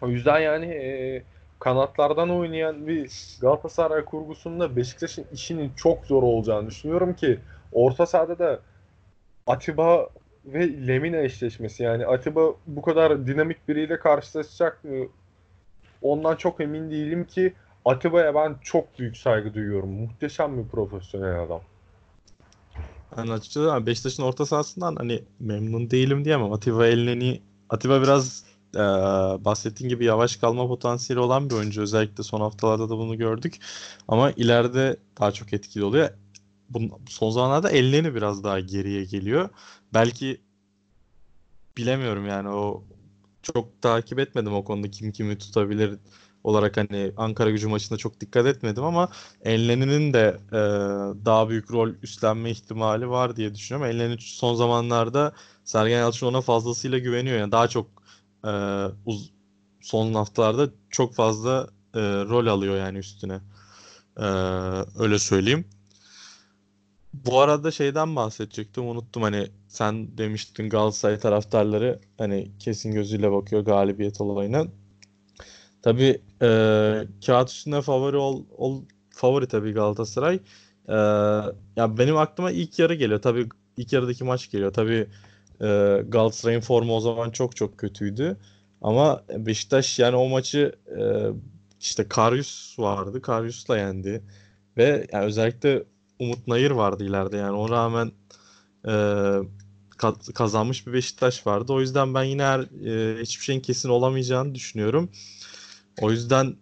O 0.00 0.08
yüzden 0.08 0.38
yani 0.38 0.66
e, 0.66 1.22
kanatlardan 1.58 2.30
oynayan 2.30 2.86
bir 2.86 3.10
Galatasaray 3.40 4.04
kurgusunda 4.04 4.76
Beşiktaş'ın 4.76 5.26
işinin 5.32 5.72
çok 5.76 6.06
zor 6.06 6.22
olacağını 6.22 6.66
düşünüyorum 6.66 7.14
ki 7.14 7.40
orta 7.72 8.06
sahada 8.06 8.38
da 8.38 8.60
Atiba 9.46 10.08
ve 10.44 10.86
Lemina 10.86 11.16
eşleşmesi 11.16 11.82
yani 11.82 12.06
Atiba 12.06 12.54
bu 12.66 12.82
kadar 12.82 13.26
dinamik 13.26 13.68
biriyle 13.68 13.98
karşılaşacak 13.98 14.84
mı? 14.84 15.06
Ondan 16.02 16.36
çok 16.36 16.60
emin 16.60 16.90
değilim 16.90 17.24
ki 17.24 17.54
Atiba'ya 17.84 18.34
ben 18.34 18.56
çok 18.62 18.98
büyük 18.98 19.16
saygı 19.16 19.54
duyuyorum. 19.54 19.90
Muhteşem 19.90 20.58
bir 20.58 20.68
profesyonel 20.68 21.42
adam. 21.42 21.60
Ben 23.16 23.28
açıkçası 23.28 23.86
Beşiktaş'ın 23.86 24.22
orta 24.22 24.46
sahasından 24.46 24.96
hani 24.96 25.22
memnun 25.40 25.90
değilim 25.90 26.24
diyemem. 26.24 26.52
Atiba 26.52 26.86
Elneni 26.86 27.42
Atiba 27.68 28.02
biraz 28.02 28.44
e, 28.74 28.78
bahsettiğin 29.44 29.88
gibi 29.88 30.04
yavaş 30.04 30.36
kalma 30.36 30.68
potansiyeli 30.68 31.20
olan 31.20 31.50
bir 31.50 31.54
oyuncu. 31.54 31.82
Özellikle 31.82 32.22
son 32.22 32.40
haftalarda 32.40 32.90
da 32.90 32.98
bunu 32.98 33.18
gördük. 33.18 33.60
Ama 34.08 34.30
ileride 34.30 34.96
daha 35.20 35.32
çok 35.32 35.52
etkili 35.52 35.84
oluyor. 35.84 36.10
Bunun, 36.70 36.92
son 37.08 37.30
zamanlarda 37.30 37.70
Elneni 37.70 38.14
biraz 38.14 38.44
daha 38.44 38.60
geriye 38.60 39.04
geliyor. 39.04 39.48
Belki 39.94 40.40
bilemiyorum 41.76 42.26
yani 42.26 42.48
o 42.48 42.84
çok 43.42 43.82
takip 43.82 44.18
etmedim 44.18 44.54
o 44.54 44.64
konuda 44.64 44.90
kim 44.90 45.12
kimi 45.12 45.38
tutabilir 45.38 45.98
olarak 46.44 46.76
hani 46.76 47.12
Ankara 47.16 47.50
gücü 47.50 47.68
maçında 47.68 47.98
çok 47.98 48.20
dikkat 48.20 48.46
etmedim 48.46 48.84
ama 48.84 49.08
Enleni'nin 49.44 50.12
de 50.12 50.36
e, 50.52 50.58
daha 51.24 51.48
büyük 51.48 51.72
rol 51.72 51.90
üstlenme 52.02 52.50
ihtimali 52.50 53.08
var 53.10 53.36
diye 53.36 53.54
düşünüyorum. 53.54 53.94
Enleni 53.94 54.16
son 54.20 54.54
zamanlarda 54.54 55.32
Sergen 55.64 55.98
Yalçın 55.98 56.26
ona 56.26 56.40
fazlasıyla 56.40 56.98
güveniyor. 56.98 57.38
Yani 57.38 57.52
daha 57.52 57.68
çok 57.68 57.97
e, 58.48 58.52
uz, 59.06 59.32
son 59.80 60.14
haftalarda 60.14 60.70
çok 60.90 61.14
fazla 61.14 61.68
e, 61.94 62.00
rol 62.00 62.46
alıyor 62.46 62.76
yani 62.76 62.98
üstüne. 62.98 63.40
E, 64.16 64.24
öyle 64.98 65.18
söyleyeyim. 65.18 65.64
Bu 67.14 67.40
arada 67.40 67.70
şeyden 67.70 68.16
bahsedecektim 68.16 68.88
unuttum 68.88 69.22
hani 69.22 69.46
sen 69.68 70.18
demiştin 70.18 70.68
Galatasaray 70.70 71.18
taraftarları 71.18 72.00
hani 72.18 72.50
kesin 72.58 72.92
gözüyle 72.92 73.32
bakıyor 73.32 73.62
galibiyet 73.62 74.20
olayına. 74.20 74.66
Tabii 75.82 76.20
e, 76.42 76.48
kağıt 77.26 77.50
üstünde 77.50 77.82
favori 77.82 78.16
ol, 78.16 78.44
ol 78.56 78.82
favori 79.10 79.46
tabii 79.48 79.72
Galatasaray. 79.72 80.40
E, 80.88 80.94
ya 81.76 81.98
benim 81.98 82.16
aklıma 82.16 82.50
ilk 82.50 82.78
yarı 82.78 82.94
geliyor. 82.94 83.22
Tabii 83.22 83.48
ilk 83.76 83.92
yarıdaki 83.92 84.24
maç 84.24 84.50
geliyor. 84.50 84.72
Tabii 84.72 85.08
e, 85.60 86.02
Galatasaray'ın 86.08 86.60
formu 86.60 86.96
o 86.96 87.00
zaman 87.00 87.30
çok 87.30 87.56
çok 87.56 87.78
kötüydü. 87.78 88.36
Ama 88.82 89.24
Beşiktaş 89.38 89.98
yani 89.98 90.16
o 90.16 90.28
maçı 90.28 90.72
e, 90.98 91.00
işte 91.80 92.08
Karius 92.08 92.78
vardı. 92.78 93.22
Karius'la 93.22 93.78
yendi. 93.78 94.22
Ve 94.76 95.06
yani 95.12 95.24
özellikle 95.24 95.84
Umut 96.18 96.48
Nayır 96.48 96.70
vardı 96.70 97.04
ileride 97.04 97.36
yani 97.36 97.56
ona 97.56 97.74
rağmen 97.76 98.12
e, 98.88 98.92
kazanmış 100.34 100.86
bir 100.86 100.92
Beşiktaş 100.92 101.46
vardı. 101.46 101.72
O 101.72 101.80
yüzden 101.80 102.14
ben 102.14 102.22
yine 102.24 102.42
her, 102.42 102.60
e, 102.60 103.22
hiçbir 103.22 103.44
şeyin 103.44 103.60
kesin 103.60 103.88
olamayacağını 103.88 104.54
düşünüyorum. 104.54 105.10
O 106.00 106.10
yüzden 106.10 106.56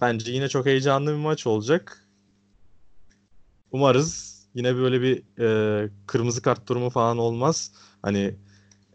bence 0.00 0.32
yine 0.32 0.48
çok 0.48 0.66
heyecanlı 0.66 1.10
bir 1.10 1.16
maç 1.16 1.46
olacak. 1.46 2.08
Umarız 3.72 4.38
yine 4.54 4.76
böyle 4.76 5.02
bir 5.02 5.22
e, 5.40 5.90
kırmızı 6.06 6.42
kart 6.42 6.68
durumu 6.68 6.90
falan 6.90 7.18
olmaz. 7.18 7.72
Hani 8.02 8.34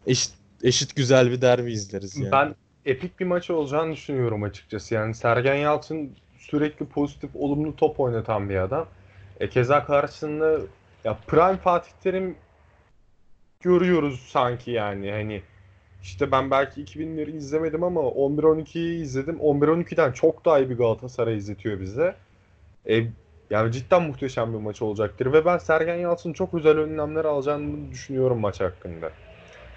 eşit 0.06 0.32
eşit 0.62 0.96
güzel 0.96 1.30
bir 1.30 1.40
derbi 1.40 1.72
izleriz 1.72 2.16
yani. 2.16 2.32
Ben 2.32 2.54
epik 2.86 3.20
bir 3.20 3.24
maç 3.24 3.50
olacağını 3.50 3.92
düşünüyorum 3.92 4.42
açıkçası. 4.42 4.94
Yani 4.94 5.14
Sergen 5.14 5.54
Yalçın 5.54 6.10
sürekli 6.38 6.86
pozitif, 6.86 7.30
olumlu 7.34 7.76
top 7.76 8.00
oynatan 8.00 8.48
bir 8.48 8.56
adam. 8.56 8.88
E, 9.40 9.48
keza 9.48 9.84
karşısında 9.84 10.58
ya 11.04 11.18
Prime 11.26 11.56
Fatih 11.56 11.90
Terim 12.02 12.36
görüyoruz 13.60 14.20
sanki 14.28 14.70
yani. 14.70 15.10
Hani 15.10 15.42
işte 16.02 16.32
ben 16.32 16.50
belki 16.50 16.84
2000'leri 16.84 17.36
izlemedim 17.36 17.82
ama 17.82 18.00
11-12'yi 18.00 19.02
izledim. 19.02 19.36
11-12'den 19.36 20.12
çok 20.12 20.44
daha 20.44 20.58
iyi 20.58 20.70
bir 20.70 20.76
Galatasaray 20.76 21.36
izletiyor 21.36 21.80
bize. 21.80 22.16
E, 22.88 23.06
yani 23.50 23.72
cidden 23.72 24.02
muhteşem 24.02 24.52
bir 24.54 24.58
maç 24.58 24.82
olacaktır. 24.82 25.32
Ve 25.32 25.44
ben 25.44 25.58
Sergen 25.58 25.96
Yalçın 25.96 26.32
çok 26.32 26.52
güzel 26.52 26.78
önlemler 26.78 27.24
alacağını 27.24 27.90
düşünüyorum 27.92 28.40
maç 28.40 28.60
hakkında. 28.60 29.12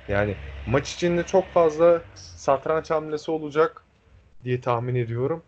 Yani 0.08 0.38
maç 0.66 0.94
içinde 0.94 1.26
çok 1.26 1.54
fazla 1.54 2.06
satranç 2.16 2.92
hamlesi 2.92 3.32
olacak 3.32 3.86
diye 4.44 4.62
tahmin 4.62 4.96
ediyorum. 4.96 5.44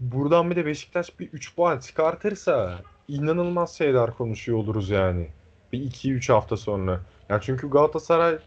Buradan 0.00 0.50
bir 0.50 0.56
de 0.56 0.66
Beşiktaş 0.66 1.20
bir 1.20 1.28
3 1.32 1.56
puan 1.56 1.78
çıkartırsa 1.78 2.84
inanılmaz 3.08 3.78
şeyler 3.78 4.14
konuşuyor 4.14 4.58
oluruz 4.58 4.90
yani. 4.90 5.28
Bir 5.72 5.80
2-3 5.80 6.28
hafta 6.30 6.56
sonra. 6.56 7.00
Yani 7.28 7.42
çünkü 7.44 7.70
Galatasaray 7.70 8.38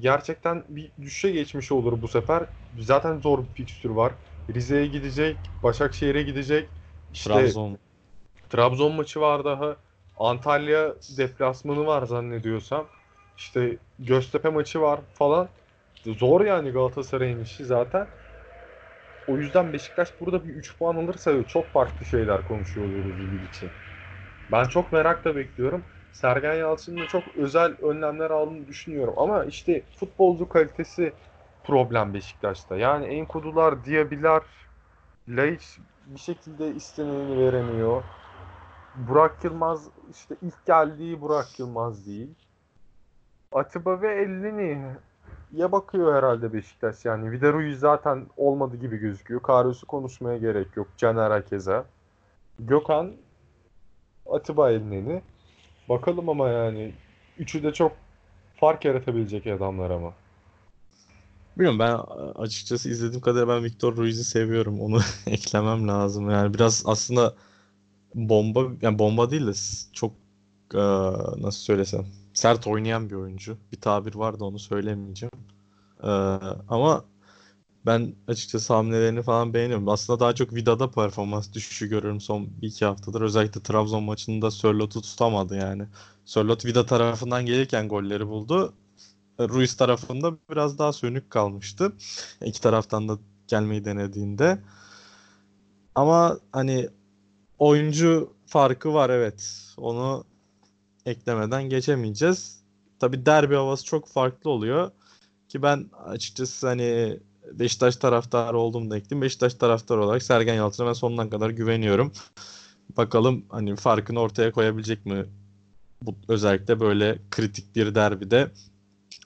gerçekten 0.00 0.64
bir 0.68 0.92
düşüşe 1.02 1.30
geçmiş 1.30 1.72
olur 1.72 2.02
bu 2.02 2.08
sefer. 2.08 2.46
Zaten 2.78 3.20
zor 3.20 3.44
bir 3.44 3.52
fikstür 3.54 3.90
var. 3.90 4.12
Rize'ye 4.50 4.86
gidecek, 4.86 5.52
Başakşehir'e 5.62 6.22
gidecek. 6.22 6.70
İşte 7.12 7.56
Trabzon. 7.56 7.78
Trabzon 8.50 8.92
maçı 8.92 9.20
var 9.20 9.44
daha. 9.44 9.76
Antalya 10.18 10.94
deplasmanı 11.18 11.86
var 11.86 12.02
zannediyorsam. 12.06 12.86
İşte 13.36 13.76
Göztepe 13.98 14.48
maçı 14.48 14.80
var 14.80 15.00
falan. 15.14 15.48
Zor 16.06 16.40
yani 16.40 16.70
Galatasaray'ın 16.70 17.40
işi 17.40 17.64
zaten. 17.64 18.08
O 19.26 19.38
yüzden 19.38 19.72
Beşiktaş 19.72 20.20
burada 20.20 20.44
bir 20.44 20.54
3 20.54 20.78
puan 20.78 20.96
alırsa 20.96 21.44
çok 21.44 21.72
farklı 21.72 22.06
şeyler 22.06 22.44
konuşuyor 22.44 22.86
oluruz 22.86 23.32
lig 23.32 23.42
için. 23.44 23.70
Ben 24.52 24.64
çok 24.68 24.92
merakla 24.92 25.36
bekliyorum. 25.36 25.84
Sergen 26.12 26.54
Yalçın'ın 26.54 27.00
da 27.00 27.06
çok 27.08 27.36
özel 27.36 27.72
önlemler 27.82 28.30
aldığını 28.30 28.68
düşünüyorum. 28.68 29.14
Ama 29.18 29.44
işte 29.44 29.82
futbolcu 29.96 30.48
kalitesi 30.48 31.14
problem 31.64 32.14
Beşiktaş'ta. 32.14 32.76
Yani 32.76 33.06
Enkudular, 33.06 33.84
Diaby'ler, 33.84 34.42
Laiç 35.28 35.78
bir 36.06 36.20
şekilde 36.20 36.74
isteneni 36.74 37.38
veremiyor. 37.38 38.04
Burak 38.96 39.44
Yılmaz 39.44 39.88
işte 40.10 40.36
ilk 40.42 40.66
geldiği 40.66 41.20
Burak 41.20 41.58
Yılmaz 41.58 42.06
değil. 42.06 42.30
Atiba 43.52 44.00
ve 44.00 44.22
Ellini 44.22 44.78
ya 45.52 45.72
bakıyor 45.72 46.14
herhalde 46.14 46.52
Beşiktaş 46.52 47.04
yani. 47.04 47.30
Vidaru'yu 47.30 47.76
zaten 47.76 48.26
olmadı 48.36 48.76
gibi 48.76 48.96
gözüküyor. 48.96 49.42
Karius'u 49.42 49.86
konuşmaya 49.86 50.38
gerek 50.38 50.76
yok. 50.76 50.88
Caner 50.96 51.30
Akeza. 51.30 51.84
Gökhan 52.58 53.12
Atiba 54.26 54.70
Ellini. 54.70 55.22
Bakalım 55.88 56.28
ama 56.28 56.48
yani. 56.48 56.94
Üçü 57.38 57.62
de 57.62 57.72
çok 57.72 57.92
fark 58.56 58.84
yaratabilecek 58.84 59.46
adamlar 59.46 59.90
ama. 59.90 60.12
Bilmiyorum 61.56 61.78
ben 61.78 61.96
açıkçası 62.42 62.90
izlediğim 62.90 63.20
kadarıyla 63.20 63.56
ben 63.56 63.64
Victor 63.64 63.96
Ruiz'i 63.96 64.24
seviyorum. 64.24 64.80
Onu 64.80 64.98
eklemem 65.26 65.88
lazım. 65.88 66.30
Yani 66.30 66.54
biraz 66.54 66.82
aslında 66.86 67.34
bomba 68.14 68.60
yani 68.82 68.98
bomba 68.98 69.30
değil 69.30 69.46
de 69.46 69.52
çok 69.92 70.12
e, 70.74 70.78
nasıl 71.42 71.60
söylesem 71.60 72.06
sert 72.34 72.66
oynayan 72.66 73.10
bir 73.10 73.14
oyuncu. 73.14 73.58
Bir 73.72 73.80
tabir 73.80 74.14
var 74.14 74.40
da 74.40 74.44
onu 74.44 74.58
söylemeyeceğim. 74.58 75.32
E, 76.02 76.08
ama 76.68 77.04
ben 77.86 78.14
açıkçası 78.28 78.74
hamlelerini 78.74 79.22
falan 79.22 79.54
beğeniyorum. 79.54 79.88
Aslında 79.88 80.20
daha 80.20 80.34
çok 80.34 80.54
Vida'da 80.54 80.90
performans 80.90 81.52
düşüşü 81.52 81.88
görüyorum 81.88 82.20
son 82.20 82.48
bir 82.62 82.68
iki 82.68 82.84
haftadır. 82.84 83.20
Özellikle 83.20 83.62
Trabzon 83.62 84.02
maçında 84.04 84.50
Sörlot'u 84.50 85.02
tutamadı 85.02 85.56
yani. 85.56 85.84
Sörlot 86.24 86.64
Vida 86.66 86.86
tarafından 86.86 87.46
gelirken 87.46 87.88
golleri 87.88 88.28
buldu. 88.28 88.74
Ruiz 89.40 89.76
tarafında 89.76 90.38
biraz 90.50 90.78
daha 90.78 90.92
sönük 90.92 91.30
kalmıştı. 91.30 91.92
İki 92.44 92.60
taraftan 92.60 93.08
da 93.08 93.18
gelmeyi 93.48 93.84
denediğinde. 93.84 94.58
Ama 95.94 96.38
hani 96.52 96.88
oyuncu 97.58 98.32
farkı 98.46 98.94
var 98.94 99.10
evet. 99.10 99.52
Onu 99.76 100.24
eklemeden 101.06 101.62
geçemeyeceğiz. 101.68 102.60
Tabi 102.98 103.26
derbi 103.26 103.54
havası 103.54 103.84
çok 103.84 104.08
farklı 104.08 104.50
oluyor. 104.50 104.90
Ki 105.48 105.62
ben 105.62 105.90
açıkçası 106.06 106.66
hani 106.66 107.18
Beşiktaş 107.52 107.96
taraftarı 107.96 108.58
olduğumu 108.58 108.90
da 108.90 108.96
ekleyeyim. 108.96 109.22
Beşiktaş 109.22 109.54
taraftarı 109.54 110.04
olarak 110.04 110.22
Sergen 110.22 110.54
Yalçın'a 110.54 110.86
ben 110.86 110.92
sonuna 110.92 111.30
kadar 111.30 111.50
güveniyorum. 111.50 112.12
Bakalım 112.96 113.44
hani 113.48 113.76
farkını 113.76 114.20
ortaya 114.20 114.52
koyabilecek 114.52 115.06
mi? 115.06 115.26
Bu 116.02 116.14
özellikle 116.28 116.80
böyle 116.80 117.18
kritik 117.30 117.76
bir 117.76 117.94
derbide. 117.94 118.50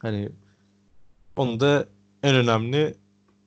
Hani 0.01 0.29
onu 1.37 1.61
da 1.61 1.87
en 2.23 2.35
önemli 2.35 2.95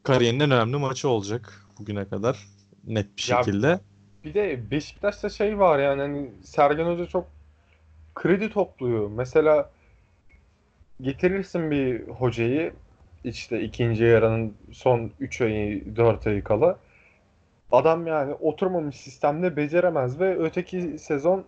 kariyerinin 0.03 0.39
en 0.39 0.51
önemli 0.51 0.77
maçı 0.77 1.09
olacak 1.09 1.65
bugüne 1.79 2.09
kadar 2.09 2.47
net 2.87 3.17
bir 3.17 3.27
Ya- 3.31 3.43
şekilde. 3.43 3.79
Bir 4.23 4.33
de 4.33 4.71
Beşiktaş'ta 4.71 5.29
şey 5.29 5.59
var 5.59 5.79
yani 5.79 6.01
hani 6.01 6.29
Sergen 6.43 6.85
Hoca 6.85 7.05
çok 7.05 7.27
kredi 8.15 8.49
topluyor. 8.49 9.09
Mesela 9.09 9.69
getirirsin 11.01 11.71
bir 11.71 12.07
hocayı 12.07 12.73
işte 13.23 13.61
ikinci 13.61 14.03
yarının 14.03 14.53
son 14.71 15.11
3 15.19 15.41
ayı 15.41 15.95
4 15.95 16.27
ayı 16.27 16.43
kala 16.43 16.77
adam 17.71 18.07
yani 18.07 18.33
oturmamış 18.33 18.95
sistemde 18.95 19.57
beceremez 19.57 20.19
ve 20.19 20.37
öteki 20.39 20.99
sezon 20.99 21.45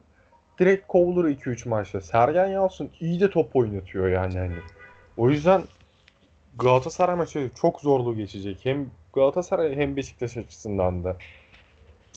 direkt 0.60 0.88
kovulur 0.88 1.26
2-3 1.26 1.70
maçta. 1.70 2.02
Sergen 2.02 2.48
Yalçın 2.48 2.90
iyi 3.00 3.20
de 3.20 3.30
top 3.30 3.56
oynatıyor 3.56 4.08
yani 4.10 4.38
hani. 4.38 4.56
O 5.18 5.30
yüzden 5.30 5.64
Galatasaray 6.60 7.16
maçı 7.16 7.52
çok 7.62 7.82
zorlu 7.82 8.16
geçecek. 8.16 8.60
Hem 8.64 8.90
Galatasaray 9.14 9.76
hem 9.76 9.96
Beşiktaş 9.96 10.38
açısından 10.38 11.04
da. 11.04 11.18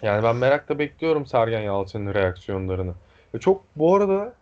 Yani 0.03 0.23
ben 0.23 0.37
merakla 0.37 0.79
bekliyorum 0.79 1.27
Sergen 1.27 1.61
Yalçın'ın 1.61 2.15
reaksiyonlarını. 2.15 2.95
Ve 3.35 3.41
çok 3.41 3.65
bu 3.77 3.97
arada 3.97 4.35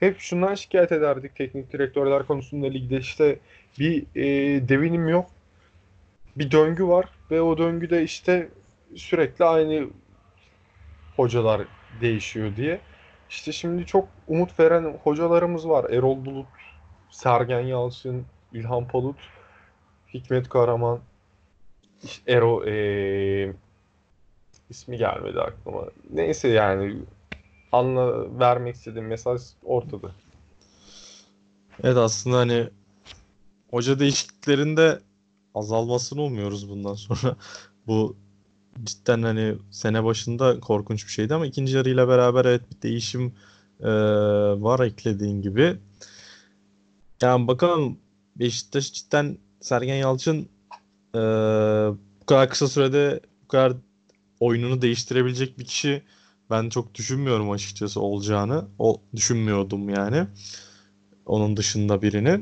hep 0.00 0.20
şundan 0.20 0.54
şikayet 0.54 0.92
ederdik 0.92 1.36
teknik 1.36 1.72
direktörler 1.72 2.26
konusunda 2.26 2.66
ligde 2.66 2.96
işte 2.96 3.38
bir 3.78 4.06
e, 4.14 4.24
devinim 4.68 5.08
yok. 5.08 5.26
Bir 6.36 6.50
döngü 6.50 6.88
var 6.88 7.08
ve 7.30 7.42
o 7.42 7.58
döngüde 7.58 8.02
işte 8.02 8.48
sürekli 8.96 9.44
aynı 9.44 9.86
hocalar 11.16 11.62
değişiyor 12.00 12.56
diye. 12.56 12.80
İşte 13.30 13.52
şimdi 13.52 13.86
çok 13.86 14.08
umut 14.28 14.60
veren 14.60 14.98
hocalarımız 15.02 15.68
var. 15.68 15.90
Erol 15.90 16.24
Bulut, 16.24 16.46
Sergen 17.10 17.60
Yalçın, 17.60 18.24
İlhan 18.52 18.88
Palut, 18.88 19.16
Hikmet 20.14 20.48
Karaman, 20.48 21.00
işte 22.02 22.32
Ero 22.32 22.64
e, 22.66 23.52
ismi 24.72 24.98
gelmedi 24.98 25.40
aklıma. 25.40 25.84
Neyse 26.12 26.48
yani 26.48 26.96
anla 27.72 28.38
vermek 28.40 28.74
istediğim 28.74 29.06
mesaj 29.06 29.40
ortada. 29.64 30.10
Evet 31.82 31.96
aslında 31.96 32.36
hani 32.36 32.68
hoca 33.70 33.98
değişikliklerinde 33.98 35.00
azalmasını 35.54 36.22
umuyoruz 36.22 36.68
bundan 36.70 36.94
sonra. 36.94 37.36
Bu 37.86 38.16
cidden 38.84 39.22
hani 39.22 39.54
sene 39.70 40.04
başında 40.04 40.60
korkunç 40.60 41.06
bir 41.06 41.12
şeydi 41.12 41.34
ama 41.34 41.46
ikinci 41.46 41.76
yarıyla 41.76 42.08
beraber 42.08 42.44
evet 42.44 42.62
bir 42.70 42.82
değişim 42.82 43.32
e, 43.80 43.90
var 44.62 44.80
eklediğin 44.80 45.42
gibi. 45.42 45.76
Yani 47.22 47.48
bakalım 47.48 47.98
Beşiktaş 48.36 48.92
cidden 48.92 49.38
Sergen 49.60 49.94
Yalçın 49.94 50.48
e, 51.14 51.18
bu 52.20 52.26
kadar 52.26 52.50
kısa 52.50 52.68
sürede 52.68 53.20
bu 53.44 53.48
kadar 53.48 53.72
oyununu 54.42 54.82
değiştirebilecek 54.82 55.58
bir 55.58 55.64
kişi 55.64 56.02
ben 56.50 56.68
çok 56.68 56.94
düşünmüyorum 56.94 57.50
açıkçası 57.50 58.00
olacağını. 58.00 58.64
O 58.78 59.00
düşünmüyordum 59.16 59.88
yani. 59.88 60.26
Onun 61.26 61.56
dışında 61.56 62.02
birini. 62.02 62.40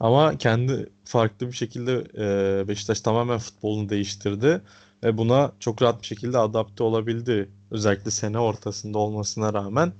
Ama 0.00 0.38
kendi 0.38 0.90
farklı 1.04 1.46
bir 1.46 1.52
şekilde 1.52 1.92
e, 2.18 2.68
Beşiktaş 2.68 3.00
tamamen 3.00 3.38
futbolunu 3.38 3.88
değiştirdi 3.88 4.62
ve 5.02 5.18
buna 5.18 5.52
çok 5.60 5.82
rahat 5.82 6.02
bir 6.02 6.06
şekilde 6.06 6.38
adapte 6.38 6.82
olabildi. 6.84 7.48
Özellikle 7.70 8.10
sene 8.10 8.38
ortasında 8.38 8.98
olmasına 8.98 9.54
rağmen. 9.54 9.92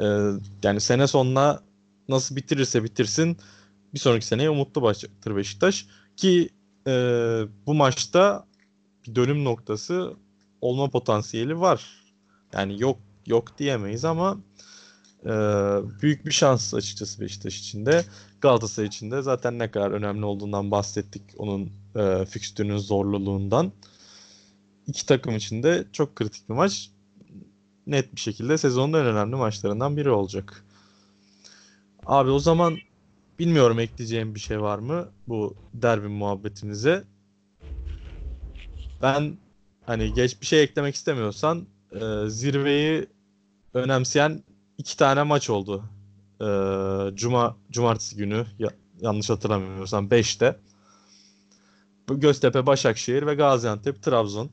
E, 0.00 0.04
yani 0.62 0.80
sene 0.80 1.06
sonuna 1.06 1.60
nasıl 2.08 2.36
bitirirse 2.36 2.84
bitirsin 2.84 3.36
bir 3.94 3.98
sonraki 3.98 4.26
seneye 4.26 4.50
umutlu 4.50 4.82
başlayacaktır 4.82 5.36
Beşiktaş. 5.36 5.86
Ki 6.16 6.48
e, 6.86 6.92
bu 7.66 7.74
maçta 7.74 8.46
bir 9.06 9.14
dönüm 9.14 9.44
noktası 9.44 10.14
olma 10.60 10.90
potansiyeli 10.90 11.60
var. 11.60 12.04
Yani 12.52 12.80
yok 12.80 12.98
yok 13.26 13.58
diyemeyiz 13.58 14.04
ama 14.04 14.38
e, 15.24 15.30
büyük 16.02 16.26
bir 16.26 16.32
şans 16.32 16.74
açıkçası 16.74 17.20
Beşiktaş 17.20 17.58
için 17.58 17.86
de. 17.86 18.04
Galatasaray 18.40 18.86
için 18.88 19.10
de 19.10 19.22
zaten 19.22 19.58
ne 19.58 19.70
kadar 19.70 19.90
önemli 19.90 20.24
olduğundan 20.24 20.70
bahsettik. 20.70 21.22
Onun 21.38 21.72
e, 21.96 22.24
fikstürünün 22.26 22.78
zorluluğundan. 22.78 23.72
İki 24.86 25.06
takım 25.06 25.36
için 25.36 25.62
de 25.62 25.84
çok 25.92 26.16
kritik 26.16 26.48
bir 26.48 26.54
maç. 26.54 26.90
Net 27.86 28.14
bir 28.14 28.20
şekilde 28.20 28.58
sezonun 28.58 28.92
en 28.92 29.06
önemli 29.06 29.36
maçlarından 29.36 29.96
biri 29.96 30.10
olacak. 30.10 30.64
Abi 32.06 32.30
o 32.30 32.38
zaman 32.38 32.76
bilmiyorum 33.38 33.78
ekleyeceğim 33.78 34.34
bir 34.34 34.40
şey 34.40 34.60
var 34.60 34.78
mı 34.78 35.08
bu 35.28 35.54
derbi 35.74 36.08
muhabbetimize. 36.08 37.04
Ben 39.04 39.38
hani 39.86 40.14
geç 40.14 40.40
bir 40.40 40.46
şey 40.46 40.62
eklemek 40.62 40.94
istemiyorsan 40.94 41.66
e, 41.92 42.28
zirveyi 42.28 43.06
önemseyen 43.74 44.42
iki 44.78 44.96
tane 44.96 45.22
maç 45.22 45.50
oldu. 45.50 45.84
E, 46.40 46.46
Cuma 47.16 47.56
cumartesi 47.70 48.16
günü 48.16 48.46
ya- 48.58 48.74
yanlış 49.00 49.30
hatırlamıyorsam 49.30 50.10
5'te. 50.10 50.56
Bu 52.08 52.20
Göztepe, 52.20 52.66
Başakşehir 52.66 53.26
ve 53.26 53.34
Gaziantep, 53.34 54.02
Trabzon. 54.02 54.50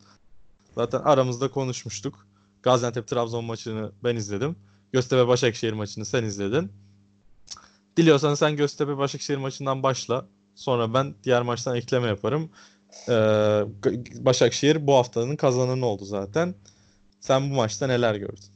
Zaten 0.76 1.00
aramızda 1.00 1.52
konuşmuştuk. 1.52 2.28
Gaziantep 2.64 3.08
Trabzon 3.08 3.46
maçını 3.46 3.92
ben 4.04 4.16
izledim. 4.16 4.56
Göztepe 4.94 5.28
Başakşehir 5.28 5.74
maçını 5.74 6.06
sen 6.06 6.24
izledin. 6.24 6.72
Diliyorsan 7.98 8.36
sen 8.36 8.56
Göztepe 8.56 8.98
Başakşehir 8.98 9.38
maçından 9.38 9.84
başla. 9.84 10.26
Sonra 10.56 10.94
ben 10.94 11.16
diğer 11.24 11.42
maçtan 11.42 11.76
ekleme 11.76 12.08
yaparım. 12.08 12.50
Ee, 13.10 13.14
Başakşehir 14.16 14.88
bu 14.88 14.96
haftanın 14.96 15.36
kazananı 15.36 15.86
oldu 15.86 16.06
zaten. 16.06 16.56
Sen 17.20 17.52
bu 17.52 17.56
maçta 17.56 17.88
neler 17.88 18.16
gördün? 18.16 18.50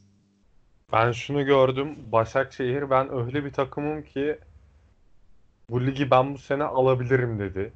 Ben 0.92 1.12
şunu 1.12 1.44
gördüm. 1.44 1.96
Başakşehir 2.12 2.90
ben 2.90 3.12
öyle 3.12 3.44
bir 3.44 3.52
takımım 3.52 4.02
ki 4.02 4.38
bu 5.70 5.86
ligi 5.86 6.10
ben 6.10 6.34
bu 6.34 6.38
sene 6.38 6.64
alabilirim 6.64 7.38
dedi. 7.38 7.72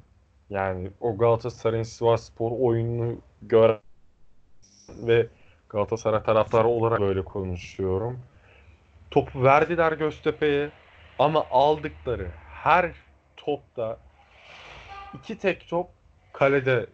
Yani 0.49 0.89
o 0.99 1.17
Galatasaray'ın 1.17 1.83
Sivasspor 1.83 2.51
oyununu 2.59 3.17
gör 3.41 3.79
ve 4.89 5.27
Galatasaray 5.69 6.23
taraftarı 6.23 6.67
olarak 6.67 6.99
böyle 6.99 7.23
konuşuyorum. 7.23 8.19
Topu 9.11 9.43
verdiler 9.43 9.91
Göztepe'ye 9.91 10.71
ama 11.19 11.45
aldıkları 11.51 12.27
her 12.47 12.91
topta 13.37 13.97
iki 15.13 15.37
tek 15.37 15.67
top 15.67 15.87
kalede 16.33 16.85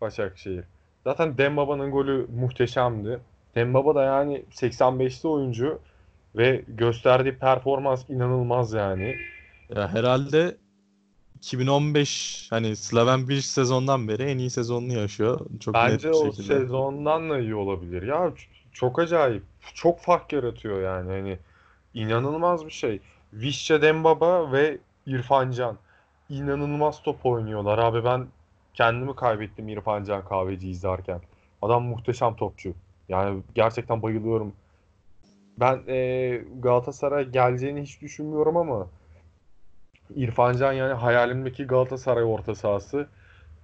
Başakşehir. 0.00 0.64
Zaten 1.04 1.38
Dembaba'nın 1.38 1.90
golü 1.90 2.26
muhteşemdi. 2.36 3.20
Dembaba 3.54 3.94
da 3.94 4.02
yani 4.02 4.44
85'li 4.50 5.28
oyuncu 5.28 5.78
ve 6.36 6.64
gösterdiği 6.68 7.38
performans 7.38 8.10
inanılmaz 8.10 8.72
yani. 8.72 9.16
Ya 9.74 9.88
herhalde 9.88 10.56
2015 11.36 12.46
hani 12.50 12.76
Slaven 12.76 13.28
Bilic 13.28 13.46
sezondan 13.46 14.08
beri 14.08 14.22
en 14.22 14.38
iyi 14.38 14.50
sezonunu 14.50 14.92
yaşıyor. 14.92 15.40
Çok 15.60 15.74
net 15.74 15.84
Bence 15.84 16.08
bir 16.08 16.14
o 16.14 16.24
şekilde. 16.24 16.42
sezondan 16.42 17.30
da 17.30 17.38
iyi 17.38 17.54
olabilir. 17.54 18.02
Ya 18.02 18.32
çok 18.72 18.98
acayip. 18.98 19.42
Çok 19.74 20.00
fark 20.00 20.32
yaratıyor 20.32 20.82
yani. 20.82 21.10
Hani 21.12 21.38
inanılmaz 21.94 22.66
bir 22.66 22.70
şey. 22.70 23.00
Visca 23.32 23.82
Dembaba 23.82 24.52
ve 24.52 24.78
İrfan 25.06 25.50
Can. 25.50 25.76
İnanılmaz 26.28 27.02
top 27.02 27.26
oynuyorlar 27.26 27.78
abi. 27.78 28.04
Ben 28.04 28.26
kendimi 28.76 29.16
kaybettim 29.16 29.68
İrfan 29.68 30.04
Can 30.04 30.24
Kahveci 30.24 30.70
izlerken. 30.70 31.20
Adam 31.62 31.84
muhteşem 31.84 32.36
topçu. 32.36 32.74
Yani 33.08 33.42
gerçekten 33.54 34.02
bayılıyorum. 34.02 34.52
Ben 35.60 35.80
e, 35.88 36.42
Galatasaray 36.60 37.28
geleceğini 37.28 37.82
hiç 37.82 38.02
düşünmüyorum 38.02 38.56
ama 38.56 38.88
İrfan 40.16 40.56
Can 40.56 40.72
yani 40.72 40.92
hayalimdeki 40.92 41.64
Galatasaray 41.66 42.24
orta 42.24 42.54
sahası. 42.54 43.08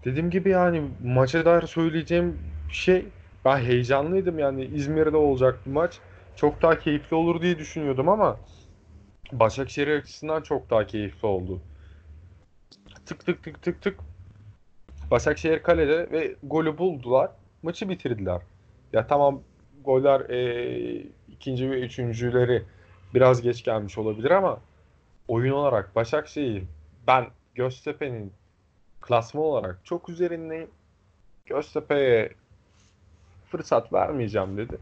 Dediğim 0.04 0.30
gibi 0.30 0.50
yani 0.50 0.82
maça 1.04 1.44
dair 1.44 1.62
söyleyeceğim 1.66 2.38
şey 2.68 3.06
ben 3.44 3.58
heyecanlıydım 3.58 4.38
yani 4.38 4.64
İzmir'de 4.64 5.16
olacak 5.16 5.58
bir 5.66 5.70
maç. 5.70 5.98
Çok 6.36 6.62
daha 6.62 6.78
keyifli 6.78 7.16
olur 7.16 7.42
diye 7.42 7.58
düşünüyordum 7.58 8.08
ama 8.08 8.36
Başakşehir 9.32 9.88
açısından 9.88 10.42
çok 10.42 10.70
daha 10.70 10.86
keyifli 10.86 11.26
oldu. 11.26 11.60
Tık 13.06 13.26
tık 13.26 13.42
tık 13.42 13.62
tık 13.62 13.82
tık. 13.82 14.11
Başakşehir 15.12 15.62
kalede 15.62 16.10
ve 16.12 16.36
golü 16.42 16.78
buldular. 16.78 17.30
Maçı 17.62 17.88
bitirdiler. 17.88 18.40
Ya 18.92 19.06
tamam 19.06 19.42
goller 19.84 20.20
eee, 20.20 21.06
ikinci 21.28 21.70
ve 21.70 21.80
üçüncüleri 21.80 22.62
biraz 23.14 23.42
geç 23.42 23.64
gelmiş 23.64 23.98
olabilir 23.98 24.30
ama 24.30 24.60
oyun 25.28 25.52
olarak 25.52 25.96
Başakşehir 25.96 26.62
ben 27.06 27.26
Göztepe'nin 27.54 28.32
klasman 29.00 29.44
olarak 29.44 29.80
çok 29.84 30.08
üzerindeyim. 30.08 30.70
Göztepe'ye 31.46 32.32
fırsat 33.50 33.92
vermeyeceğim 33.92 34.56
dedi. 34.56 34.78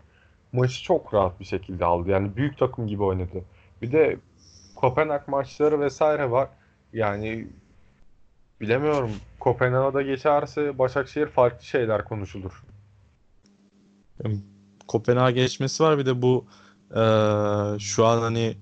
Maçı 0.53 0.83
çok 0.83 1.15
rahat 1.15 1.41
bir 1.41 1.45
şekilde 1.45 1.85
aldı. 1.85 2.11
Yani 2.11 2.37
büyük 2.37 2.59
takım 2.59 2.87
gibi 2.87 3.03
oynadı. 3.03 3.45
Bir 3.83 3.93
de 3.93 4.17
Kopenhag 4.77 5.29
maçları 5.29 5.81
vesaire 5.81 6.31
var. 6.31 6.49
Yani 6.93 7.47
bilemiyorum. 8.61 9.11
Kopenhag'da 9.41 10.03
geçerse 10.03 10.79
Başakşehir 10.79 11.27
farklı 11.27 11.65
şeyler 11.67 12.05
konuşulur. 12.05 12.63
Kopenhag 14.89 15.35
geçmesi 15.35 15.83
var 15.83 15.99
bir 15.99 16.07
de 16.07 16.23
bu 16.23 16.47
e, 16.91 17.03
şu 17.79 18.07
an 18.07 18.21
hani 18.21 18.57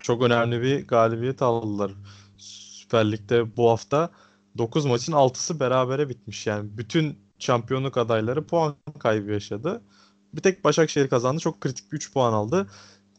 çok 0.00 0.22
önemli 0.22 0.62
bir 0.62 0.88
galibiyet 0.88 1.42
aldılar. 1.42 1.92
Süper 2.36 3.12
Lig'de 3.12 3.56
bu 3.56 3.70
hafta 3.70 4.10
9 4.58 4.84
maçın 4.84 5.12
6'sı 5.12 5.60
berabere 5.60 6.08
bitmiş. 6.08 6.46
Yani 6.46 6.78
bütün 6.78 7.18
şampiyonluk 7.38 7.96
adayları 7.96 8.46
puan 8.46 8.76
kaybı 8.98 9.32
yaşadı. 9.32 9.82
Bir 10.34 10.40
tek 10.40 10.64
Başakşehir 10.64 11.08
kazandı. 11.08 11.40
Çok 11.40 11.60
kritik 11.60 11.92
bir 11.92 11.96
3 11.96 12.12
puan 12.12 12.32
aldı. 12.32 12.66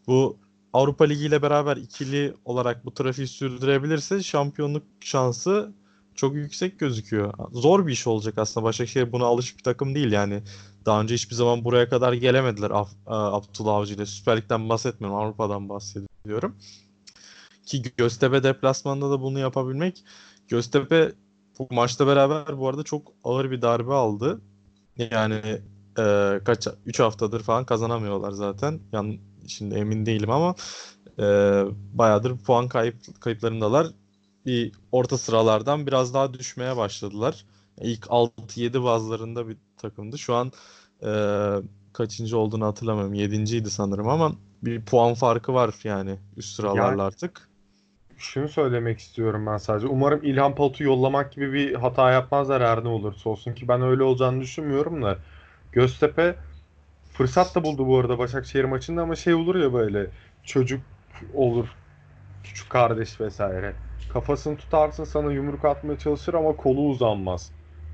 Bu 0.07 0.37
Avrupa 0.73 1.05
Ligi 1.05 1.25
ile 1.25 1.41
beraber 1.41 1.77
ikili 1.77 2.33
olarak 2.45 2.85
bu 2.85 2.93
trafiği 2.93 3.27
sürdürebilirse 3.27 4.23
şampiyonluk 4.23 4.83
şansı 5.01 5.73
çok 6.15 6.35
yüksek 6.35 6.79
gözüküyor. 6.79 7.33
Zor 7.51 7.87
bir 7.87 7.91
iş 7.91 8.07
olacak 8.07 8.37
aslında. 8.37 8.65
Başakşehir 8.65 9.11
buna 9.11 9.25
alışık 9.25 9.57
bir 9.57 9.63
takım 9.63 9.95
değil 9.95 10.11
yani. 10.11 10.43
Daha 10.85 11.01
önce 11.01 11.13
hiçbir 11.15 11.35
zaman 11.35 11.63
buraya 11.65 11.89
kadar 11.89 12.13
gelemediler 12.13 12.71
Af 12.71 12.89
Abdullah 13.07 13.75
Avcı 13.75 13.93
ile. 13.93 14.05
Süper 14.05 14.37
Lig'den 14.37 14.69
bahsetmiyorum. 14.69 15.19
Avrupa'dan 15.19 15.69
bahsediyorum. 15.69 16.55
Ki 17.65 17.83
Göztepe 17.97 18.43
deplasmanda 18.43 19.11
da 19.11 19.21
bunu 19.21 19.39
yapabilmek. 19.39 20.03
Göztepe 20.47 21.11
bu 21.59 21.67
maçta 21.71 22.07
beraber 22.07 22.57
bu 22.57 22.69
arada 22.69 22.83
çok 22.83 23.11
ağır 23.23 23.51
bir 23.51 23.61
darbe 23.61 23.93
aldı. 23.93 24.41
Yani 24.97 25.61
e, 25.99 26.39
kaç 26.45 26.67
3 26.85 26.99
haftadır 26.99 27.43
falan 27.43 27.65
kazanamıyorlar 27.65 28.31
zaten. 28.31 28.79
Yani 28.91 29.19
şimdi 29.47 29.75
emin 29.75 30.05
değilim 30.05 30.29
ama 30.29 30.55
e, 31.19 31.23
bayağıdır 31.93 32.37
puan 32.37 32.67
kayıp 32.67 33.21
kayıplarındalar. 33.21 33.87
Bir 34.45 34.71
orta 34.91 35.17
sıralardan 35.17 35.87
biraz 35.87 36.13
daha 36.13 36.33
düşmeye 36.33 36.77
başladılar. 36.77 37.45
İlk 37.81 38.05
6-7 38.05 38.83
bazlarında 38.83 39.47
bir 39.47 39.57
takımdı. 39.77 40.17
Şu 40.17 40.35
an 40.35 40.51
e, 41.03 41.11
kaçıncı 41.93 42.37
olduğunu 42.37 42.65
hatırlamıyorum. 42.65 43.13
7.ydi 43.13 43.69
sanırım 43.69 44.07
ama 44.07 44.31
bir 44.61 44.85
puan 44.85 45.13
farkı 45.13 45.53
var 45.53 45.75
yani 45.83 46.19
üst 46.37 46.55
sıralarla 46.55 46.89
yani, 46.89 47.01
artık. 47.01 47.49
Şunu 48.17 48.49
söylemek 48.49 48.99
istiyorum 48.99 49.45
ben 49.45 49.57
sadece. 49.57 49.87
Umarım 49.87 50.23
İlhan 50.23 50.55
Palut'u 50.55 50.83
yollamak 50.83 51.31
gibi 51.31 51.53
bir 51.53 51.75
hata 51.75 52.11
yapmazlar 52.11 52.63
her 52.63 52.83
ne 52.83 52.87
olursa 52.87 53.29
olsun 53.29 53.53
ki 53.53 53.67
ben 53.67 53.81
öyle 53.81 54.03
olacağını 54.03 54.41
düşünmüyorum 54.41 55.01
da. 55.03 55.17
Göztepe 55.71 56.35
fırsat 57.13 57.55
da 57.55 57.63
buldu 57.63 57.87
bu 57.87 57.99
arada 57.99 58.19
Başakşehir 58.19 58.63
maçında 58.63 59.01
ama 59.01 59.15
şey 59.15 59.33
olur 59.33 59.55
ya 59.55 59.73
böyle 59.73 60.07
çocuk 60.43 60.81
olur 61.33 61.67
küçük 62.43 62.69
kardeş 62.69 63.21
vesaire. 63.21 63.73
Kafasını 64.13 64.57
tutarsın 64.57 65.03
sana 65.03 65.31
yumruk 65.31 65.65
atmaya 65.65 65.99
çalışır 65.99 66.33
ama 66.33 66.55
kolu 66.55 66.81
uzanmaz. 66.81 67.51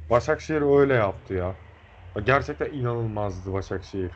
Başakşehir 0.09 0.79
öyle 0.79 0.93
yaptı 0.93 1.33
ya. 1.33 1.55
Gerçekten 2.25 2.73
inanılmazdı 2.73 3.53
Başakşehir. 3.53 4.11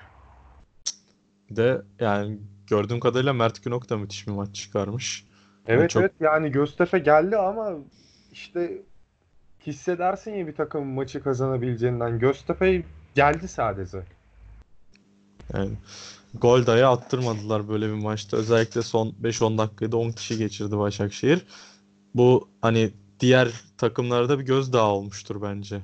Bir 1.49 1.55
de 1.55 1.81
yani 1.99 2.37
gördüğüm 2.67 2.99
kadarıyla 2.99 3.33
Mert 3.33 3.63
Günok 3.63 3.89
da 3.89 3.97
müthiş 3.97 4.27
bir 4.27 4.31
maç 4.31 4.55
çıkarmış. 4.55 5.25
Evet 5.67 5.79
yani 5.79 5.89
çok... 5.89 6.01
evet 6.01 6.11
yani 6.19 6.51
Göztepe 6.51 6.99
geldi 6.99 7.37
ama 7.37 7.71
işte 8.31 8.81
hissedersin 9.67 10.31
ya 10.31 10.47
bir 10.47 10.55
takım 10.55 10.87
maçı 10.87 11.23
kazanabileceğinden. 11.23 12.19
Göztepe 12.19 12.83
geldi 13.15 13.47
sadece. 13.47 14.03
Yani 15.53 15.71
gol 16.33 16.65
daya 16.65 16.91
attırmadılar 16.91 17.69
böyle 17.69 17.87
bir 17.87 18.03
maçta. 18.03 18.37
Özellikle 18.37 18.81
son 18.81 19.15
5-10 19.23 19.57
dakikada 19.57 19.97
10 19.97 20.11
kişi 20.11 20.37
geçirdi 20.37 20.77
Başakşehir. 20.77 21.45
Bu 22.15 22.49
hani 22.61 22.91
diğer 23.19 23.51
takımlarda 23.77 24.39
bir 24.39 24.45
gözdağı 24.45 24.87
olmuştur 24.87 25.41
bence 25.41 25.81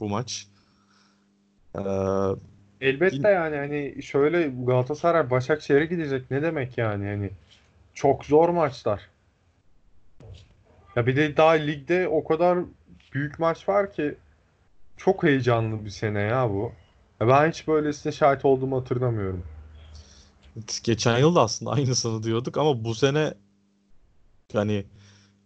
bu 0.00 0.08
maç. 0.08 0.46
Ee, 1.78 1.80
Elbette 2.80 3.28
yani 3.28 3.56
hani 3.56 4.02
şöyle 4.02 4.48
Galatasaray 4.48 5.30
Başakşehir'e 5.30 5.86
gidecek 5.86 6.30
ne 6.30 6.42
demek 6.42 6.78
yani 6.78 7.06
hani 7.06 7.30
çok 7.94 8.24
zor 8.24 8.48
maçlar. 8.48 9.08
Ya 10.96 11.06
bir 11.06 11.16
de 11.16 11.36
daha 11.36 11.50
ligde 11.50 12.08
o 12.08 12.24
kadar 12.24 12.58
büyük 13.14 13.38
maç 13.38 13.68
var 13.68 13.92
ki 13.92 14.14
çok 14.96 15.22
heyecanlı 15.22 15.84
bir 15.84 15.90
sene 15.90 16.20
ya 16.20 16.50
bu. 16.50 16.72
Ya 17.20 17.28
ben 17.28 17.50
hiç 17.50 17.68
böylesine 17.68 18.12
şahit 18.12 18.44
olduğumu 18.44 18.80
hatırlamıyorum. 18.80 19.44
Geçen 20.84 21.18
yıl 21.18 21.34
da 21.34 21.42
aslında 21.42 21.70
aynısını 21.70 22.22
diyorduk 22.22 22.58
ama 22.58 22.84
bu 22.84 22.94
sene 22.94 23.34
yani 24.52 24.84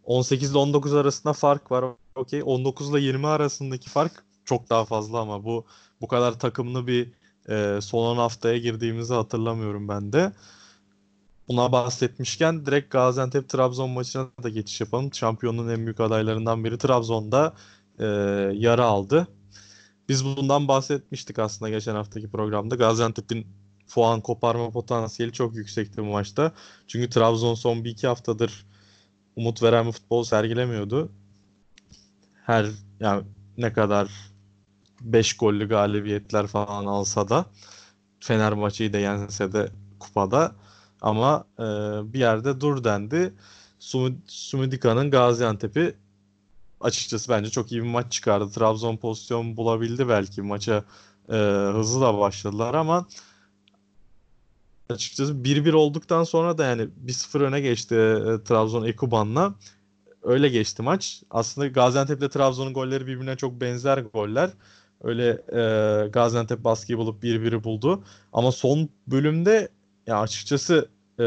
18 0.06 0.50
ile 0.50 0.58
19 0.58 0.94
arasında 0.94 1.32
fark 1.32 1.70
var. 1.70 1.84
Okey. 2.14 2.42
19 2.44 2.90
ile 2.90 3.00
20 3.00 3.26
arasındaki 3.26 3.90
fark 3.90 4.24
çok 4.44 4.70
daha 4.70 4.84
fazla 4.84 5.20
ama 5.20 5.44
bu 5.44 5.66
bu 6.00 6.08
kadar 6.08 6.38
takımlı 6.38 6.86
bir 6.86 7.12
e, 7.48 7.80
son 7.82 8.06
10 8.06 8.16
haftaya 8.16 8.58
girdiğimizi 8.58 9.14
hatırlamıyorum 9.14 9.88
ben 9.88 10.12
de. 10.12 10.32
Buna 11.48 11.72
bahsetmişken 11.72 12.66
direkt 12.66 12.90
Gaziantep 12.90 13.48
Trabzon 13.48 13.90
maçına 13.90 14.28
da 14.42 14.48
geçiş 14.48 14.80
yapalım. 14.80 15.14
Şampiyonun 15.14 15.68
en 15.68 15.86
büyük 15.86 16.00
adaylarından 16.00 16.64
biri 16.64 16.78
Trabzon'da 16.78 17.54
e, 17.98 18.04
yara 18.54 18.84
aldı. 18.84 19.28
Biz 20.08 20.24
bundan 20.24 20.68
bahsetmiştik 20.68 21.38
aslında 21.38 21.70
geçen 21.70 21.94
haftaki 21.94 22.30
programda. 22.30 22.74
Gaziantep'in 22.74 23.46
puan 23.94 24.20
koparma 24.20 24.70
potansiyeli 24.70 25.32
çok 25.32 25.56
yüksekti 25.56 26.02
bu 26.02 26.06
maçta. 26.06 26.52
Çünkü 26.86 27.10
Trabzon 27.10 27.54
son 27.54 27.84
bir 27.84 27.90
iki 27.90 28.06
haftadır 28.06 28.66
umut 29.36 29.62
veren 29.62 29.86
bir 29.86 29.92
futbol 29.92 30.24
sergilemiyordu. 30.24 31.12
Her 32.46 32.66
yani 33.00 33.24
ne 33.58 33.72
kadar 33.72 34.10
5 35.00 35.36
gollü 35.36 35.68
galibiyetler 35.68 36.46
falan 36.46 36.86
alsa 36.86 37.28
da 37.28 37.46
Fenerbahçe'yi 38.20 38.92
de 38.92 38.98
yense 38.98 39.52
de 39.52 39.68
kupada 40.00 40.52
ama 41.00 41.44
e, 41.58 41.62
bir 42.12 42.18
yerde 42.18 42.60
dur 42.60 42.84
dendi. 42.84 43.34
Sumudika'nın 44.26 45.10
Gaziantep'i 45.10 45.96
açıkçası 46.80 47.32
bence 47.32 47.50
çok 47.50 47.72
iyi 47.72 47.82
bir 47.82 47.88
maç 47.88 48.12
çıkardı. 48.12 48.50
Trabzon 48.50 48.96
pozisyon 48.96 49.56
bulabildi 49.56 50.08
belki 50.08 50.42
maça 50.42 50.84
e, 51.28 51.36
hızlı 51.74 52.00
da 52.00 52.18
başladılar 52.18 52.74
ama 52.74 53.06
açıkçası 54.90 55.32
1-1 55.32 55.72
olduktan 55.72 56.24
sonra 56.24 56.58
da 56.58 56.64
yani 56.64 56.88
1-0 57.06 57.42
öne 57.42 57.60
geçti 57.60 57.94
e, 57.94 58.44
Trabzon 58.44 58.84
Ekuban'la. 58.84 59.54
Öyle 60.22 60.48
geçti 60.48 60.82
maç. 60.82 61.22
Aslında 61.30 61.68
Gaziantep 61.68 62.18
ile 62.18 62.28
Trabzon'un 62.28 62.72
golleri 62.72 63.06
birbirine 63.06 63.36
çok 63.36 63.60
benzer 63.60 63.98
goller. 63.98 64.50
Öyle 65.02 65.28
e, 65.52 66.08
Gaziantep 66.08 66.64
baskıyı 66.64 66.98
bulup 66.98 67.24
1-1'i 67.24 67.64
buldu. 67.64 68.04
Ama 68.32 68.52
son 68.52 68.88
bölümde 69.06 69.68
ya 70.06 70.20
açıkçası 70.20 70.88
e, 71.20 71.24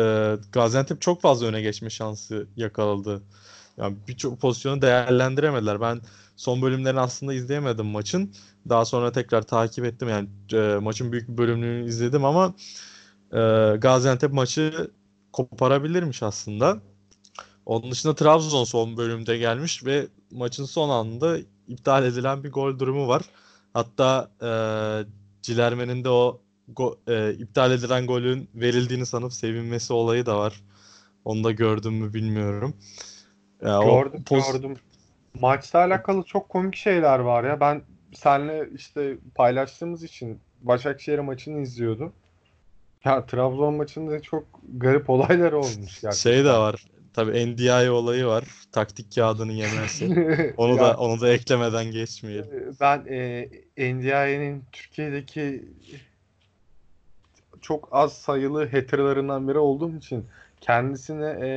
Gaziantep 0.52 1.02
çok 1.02 1.22
fazla 1.22 1.48
öne 1.48 1.62
geçme 1.62 1.90
şansı 1.90 2.48
yakaladı. 2.56 3.22
Yani 3.78 3.98
birçok 4.08 4.42
pozisyonu 4.42 4.82
değerlendiremediler. 4.82 5.82
Ben 5.82 6.02
son 6.36 6.62
bölümlerini 6.62 7.00
aslında 7.00 7.34
izleyemedim 7.34 7.86
maçın. 7.86 8.34
Daha 8.70 8.86
sonra 8.86 9.12
tekrar 9.12 9.42
takip 9.42 9.86
ettim. 9.86 10.10
Yani 10.10 10.30
e, 10.54 10.78
maçın 10.82 11.12
büyük 11.12 11.30
bir 11.30 11.38
bölümünü 11.38 11.88
izledim 11.88 12.26
ama 12.26 12.54
e, 13.34 13.76
Gaziantep 13.78 14.34
maçı 14.34 14.92
koparabilirmiş 15.34 16.24
aslında. 16.24 16.78
Onun 17.66 17.92
dışında 17.92 18.16
Trabzon 18.16 18.64
son 18.64 18.98
bölümde 18.98 19.38
gelmiş 19.38 19.86
ve 19.86 20.08
maçın 20.32 20.66
son 20.66 20.90
anında 20.90 21.38
iptal 21.68 22.06
edilen 22.06 22.44
bir 22.44 22.52
gol 22.52 22.80
durumu 22.80 23.08
var. 23.08 23.22
Hatta 23.74 24.32
e, 24.42 24.50
Cilermen'in 25.42 26.04
de 26.04 26.10
o 26.10 26.42
go, 26.68 27.00
e, 27.08 27.34
iptal 27.34 27.72
edilen 27.72 28.08
golün 28.08 28.50
verildiğini 28.56 29.06
sanıp 29.06 29.34
sevinmesi 29.34 29.94
olayı 29.94 30.26
da 30.26 30.38
var. 30.38 30.64
Onu 31.26 31.44
da 31.44 31.52
gördüm 31.52 31.94
mü 31.94 32.14
bilmiyorum. 32.14 32.74
Ya 33.62 33.80
gördüm 33.84 34.24
poz... 34.24 34.52
gördüm. 34.52 34.78
Maçla 35.40 35.80
alakalı 35.80 36.24
çok 36.24 36.50
komik 36.50 36.76
şeyler 36.76 37.20
var 37.20 37.44
ya. 37.44 37.60
Ben 37.60 37.82
seninle 38.14 38.70
işte 38.76 39.18
paylaştığımız 39.36 40.04
için 40.04 40.42
Başakşehir 40.62 41.20
maçını 41.20 41.62
izliyordum. 41.62 42.14
Ya 43.06 43.26
Trabzon 43.26 43.74
maçında 43.74 44.22
çok 44.22 44.44
garip 44.74 45.10
olaylar 45.10 45.52
olmuş 45.52 46.02
gerçekten. 46.02 46.12
Şey 46.12 46.46
de 46.46 46.52
var. 46.52 46.86
Tabii 47.14 47.56
NDI 47.56 47.90
olayı 47.90 48.26
var. 48.26 48.44
Taktik 48.72 49.16
kağıdını 49.16 49.52
yemesi. 49.52 50.54
Onu 50.58 50.80
da 50.80 50.98
onu 50.98 51.22
da 51.22 51.30
eklemeden 51.30 51.86
geçmeyelim. 51.92 52.76
Ben 52.82 53.06
e, 53.10 53.50
NDI'nin 53.78 54.64
Türkiye'deki 54.72 55.66
çok 57.62 57.90
az 57.92 58.14
sayılı 58.14 58.70
haterlarından 58.72 59.48
biri 59.48 59.58
olduğum 59.58 59.96
için 59.96 60.26
kendisine 60.62 61.38
e, 61.42 61.50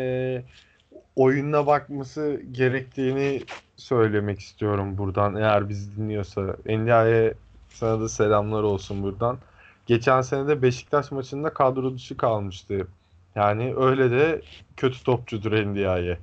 oyununa 1.16 1.66
bakması 1.66 2.42
gerektiğini 2.52 3.42
söylemek 3.76 4.40
istiyorum 4.40 4.98
buradan 4.98 5.36
eğer 5.36 5.68
bizi 5.68 5.96
dinliyorsa. 5.96 6.56
Endia'ya 6.66 7.34
sana 7.68 8.00
da 8.00 8.08
selamlar 8.08 8.62
olsun 8.62 9.02
buradan. 9.02 9.38
Geçen 9.86 10.20
sene 10.20 10.48
de 10.48 10.62
Beşiktaş 10.62 11.10
maçında 11.10 11.54
kadro 11.54 11.94
dışı 11.94 12.16
kalmıştı. 12.16 12.86
Yani 13.34 13.74
öyle 13.76 14.10
de 14.10 14.42
kötü 14.76 15.04
topçudur 15.04 15.52
Endia'ya. 15.52 16.18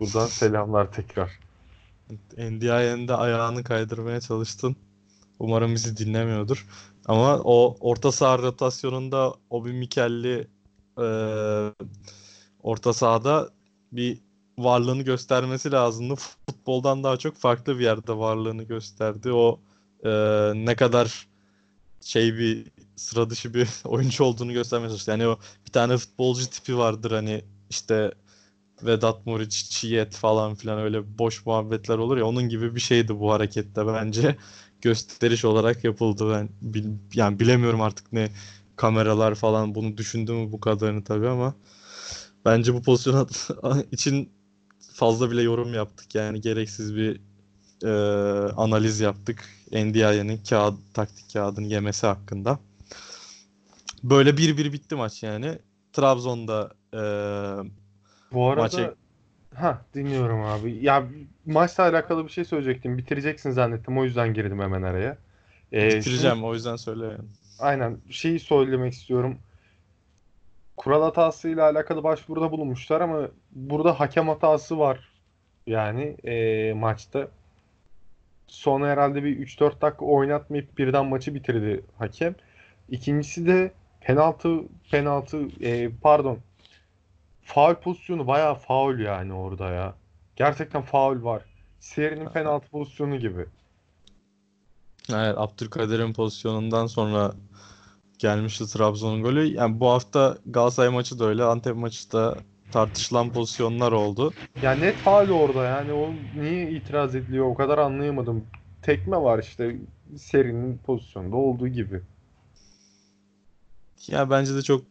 Buradan 0.00 0.26
selamlar 0.26 0.92
tekrar. 0.92 1.38
NDI'nin 2.38 3.08
de 3.08 3.14
ayağını 3.14 3.64
kaydırmaya 3.64 4.20
çalıştın. 4.20 4.76
Umarım 5.38 5.74
bizi 5.74 5.96
dinlemiyordur. 5.96 6.66
Ama 7.06 7.38
o 7.44 7.76
orta 7.80 8.12
saha 8.12 8.38
rotasyonunda 8.38 9.34
Obi 9.50 9.72
Mikelli 9.72 10.46
e, 10.98 11.06
orta 12.62 12.92
sahada 12.92 13.48
bir 13.92 14.18
varlığını 14.58 15.02
göstermesi 15.02 15.72
lazımdı. 15.72 16.14
Futboldan 16.14 17.04
daha 17.04 17.16
çok 17.16 17.36
farklı 17.36 17.78
bir 17.78 17.84
yerde 17.84 18.18
varlığını 18.18 18.62
gösterdi. 18.62 19.32
O 19.32 19.60
e, 20.04 20.10
ne 20.54 20.76
kadar 20.76 21.26
şey 22.00 22.38
bir 22.38 22.66
sıra 23.02 23.30
dışı 23.30 23.54
bir 23.54 23.68
oyuncu 23.84 24.24
olduğunu 24.24 24.52
göstermeye 24.52 24.88
çalıştı. 24.88 25.10
Yani 25.10 25.26
o 25.28 25.38
bir 25.66 25.72
tane 25.72 25.96
futbolcu 25.96 26.50
tipi 26.50 26.78
vardır 26.78 27.10
hani 27.10 27.44
işte 27.70 28.12
Vedat 28.82 29.26
Muriç, 29.26 29.70
Çiyet 29.70 30.14
falan 30.14 30.54
filan 30.54 30.78
öyle 30.78 31.18
boş 31.18 31.46
muhabbetler 31.46 31.98
olur 31.98 32.16
ya 32.16 32.26
onun 32.26 32.48
gibi 32.48 32.74
bir 32.74 32.80
şeydi 32.80 33.20
bu 33.20 33.32
harekette 33.32 33.86
bence. 33.86 34.36
Gösteriş 34.80 35.44
olarak 35.44 35.84
yapıldı 35.84 36.30
ben 36.30 36.48
bil, 36.62 36.86
yani 37.14 37.40
bilemiyorum 37.40 37.80
artık 37.80 38.12
ne 38.12 38.30
kameralar 38.76 39.34
falan 39.34 39.74
bunu 39.74 39.96
düşündü 39.96 40.32
mü 40.32 40.52
bu 40.52 40.60
kadarını 40.60 41.04
tabii 41.04 41.28
ama 41.28 41.54
bence 42.44 42.74
bu 42.74 42.82
pozisyon 42.82 43.28
için 43.92 44.32
fazla 44.94 45.30
bile 45.30 45.42
yorum 45.42 45.74
yaptık 45.74 46.14
yani 46.14 46.40
gereksiz 46.40 46.96
bir 46.96 47.20
e, 47.84 47.90
analiz 48.56 49.00
yaptık. 49.00 49.48
Ndiaye'nin 49.72 50.40
kağıt, 50.48 50.74
taktik 50.94 51.32
kağıdını 51.32 51.66
yemesi 51.66 52.06
hakkında. 52.06 52.58
Böyle 54.02 54.30
1-1 54.30 54.72
bitti 54.72 54.94
maç 54.94 55.22
yani. 55.22 55.58
Trabzon'da 55.92 56.70
e, 56.94 57.00
Bu 58.32 58.48
arada 58.48 58.62
maçı 58.62 58.94
ha 59.54 59.82
dinliyorum 59.94 60.40
abi. 60.40 60.84
Ya 60.84 61.06
maçla 61.46 61.84
alakalı 61.84 62.24
bir 62.24 62.30
şey 62.30 62.44
söyleyecektim. 62.44 62.98
Bitireceksin 62.98 63.50
zannettim. 63.50 63.98
O 63.98 64.04
yüzden 64.04 64.34
girdim 64.34 64.60
hemen 64.60 64.82
araya. 64.82 65.18
Ee, 65.72 65.88
bitireceğim 65.88 66.44
o 66.44 66.54
yüzden 66.54 66.76
söyle. 66.76 67.16
aynen 67.58 67.98
şeyi 68.10 68.40
söylemek 68.40 68.92
istiyorum. 68.92 69.38
Kural 70.76 71.02
hatasıyla 71.02 71.70
alakalı 71.70 72.04
başvuruda 72.04 72.50
bulunmuşlar 72.50 73.00
ama 73.00 73.28
burada 73.50 74.00
hakem 74.00 74.28
hatası 74.28 74.78
var. 74.78 75.12
Yani 75.66 76.16
ee, 76.24 76.72
maçta. 76.72 77.28
Sonra 78.46 78.88
herhalde 78.88 79.24
bir 79.24 79.46
3-4 79.46 79.80
dakika 79.80 80.04
oynatmayıp 80.04 80.78
birden 80.78 81.06
maçı 81.06 81.34
bitirdi 81.34 81.84
hakem. 81.98 82.34
İkincisi 82.88 83.46
de 83.46 83.72
penaltı 84.04 84.60
penaltı 84.90 85.48
ee, 85.60 85.90
pardon 86.02 86.38
faul 87.42 87.74
pozisyonu 87.74 88.26
bayağı 88.26 88.54
faul 88.54 88.98
yani 88.98 89.32
orada 89.32 89.70
ya. 89.70 89.94
Gerçekten 90.36 90.82
faul 90.82 91.24
var. 91.24 91.42
Serinin 91.80 92.28
penaltı 92.28 92.68
pozisyonu 92.70 93.16
gibi. 93.16 93.46
Evet, 95.10 95.34
Abdülkadir'in 95.38 96.12
pozisyonundan 96.12 96.86
sonra 96.86 97.32
gelmişti 98.18 98.66
Trabzon'un 98.66 99.22
golü. 99.22 99.44
Yani 99.44 99.80
bu 99.80 99.90
hafta 99.90 100.38
Galatasaray 100.46 100.88
maçı 100.88 101.18
da 101.18 101.24
öyle, 101.24 101.44
Antep 101.44 101.76
maçı 101.76 102.12
da 102.12 102.36
tartışılan 102.70 103.32
pozisyonlar 103.32 103.92
oldu. 103.92 104.32
Ya 104.62 104.72
net 104.72 104.94
faul 104.94 105.30
orada 105.30 105.64
yani 105.64 105.92
o 105.92 106.10
niye 106.40 106.70
itiraz 106.70 107.14
ediliyor 107.14 107.46
o 107.46 107.54
kadar 107.54 107.78
anlayamadım. 107.78 108.44
Tekme 108.82 109.16
var 109.16 109.38
işte 109.38 109.76
serinin 110.16 110.78
pozisyonda 110.78 111.36
olduğu 111.36 111.68
gibi. 111.68 112.02
Ya 114.08 114.30
bence 114.30 114.54
de 114.54 114.62
çok 114.62 114.84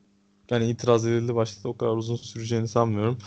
yani 0.52 0.70
itiraz 0.70 1.06
edildi 1.06 1.36
başta 1.36 1.70
o 1.70 1.78
kadar 1.78 1.92
uzun 1.92 2.16
süreceğini 2.16 2.68
sanmıyorum. 2.68 3.18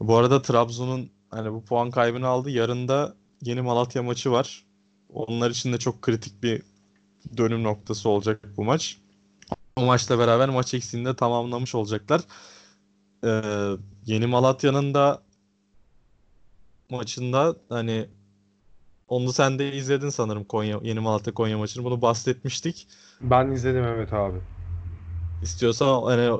Bu 0.00 0.16
arada 0.16 0.42
Trabzon'un 0.42 1.10
hani 1.30 1.52
bu 1.52 1.64
puan 1.64 1.90
kaybını 1.90 2.26
aldı. 2.26 2.50
Yarın 2.50 2.88
da 2.88 3.14
yeni 3.42 3.62
Malatya 3.62 4.02
maçı 4.02 4.30
var. 4.30 4.64
Onlar 5.12 5.50
için 5.50 5.72
de 5.72 5.78
çok 5.78 6.02
kritik 6.02 6.42
bir 6.42 6.62
dönüm 7.36 7.62
noktası 7.62 8.08
olacak 8.08 8.40
bu 8.56 8.64
maç. 8.64 8.98
O 9.76 9.84
maçla 9.84 10.18
beraber 10.18 10.48
maç 10.48 10.74
eksiğini 10.74 11.06
de 11.06 11.16
tamamlamış 11.16 11.74
olacaklar. 11.74 12.20
Ee, 13.24 13.42
yeni 14.06 14.26
Malatya'nın 14.26 14.94
da 14.94 15.22
maçında 16.90 17.56
hani 17.68 18.08
onu 19.08 19.32
sen 19.32 19.58
de 19.58 19.72
izledin 19.72 20.08
sanırım 20.08 20.44
Konya 20.44 20.80
Yeni 20.82 21.00
Malatya 21.00 21.34
Konya 21.34 21.58
maçını. 21.58 21.84
Bunu 21.84 22.02
bahsetmiştik. 22.02 22.88
Ben 23.20 23.50
izledim 23.50 23.84
evet 23.84 24.12
abi. 24.12 24.38
İstiyorsan 25.42 26.02
hani 26.02 26.38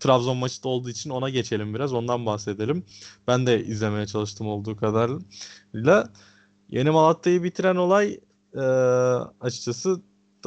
Trabzon 0.00 0.36
maçı 0.36 0.62
da 0.64 0.68
olduğu 0.68 0.90
için 0.90 1.10
ona 1.10 1.30
geçelim 1.30 1.74
biraz. 1.74 1.92
Ondan 1.92 2.26
bahsedelim. 2.26 2.84
Ben 3.28 3.46
de 3.46 3.64
izlemeye 3.64 4.06
çalıştım 4.06 4.48
olduğu 4.48 4.76
kadarıyla. 4.76 6.08
Yeni 6.68 6.90
Malatya'yı 6.90 7.42
bitiren 7.42 7.76
olay 7.76 8.20
e, 8.54 8.60
açıkçası 9.40 10.00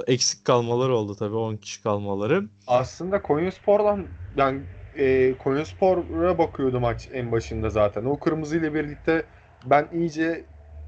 eksik 0.08 0.46
kalmaları 0.46 0.96
oldu 0.96 1.16
tabii 1.16 1.36
10 1.36 1.56
kişi 1.56 1.84
kalmaları. 1.84 2.44
Aslında 2.68 3.22
Konyaspor'dan 3.22 4.08
yani 4.38 4.62
e, 4.94 5.38
Konyaspor'a 5.38 6.38
bakıyordu 6.38 6.80
maç 6.80 7.10
en 7.14 7.32
başında 7.32 7.70
zaten. 7.70 8.06
O 8.06 8.20
kırmızı 8.20 8.58
ile 8.58 8.74
birlikte 8.74 9.26
ben 9.66 9.88
iyice 9.94 10.46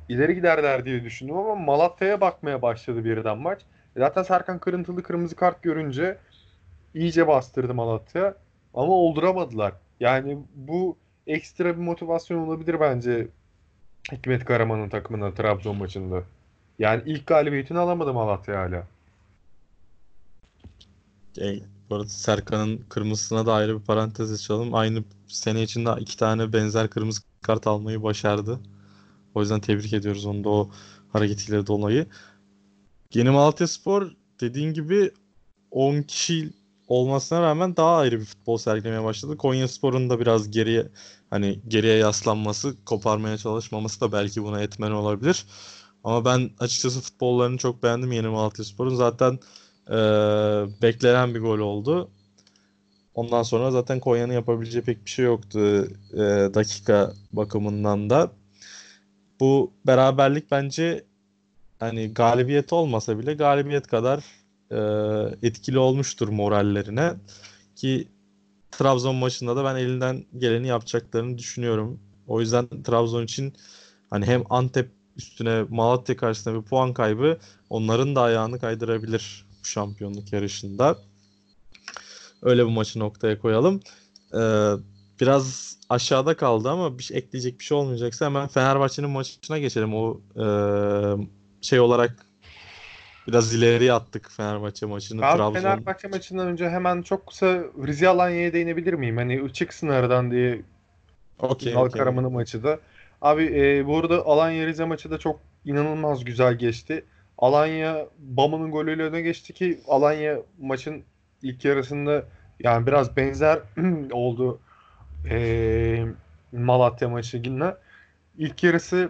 ileri 0.10 0.36
giderler 0.36 0.86
diye 0.86 1.04
düşündüm 1.04 1.38
ama 1.38 1.56
Malatya'ya 1.56 2.22
bakmaya 2.22 2.62
başladı 2.62 3.06
birden 3.06 3.38
maç. 3.38 3.62
Zaten 3.98 4.24
Serkan 4.24 4.60
Kırıntılı 4.60 5.04
kırmızı 5.04 5.36
kart 5.36 5.64
görünce 5.64 6.18
iyice 6.96 7.28
bastırdı 7.28 7.74
Malatya 7.74 8.36
ama 8.74 8.94
olduramadılar. 8.94 9.74
Yani 10.00 10.38
bu 10.56 10.98
ekstra 11.28 11.78
bir 11.78 11.82
motivasyon 11.82 12.38
olabilir 12.38 12.80
bence 12.80 13.28
Hikmet 14.12 14.46
Karaman'ın 14.46 14.90
takımına 14.90 15.34
Trabzon 15.34 15.78
maçında. 15.78 16.24
Yani 16.80 17.04
ilk 17.06 17.28
galibiyetini 17.28 17.78
alamadı 17.78 18.14
Malatya 18.14 18.60
hala. 18.60 18.88
E, 21.42 21.60
bu 21.90 21.96
arada 21.96 22.08
Serkan'ın 22.08 22.78
kırmızısına 22.90 23.46
da 23.46 23.54
ayrı 23.54 23.80
bir 23.80 23.86
parantez 23.86 24.34
açalım. 24.34 24.76
Aynı 24.76 25.04
sene 25.28 25.64
içinde 25.64 25.90
iki 26.00 26.18
tane 26.18 26.54
benzer 26.54 26.90
kırmızı 26.90 27.22
kart 27.42 27.68
almayı 27.68 28.04
başardı. 28.04 28.60
O 29.36 29.42
yüzden 29.42 29.60
tebrik 29.60 29.94
ediyoruz 29.94 30.26
onu 30.26 30.44
da 30.44 30.50
o 30.50 30.72
hareketiyle 31.14 31.68
dolayı. 31.68 32.06
Yeni 33.14 33.30
Malatyaspor 33.30 34.12
dediğin 34.42 34.74
gibi 34.74 35.12
10 35.72 36.02
kişi 36.02 36.50
olmasına 36.92 37.42
rağmen 37.42 37.76
daha 37.78 37.98
ayrı 37.98 38.20
bir 38.20 38.26
futbol 38.26 38.58
sergilemeye 38.58 39.04
başladı. 39.04 39.38
Konyaspor'un 39.38 40.10
da 40.10 40.20
biraz 40.20 40.52
geriye 40.52 40.88
hani 41.30 41.60
geriye 41.68 41.96
yaslanması, 41.98 42.86
koparmaya 42.86 43.38
çalışmaması 43.38 44.02
da 44.02 44.12
belki 44.12 44.44
buna 44.44 44.62
etmen 44.62 44.92
olabilir. 44.92 45.46
Ama 46.04 46.26
ben 46.26 46.50
açıkçası 46.60 47.02
futbollarını 47.02 47.58
çok 47.58 47.84
beğendim 47.84 48.12
Yeni 48.12 48.28
Malatyaspor'un. 48.28 48.96
Zaten 48.96 49.40
e, 49.88 49.98
beklenen 50.82 51.36
bir 51.36 51.40
gol 51.40 51.60
oldu. 51.60 52.10
Ondan 53.16 53.44
sonra 53.44 53.72
zaten 53.72 54.00
Konya'nın 54.00 54.34
yapabileceği 54.34 54.84
pek 54.84 55.06
bir 55.06 55.10
şey 55.10 55.26
yoktu 55.26 55.88
e, 56.14 56.20
dakika 56.54 57.14
bakımından 57.34 58.10
da. 58.10 58.32
Bu 59.40 59.72
beraberlik 59.88 60.52
bence 60.52 61.06
hani 61.80 62.14
galibiyet 62.14 62.74
olmasa 62.74 63.20
bile 63.20 63.34
galibiyet 63.34 63.88
kadar 63.88 64.24
e, 64.72 64.78
etkili 65.48 65.80
olmuştur 65.80 66.28
morallerine 66.28 67.14
ki 67.76 68.08
Trabzon 68.72 69.16
maçında 69.16 69.56
da 69.56 69.64
ben 69.64 69.76
elinden 69.76 70.26
geleni 70.38 70.68
yapacaklarını 70.68 71.38
düşünüyorum. 71.38 72.00
O 72.28 72.42
yüzden 72.42 72.68
Trabzon 72.84 73.24
için 73.24 73.54
hani 74.10 74.26
hem 74.26 74.44
Antep 74.50 74.92
üstüne 75.18 75.64
Malatya 75.70 76.18
karşısında 76.18 76.62
bir 76.62 76.66
puan 76.66 76.94
kaybı 76.94 77.38
onların 77.70 78.16
da 78.16 78.22
ayağını 78.22 78.60
kaydırabilir 78.60 79.46
bu 79.62 79.66
şampiyonluk 79.66 80.34
yarışında. 80.34 80.98
Öyle 82.42 82.66
bu 82.66 82.70
maçı 82.70 83.00
noktaya 83.00 83.40
koyalım. 83.40 83.80
Ee, 84.34 84.72
biraz 85.22 85.78
aşağıda 85.90 86.38
kaldı 86.38 86.70
ama 86.70 86.98
bir 86.98 87.04
şey, 87.04 87.18
ekleyecek 87.18 87.60
bir 87.60 87.64
şey 87.64 87.78
olmayacaksa 87.78 88.26
hemen 88.26 88.48
Fenerbahçe'nin 88.48 89.10
maçına 89.10 89.60
geçelim. 89.60 89.96
O 89.96 90.22
e, 90.36 90.46
şey 91.62 91.80
olarak 91.80 92.26
biraz 93.28 93.54
ileriye 93.56 93.94
attık 93.94 94.32
Fenerbahçe 94.32 94.86
maçını. 94.86 95.26
Abi 95.26 95.38
Trabzon. 95.38 95.54
Fenerbahçe 95.54 96.08
maçından 96.08 96.48
önce 96.48 96.70
hemen 96.70 97.02
çok 97.02 97.28
kısa 97.28 97.46
Rize 97.88 98.08
Alanya'ya 98.08 98.54
değinebilir 98.54 98.94
miyim? 98.94 99.18
Hani 99.18 99.54
çıksın 99.54 99.88
aradan 99.88 100.32
diye 100.32 100.62
Okey, 101.40 101.74
Ünal 101.74 101.86
okey. 101.86 102.00
Karaman'ın 102.00 102.34
maçı 102.34 102.64
da. 102.64 102.80
Abi 103.22 103.44
e, 103.44 103.88
bu 103.88 103.98
arada 103.98 104.26
Alanya 104.26 104.68
Rize 104.68 104.86
maçı 104.86 105.12
da 105.12 105.18
çok 105.18 105.40
inanılmaz 105.66 106.26
güzel 106.26 106.54
geçti. 106.54 107.06
Alanya 107.38 108.08
Bama'nın 108.20 108.72
golüyle 108.72 109.04
öne 109.04 109.22
geçti 109.22 109.54
ki 109.54 109.80
Alanya 109.88 110.38
maçın 110.60 111.04
ilk 111.42 111.66
yarısında 111.66 112.26
yani 112.60 112.88
biraz 112.88 113.18
benzer 113.18 113.60
oldu. 114.12 114.60
E, 115.30 116.06
Malatya 116.52 117.10
maçına. 117.10 117.78
İlk 118.38 118.64
yarısı 118.64 119.10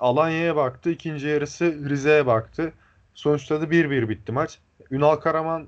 Alanya'ya 0.00 0.56
baktı. 0.56 0.90
ikinci 0.90 1.26
yarısı 1.26 1.88
Rize'ye 1.88 2.26
baktı. 2.26 2.72
Sonuçta 3.14 3.60
da 3.60 3.64
1-1 3.64 4.08
bitti 4.08 4.32
maç. 4.32 4.58
Ünal 4.90 5.16
Karaman 5.16 5.66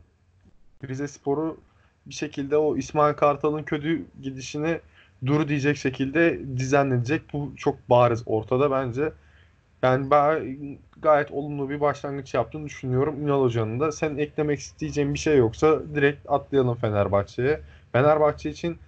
Rize 0.88 1.08
Spor'u 1.08 1.60
bir 2.06 2.14
şekilde 2.14 2.56
o 2.56 2.76
İsmail 2.76 3.14
Kartal'ın 3.14 3.62
kötü 3.62 4.04
gidişini 4.22 4.80
dur 5.26 5.48
diyecek 5.48 5.76
şekilde 5.76 6.40
düzenlenecek. 6.56 7.22
Bu 7.32 7.52
çok 7.56 7.90
bariz 7.90 8.22
ortada 8.26 8.70
bence. 8.70 9.12
Yani 9.82 10.10
ben 10.10 10.56
gayet 11.02 11.30
olumlu 11.30 11.70
bir 11.70 11.80
başlangıç 11.80 12.34
yaptığını 12.34 12.64
düşünüyorum 12.64 13.22
Ünal 13.22 13.42
Hoca'nın 13.42 13.80
da. 13.80 13.92
Sen 13.92 14.16
eklemek 14.16 14.58
isteyeceğin 14.58 15.14
bir 15.14 15.18
şey 15.18 15.36
yoksa 15.36 15.80
direkt 15.94 16.30
atlayalım 16.30 16.74
Fenerbahçe'ye. 16.74 17.60
Fenerbahçe 17.92 18.50
için 18.50 18.78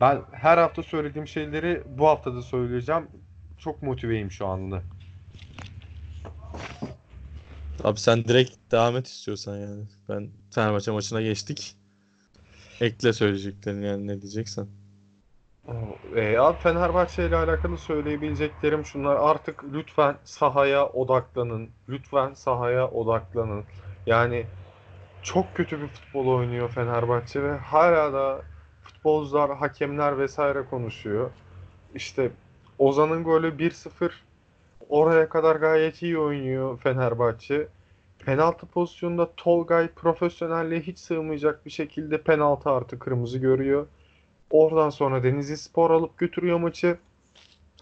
ben 0.00 0.20
her 0.32 0.58
hafta 0.58 0.82
söylediğim 0.82 1.28
şeyleri 1.28 1.82
bu 1.98 2.06
hafta 2.06 2.34
da 2.34 2.42
söyleyeceğim. 2.42 3.06
Çok 3.58 3.82
motiveyim 3.82 4.30
şu 4.30 4.46
anda. 4.46 4.82
Abi 7.80 8.00
sen 8.00 8.24
direkt 8.24 8.72
devam 8.72 8.96
et 8.96 9.06
istiyorsan 9.06 9.56
yani. 9.56 9.88
Ben 10.08 10.30
Fenerbahçe 10.50 10.90
maçına 10.90 11.22
geçtik. 11.22 11.76
Ekle 12.80 13.12
söyleyeceklerini 13.12 13.86
yani 13.86 14.06
ne 14.06 14.22
diyeceksen. 14.22 14.68
E, 16.16 16.38
abi 16.38 16.58
Fenerbahçe 16.58 17.26
ile 17.26 17.36
alakalı 17.36 17.78
söyleyebileceklerim 17.78 18.84
şunlar. 18.84 19.16
Artık 19.16 19.64
lütfen 19.64 20.20
sahaya 20.24 20.88
odaklanın. 20.88 21.76
Lütfen 21.88 22.34
sahaya 22.34 22.88
odaklanın. 22.90 23.68
Yani 24.06 24.50
çok 25.22 25.54
kötü 25.56 25.80
bir 25.82 25.88
futbol 25.88 26.26
oynuyor 26.28 26.70
Fenerbahçe 26.70 27.42
ve 27.42 27.58
hala 27.58 28.12
da 28.12 28.48
futbolcular, 28.82 29.56
hakemler 29.58 30.18
vesaire 30.18 30.64
konuşuyor. 30.66 31.34
İşte 31.94 32.36
Ozan'ın 32.78 33.24
golü 33.24 33.58
1-0 33.58 34.26
oraya 34.88 35.28
kadar 35.28 35.56
gayet 35.56 36.02
iyi 36.02 36.18
oynuyor 36.18 36.78
Fenerbahçe. 36.78 37.68
Penaltı 38.18 38.66
pozisyonunda 38.66 39.30
Tolgay 39.36 39.88
profesyonelliğe 39.88 40.80
hiç 40.80 40.98
sığmayacak 40.98 41.66
bir 41.66 41.70
şekilde 41.70 42.22
penaltı 42.22 42.70
artı 42.70 42.98
kırmızı 42.98 43.38
görüyor. 43.38 43.86
Oradan 44.50 44.90
sonra 44.90 45.22
Denizli 45.22 45.56
Spor 45.56 45.90
alıp 45.90 46.18
götürüyor 46.18 46.58
maçı. 46.58 46.98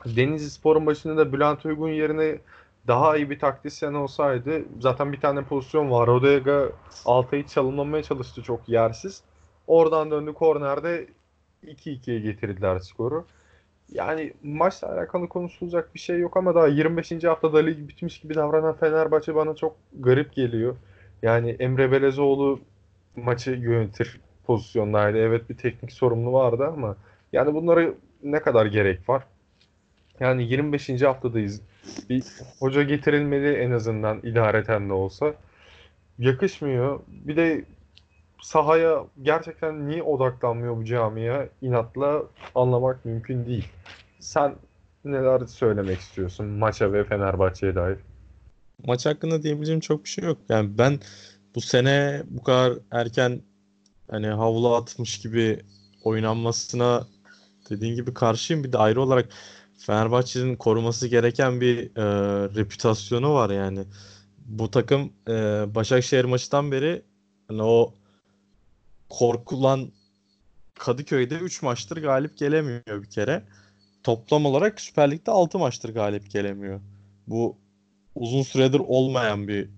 Denizli 0.04 0.50
Spor'un 0.50 0.86
başında 0.86 1.16
da 1.16 1.32
Bülent 1.32 1.66
Uygun 1.66 1.88
yerine 1.88 2.38
daha 2.86 3.16
iyi 3.16 3.30
bir 3.30 3.38
taktisyen 3.38 3.94
olsaydı 3.94 4.62
zaten 4.80 5.12
bir 5.12 5.20
tane 5.20 5.42
pozisyon 5.44 5.90
var. 5.90 6.06
Rodega 6.06 6.72
Altay'ı 7.04 7.46
çalımlamaya 7.46 8.02
çalıştı 8.02 8.42
çok 8.42 8.68
yersiz. 8.68 9.22
Oradan 9.66 10.10
döndü 10.10 10.32
kornerde 10.32 11.06
2-2'ye 11.66 12.20
getirdiler 12.20 12.78
skoru. 12.78 13.26
Yani 13.92 14.32
maçla 14.42 14.92
alakalı 14.92 15.28
konuşulacak 15.28 15.94
bir 15.94 16.00
şey 16.00 16.18
yok 16.18 16.36
ama 16.36 16.54
daha 16.54 16.66
25. 16.66 17.24
haftada 17.24 17.58
lig 17.58 17.88
bitmiş 17.88 18.18
gibi 18.20 18.34
davranan 18.34 18.76
Fenerbahçe 18.76 19.34
bana 19.34 19.54
çok 19.54 19.76
garip 19.98 20.34
geliyor. 20.34 20.76
Yani 21.22 21.50
Emre 21.50 21.92
Belezoğlu 21.92 22.60
maçı 23.16 23.50
yönetir 23.50 24.20
pozisyondaydı. 24.46 25.18
Evet 25.18 25.50
bir 25.50 25.56
teknik 25.56 25.92
sorumlu 25.92 26.32
vardı 26.32 26.66
ama 26.66 26.96
yani 27.32 27.54
bunları 27.54 27.94
ne 28.22 28.40
kadar 28.40 28.66
gerek 28.66 29.08
var? 29.08 29.24
Yani 30.20 30.42
25. 30.44 31.02
haftadayız. 31.02 31.62
Bir 32.10 32.24
hoca 32.58 32.82
getirilmeli 32.82 33.54
en 33.54 33.70
azından 33.70 34.18
idareten 34.22 34.88
de 34.88 34.92
olsa. 34.92 35.34
Yakışmıyor. 36.18 37.00
Bir 37.08 37.36
de 37.36 37.64
sahaya 38.42 39.06
gerçekten 39.22 39.88
niye 39.88 40.02
odaklanmıyor 40.02 40.76
bu 40.76 40.84
camia 40.84 41.46
inatla 41.62 42.22
anlamak 42.54 43.04
mümkün 43.04 43.46
değil. 43.46 43.68
Sen 44.20 44.54
neler 45.04 45.46
söylemek 45.46 45.98
istiyorsun 45.98 46.46
maça 46.46 46.92
ve 46.92 47.04
Fenerbahçe'ye 47.04 47.74
dair? 47.74 47.98
Maç 48.86 49.06
hakkında 49.06 49.42
diyebileceğim 49.42 49.80
çok 49.80 50.04
bir 50.04 50.08
şey 50.08 50.24
yok. 50.24 50.38
Yani 50.48 50.78
ben 50.78 51.00
bu 51.54 51.60
sene 51.60 52.22
bu 52.30 52.42
kadar 52.42 52.72
erken 52.90 53.42
hani 54.10 54.26
havlu 54.26 54.74
atmış 54.74 55.20
gibi 55.20 55.60
oynanmasına 56.04 57.06
dediğin 57.70 57.94
gibi 57.94 58.14
karşıyım. 58.14 58.64
Bir 58.64 58.72
de 58.72 58.78
ayrı 58.78 59.02
olarak 59.02 59.28
Fenerbahçe'nin 59.78 60.56
koruması 60.56 61.08
gereken 61.08 61.60
bir 61.60 61.78
e, 61.96 62.04
reputasyonu 62.54 63.34
var 63.34 63.50
yani. 63.50 63.84
Bu 64.38 64.70
takım 64.70 65.12
e, 65.28 65.32
Başakşehir 65.74 66.24
maçından 66.24 66.72
beri 66.72 67.02
hani 67.48 67.62
o 67.62 67.94
korkulan 69.10 69.92
Kadıköy'de 70.74 71.34
3 71.34 71.62
maçtır 71.62 72.02
galip 72.02 72.38
gelemiyor 72.38 73.02
bir 73.02 73.10
kere. 73.10 73.44
Toplam 74.02 74.46
olarak 74.46 74.80
Süper 74.80 75.10
Lig'de 75.10 75.30
6 75.30 75.58
maçtır 75.58 75.94
galip 75.94 76.30
gelemiyor. 76.30 76.80
Bu 77.26 77.58
uzun 78.14 78.42
süredir 78.42 78.80
olmayan 78.86 79.48
bir 79.48 79.68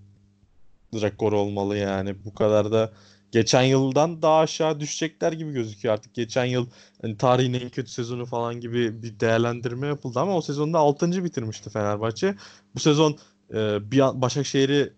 rekor 1.01 1.33
olmalı 1.33 1.77
yani. 1.77 2.25
Bu 2.25 2.33
kadar 2.33 2.71
da 2.71 2.93
geçen 3.31 3.63
yıldan 3.63 4.21
daha 4.21 4.39
aşağı 4.39 4.79
düşecekler 4.79 5.31
gibi 5.31 5.53
gözüküyor 5.53 5.93
artık. 5.93 6.13
Geçen 6.13 6.45
yıl 6.45 6.67
hani 7.01 7.17
tarihin 7.17 7.53
en 7.53 7.69
kötü 7.69 7.91
sezonu 7.91 8.25
falan 8.25 8.59
gibi 8.59 9.03
bir 9.03 9.19
değerlendirme 9.19 9.87
yapıldı 9.87 10.19
ama 10.19 10.37
o 10.37 10.41
sezonda 10.41 10.79
6. 10.79 11.23
bitirmişti 11.23 11.69
Fenerbahçe. 11.69 12.35
Bu 12.75 12.79
sezon 12.79 13.17
e, 13.53 13.91
bir 13.91 13.99
Başakşehir'i 13.99 14.93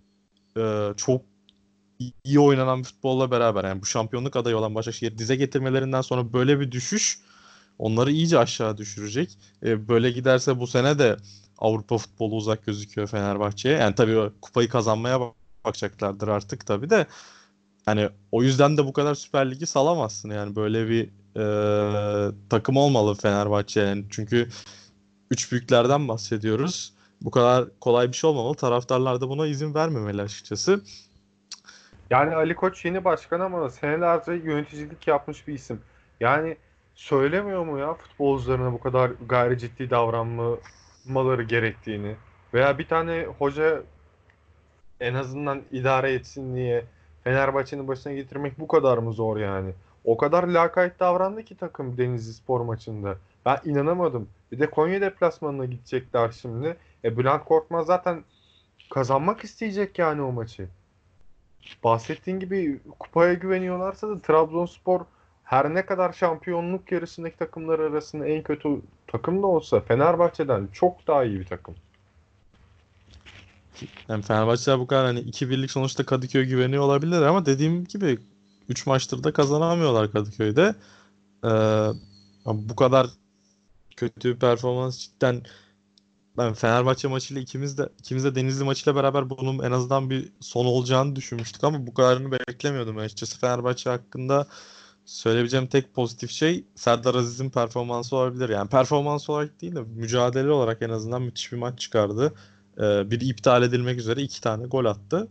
e, 0.58 0.94
çok 0.98 1.22
iyi 2.24 2.40
oynanan 2.40 2.84
futbolla 2.84 3.32
beraber 3.32 3.64
yani 3.64 3.82
bu 3.82 3.86
şampiyonluk 3.86 4.36
adayı 4.36 4.58
olan 4.58 4.76
Başakşehir 4.76 5.18
dize 5.18 5.36
getirmelerinden 5.36 6.02
sonra 6.02 6.34
böyle 6.34 6.60
bir 6.60 6.72
düşüş 6.72 7.20
onları 7.80 8.12
iyice 8.12 8.40
aşağı 8.40 8.78
düşürecek. 8.78 9.38
E, 9.64 9.88
böyle 9.88 10.12
giderse 10.12 10.60
bu 10.60 10.68
sene 10.68 11.00
de 11.00 11.18
Avrupa 11.58 11.98
futbolu 11.98 12.36
uzak 12.36 12.66
gözüküyor 12.66 13.08
Fenerbahçe'ye. 13.08 13.78
Yani 13.78 13.96
tabii 13.96 14.32
kupayı 14.42 14.70
kazanmaya 14.70 15.20
bakacaklardır 15.66 16.28
artık 16.28 16.66
tabii 16.66 16.90
de. 16.90 17.08
Hani 17.86 18.10
o 18.32 18.44
yüzden 18.44 18.78
de 18.78 18.86
bu 18.86 18.94
kadar 18.94 19.16
Süper 19.16 19.52
Lig'i 19.52 19.66
salamazsın. 19.66 20.30
Yani 20.30 20.56
böyle 20.56 20.90
bir 20.90 21.10
e, 21.38 22.32
takım 22.50 22.78
olmalı 22.78 23.16
Fenerbahçe. 23.16 23.82
Yani 23.82 24.06
çünkü 24.10 24.50
üç 25.32 25.52
büyüklerden 25.52 26.08
bahsediyoruz. 26.08 26.94
Bu 27.22 27.32
kadar 27.32 27.80
kolay 27.80 28.08
bir 28.08 28.18
şey 28.18 28.30
olmamalı. 28.30 28.56
Taraftarlar 28.56 29.22
da 29.22 29.30
buna 29.30 29.48
izin 29.48 29.74
vermemeli 29.74 30.22
açıkçası. 30.22 30.82
Yani 32.10 32.36
Ali 32.36 32.56
Koç 32.56 32.86
yeni 32.86 33.04
başkan 33.06 33.40
ama 33.40 33.70
senelerce 33.70 34.32
yöneticilik 34.34 35.08
yapmış 35.08 35.48
bir 35.48 35.54
isim. 35.54 35.82
Yani 36.20 36.58
söylemiyor 36.96 37.66
mu 37.66 37.80
ya 37.80 37.94
futbolcularına 37.94 38.74
bu 38.74 38.80
kadar 38.80 39.12
gayri 39.30 39.58
ciddi 39.60 39.90
davranmaları 39.90 41.44
gerektiğini? 41.44 42.16
Veya 42.54 42.78
bir 42.78 42.88
tane 42.88 43.26
hoca 43.40 43.84
en 45.00 45.14
azından 45.14 45.62
idare 45.72 46.14
etsin 46.14 46.56
diye 46.56 46.86
Fenerbahçe'nin 47.24 47.88
başına 47.88 48.14
getirmek 48.14 48.60
bu 48.60 48.68
kadar 48.68 48.98
mı 48.98 49.14
zor 49.14 49.38
yani? 49.38 49.72
O 50.04 50.18
kadar 50.18 50.44
lakayt 50.44 51.00
davrandı 51.00 51.44
ki 51.44 51.58
takım 51.58 51.98
Denizli 51.98 52.34
Spor 52.34 52.62
maçında. 52.62 53.18
Ben 53.46 53.58
inanamadım. 53.66 54.30
Bir 54.52 54.60
de 54.60 54.70
Konya 54.70 55.02
deplasmanına 55.02 55.66
gidecekler 55.66 56.32
şimdi. 56.42 56.78
E 57.04 57.18
Bülent 57.18 57.46
Korkmaz 57.46 57.86
zaten 57.86 58.24
kazanmak 58.90 59.44
isteyecek 59.44 60.00
yani 60.00 60.22
o 60.22 60.32
maçı 60.32 60.68
bahsettiğin 61.84 62.40
gibi 62.40 62.80
kupaya 63.00 63.34
güveniyorlarsa 63.34 64.10
da 64.10 64.20
Trabzonspor 64.22 65.02
her 65.44 65.74
ne 65.74 65.86
kadar 65.86 66.14
şampiyonluk 66.14 66.92
yarışındaki 66.92 67.38
takımlar 67.38 67.80
arasında 67.80 68.28
en 68.28 68.44
kötü 68.44 68.82
takım 69.08 69.44
da 69.44 69.48
olsa 69.48 69.80
Fenerbahçe'den 69.80 70.68
çok 70.74 71.08
daha 71.08 71.24
iyi 71.24 71.40
bir 71.40 71.46
takım. 71.46 71.76
Yani 74.10 74.22
Fenerbahçe'ler 74.22 74.80
bu 74.80 74.88
kadar 74.88 75.06
hani 75.06 75.20
2-1'lik 75.20 75.72
sonuçta 75.72 76.06
Kadıköy 76.06 76.46
güveniyor 76.46 76.84
olabilir 76.84 77.22
ama 77.22 77.46
dediğim 77.46 77.86
gibi 77.86 78.20
3 78.70 78.88
maçtır 78.88 79.24
da 79.24 79.34
kazanamıyorlar 79.34 80.12
Kadıköy'de. 80.12 80.76
Ee, 81.46 81.50
bu 82.46 82.76
kadar 82.76 83.08
kötü 83.98 84.34
bir 84.34 84.40
performans 84.40 85.00
cidden 85.00 85.42
ben 86.38 86.54
Fenerbahçe 86.54 87.08
maçıyla 87.08 87.42
ikimiz 87.42 87.78
de 87.78 87.90
ikimiz 88.00 88.24
de 88.24 88.36
Denizli 88.36 88.64
maçıyla 88.64 88.96
beraber 88.96 89.30
bunun 89.30 89.64
en 89.64 89.72
azından 89.72 90.10
bir 90.10 90.30
son 90.40 90.66
olacağını 90.66 91.16
düşünmüştük 91.16 91.64
ama 91.64 91.88
bu 91.88 91.94
kadarını 91.94 92.32
beklemiyordum 92.32 92.98
açıkçası. 92.98 93.40
Fenerbahçe 93.40 93.90
hakkında 93.90 94.48
söyleyebileceğim 95.06 95.68
tek 95.68 95.94
pozitif 95.94 96.32
şey 96.32 96.66
Serdar 96.76 97.16
Aziz'in 97.16 97.50
performansı 97.50 98.16
olabilir. 98.16 98.50
Yani 98.50 98.70
performans 98.70 99.30
olarak 99.30 99.62
değil 99.62 99.76
de 99.76 99.82
mücadele 99.82 100.52
olarak 100.52 100.82
en 100.82 100.90
azından 100.90 101.22
müthiş 101.22 101.52
bir 101.52 101.58
maç 101.58 101.80
çıkardı. 101.80 102.34
Ee, 102.78 103.12
bir 103.12 103.22
iptal 103.22 103.64
edilmek 103.64 104.00
üzere 104.00 104.22
iki 104.22 104.42
tane 104.42 104.68
gol 104.68 104.86
attı. 104.86 105.28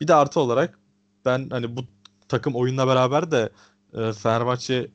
Bir 0.00 0.08
de 0.08 0.14
artı 0.14 0.40
olarak 0.40 0.78
ben 1.24 1.50
hani 1.50 1.76
bu 1.76 1.84
takım 2.28 2.54
oyunla 2.54 2.86
beraber 2.86 3.30
de 3.30 3.50
e, 3.94 4.12
Fenerbahçe 4.12 4.90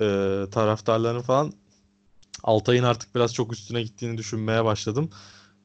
e, 0.00 0.06
taraftarlarının 0.50 1.22
falan 1.22 1.52
Altay'ın 2.46 2.82
artık 2.84 3.14
biraz 3.14 3.34
çok 3.34 3.52
üstüne 3.52 3.82
gittiğini 3.82 4.18
düşünmeye 4.18 4.64
başladım. 4.64 5.10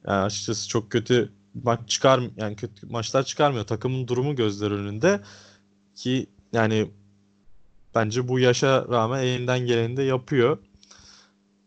Yani 0.06 0.22
açıkçası 0.24 0.68
çok 0.68 0.90
kötü 0.90 1.32
maç 1.64 1.88
çıkar 1.88 2.20
yani 2.36 2.56
kötü 2.56 2.86
maçlar 2.86 3.22
çıkarmıyor. 3.24 3.66
Takımın 3.66 4.08
durumu 4.08 4.36
gözler 4.36 4.70
önünde 4.70 5.20
ki 5.96 6.26
yani 6.52 6.90
bence 7.94 8.28
bu 8.28 8.38
yaşa 8.38 8.88
rağmen 8.88 9.22
elinden 9.22 9.58
geleni 9.66 9.96
de 9.96 10.02
yapıyor. 10.02 10.58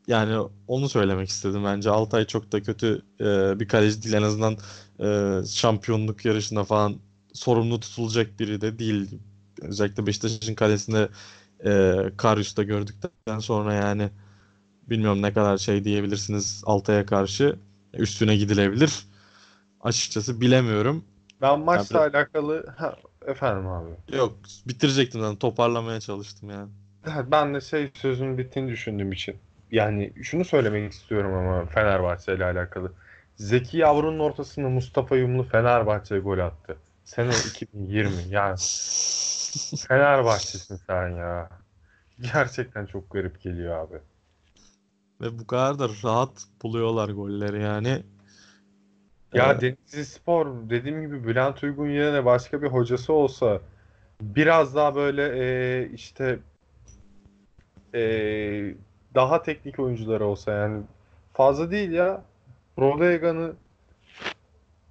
yani 0.07 0.49
onu 0.67 0.89
söylemek 0.89 1.29
istedim 1.29 1.63
bence. 1.65 1.89
Altay 1.89 2.25
çok 2.25 2.51
da 2.51 2.63
kötü 2.63 3.01
e, 3.19 3.59
bir 3.59 3.67
kaleci 3.67 4.03
değil 4.03 4.15
en 4.15 4.21
azından 4.21 4.57
e, 4.99 5.39
şampiyonluk 5.47 6.25
yarışında 6.25 6.63
falan 6.63 6.95
sorumlu 7.33 7.79
tutulacak 7.79 8.39
biri 8.39 8.61
de 8.61 8.79
değil. 8.79 9.19
Özellikle 9.61 10.07
Beşiktaş'ın 10.07 10.55
kalesinde 10.55 11.09
e, 11.65 11.95
Karius'ta 12.17 12.63
gördükten 12.63 13.39
sonra 13.39 13.73
yani 13.73 14.09
bilmiyorum 14.89 15.21
ne 15.21 15.33
kadar 15.33 15.57
şey 15.57 15.83
diyebilirsiniz 15.83 16.63
Altay'a 16.65 17.05
karşı 17.05 17.55
üstüne 17.93 18.35
gidilebilir. 18.35 19.07
Açıkçası 19.81 20.41
bilemiyorum. 20.41 21.05
Ben 21.41 21.59
maçla 21.59 22.01
Abi- 22.01 22.17
alakalı 22.17 22.67
ha, 22.77 22.95
efendim 23.27 23.67
abi. 23.67 23.89
Yok 24.17 24.37
bitirecektim 24.67 25.21
zaten 25.21 25.35
toparlamaya 25.35 25.99
çalıştım 25.99 26.49
yani. 26.49 26.69
Ben 27.31 27.53
de 27.53 27.61
şey 27.61 27.91
sözün 27.95 28.37
bittiğini 28.37 28.71
düşündüğüm 28.71 29.11
için. 29.11 29.35
Yani 29.71 30.13
şunu 30.23 30.45
söylemek 30.45 30.91
istiyorum 30.93 31.33
ama 31.33 31.65
Fenerbahçe 31.65 32.35
ile 32.35 32.45
alakalı. 32.45 32.91
Zeki 33.35 33.77
Yavru'nun 33.77 34.19
ortasında 34.19 34.69
Mustafa 34.69 35.15
Yumlu 35.15 35.43
Fenerbahçe'ye 35.43 36.21
gol 36.21 36.39
attı. 36.39 36.77
Sene 37.03 37.31
2020. 37.49 38.13
Yani 38.29 38.55
Fenerbahçe'sin 39.87 40.75
sen 40.87 41.09
ya. 41.09 41.49
Gerçekten 42.33 42.85
çok 42.85 43.11
garip 43.11 43.41
geliyor 43.41 43.79
abi. 43.87 43.95
Ve 45.21 45.39
bu 45.39 45.47
kadar 45.47 45.79
da 45.79 45.89
rahat 46.03 46.47
buluyorlar 46.63 47.09
golleri 47.09 47.61
yani. 47.61 48.03
Ya 49.33 49.51
Ee, 49.51 49.61
Denizli 49.61 50.05
Spor 50.05 50.69
dediğim 50.69 51.01
gibi 51.01 51.27
Bülent 51.27 51.63
Uygun 51.63 51.89
yerine 51.89 52.25
başka 52.25 52.61
bir 52.61 52.67
hocası 52.67 53.13
olsa 53.13 53.61
biraz 54.21 54.75
daha 54.75 54.95
böyle 54.95 55.23
e, 55.37 55.89
işte 55.93 56.39
e, 57.93 58.01
daha 59.15 59.41
teknik 59.41 59.79
oyuncuları 59.79 60.25
olsa 60.25 60.51
yani 60.51 60.83
fazla 61.33 61.71
değil 61.71 61.91
ya 61.91 62.21
Rodega'nı 62.79 63.53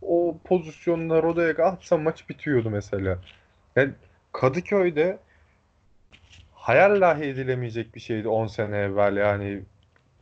o 0.03 0.37
pozisyonda 0.45 1.23
Rodega 1.23 1.65
atsa 1.65 1.97
maç 1.97 2.29
bitiyordu 2.29 2.71
mesela. 2.71 3.19
Yani 3.77 3.93
Kadıköy'de 4.33 5.19
hayal 6.53 7.01
dahi 7.01 7.25
edilemeyecek 7.25 7.95
bir 7.95 8.01
şeydi 8.01 8.29
10 8.29 8.47
sene 8.47 8.77
evvel 8.77 9.17
yani 9.17 9.63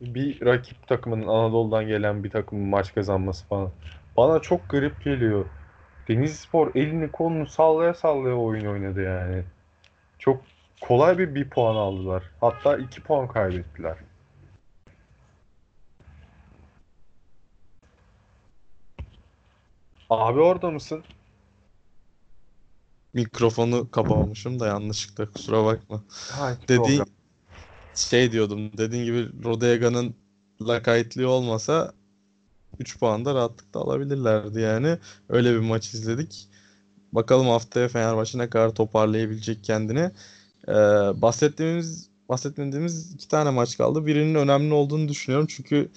bir 0.03 0.47
rakip 0.47 0.89
takımının 0.89 1.27
Anadolu'dan 1.27 1.87
gelen 1.87 2.25
bir 2.25 2.31
takımın 2.31 2.69
maç 2.69 2.95
kazanması 2.95 3.47
falan. 3.47 3.71
Bana 4.17 4.39
çok 4.39 4.69
garip 4.69 5.05
geliyor. 5.05 5.47
Denizlispor 6.09 6.75
elini 6.75 7.13
kolunu 7.13 7.47
sallaya 7.47 7.95
sallaya 7.95 8.35
oyun 8.35 8.67
oynadı 8.67 9.03
yani. 9.03 9.45
Çok 10.19 10.43
kolay 10.81 11.19
bir 11.19 11.35
bir 11.35 11.51
puan 11.51 11.77
aldılar. 11.77 12.23
Hatta 12.41 12.77
iki 12.77 13.03
puan 13.03 13.29
kaybettiler. 13.29 13.97
Abi 20.11 20.41
orada 20.41 20.71
mısın? 20.71 21.05
mikrofonu 23.15 23.91
kapamışım 23.91 24.61
da 24.61 24.67
yanlışlıkla 24.67 25.31
kusura 25.31 25.65
bakma. 25.65 26.03
Ha, 26.31 26.57
Dediğin. 26.69 27.05
Şey 27.95 28.33
diyordum. 28.33 28.71
Dediğin 28.79 29.05
gibi 29.05 29.45
Rodega'nın 29.45 30.15
lakaytlığı 30.61 31.29
olmasa 31.29 31.93
3 32.79 32.99
puan 32.99 33.25
da 33.25 33.35
rahatlıkla 33.35 33.81
alabilirlerdi 33.81 34.61
yani. 34.61 34.99
Öyle 35.29 35.53
bir 35.55 35.59
maç 35.59 35.95
izledik. 35.95 36.49
Bakalım 37.13 37.49
haftaya 37.49 37.89
Fenerbahçe 37.89 38.39
ne 38.39 38.51
kadar 38.51 38.75
toparlayabilecek 38.75 39.65
kendini. 39.65 40.11
Ee, 40.69 40.73
bahsettiğimiz 41.23 42.11
bahsetmediğimiz 42.29 43.13
iki 43.15 43.29
tane 43.29 43.51
maç 43.51 43.77
kaldı. 43.79 44.07
Birinin 44.07 44.35
önemli 44.35 44.75
olduğunu 44.75 45.09
düşünüyorum. 45.09 45.47
Çünkü 45.51 45.91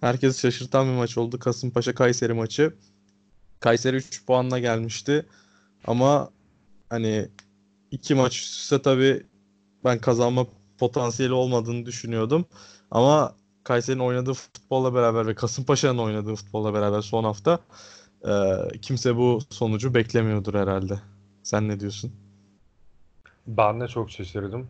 herkesi 0.00 0.40
şaşırtan 0.40 0.86
bir 0.86 0.92
maç 0.92 1.18
oldu. 1.18 1.38
Kasımpaşa 1.38 1.94
Kayseri 1.94 2.32
maçı. 2.32 2.74
Kayseri 3.60 3.96
3 3.96 4.26
puanla 4.26 4.58
gelmişti. 4.58 5.26
Ama 5.84 6.30
hani 6.88 7.28
iki 7.90 8.14
maç 8.14 8.38
üst 8.40 8.84
tabii 8.84 9.26
ben 9.84 9.98
kazanma 9.98 10.46
potansiyeli 10.80 11.32
olmadığını 11.32 11.86
düşünüyordum. 11.86 12.46
Ama 12.90 13.34
Kayseri'nin 13.64 14.02
oynadığı 14.02 14.34
futbolla 14.34 14.94
beraber 14.94 15.26
ve 15.26 15.34
Kasımpaşa'nın 15.34 15.98
oynadığı 15.98 16.34
futbolla 16.34 16.74
beraber 16.74 17.00
son 17.00 17.24
hafta 17.24 17.58
e, 18.24 18.32
kimse 18.82 19.16
bu 19.16 19.38
sonucu 19.50 19.94
beklemiyordur 19.94 20.54
herhalde. 20.54 20.98
Sen 21.42 21.68
ne 21.68 21.80
diyorsun? 21.80 22.12
Ben 23.46 23.80
de 23.80 23.88
çok 23.88 24.10
şaşırdım. 24.10 24.68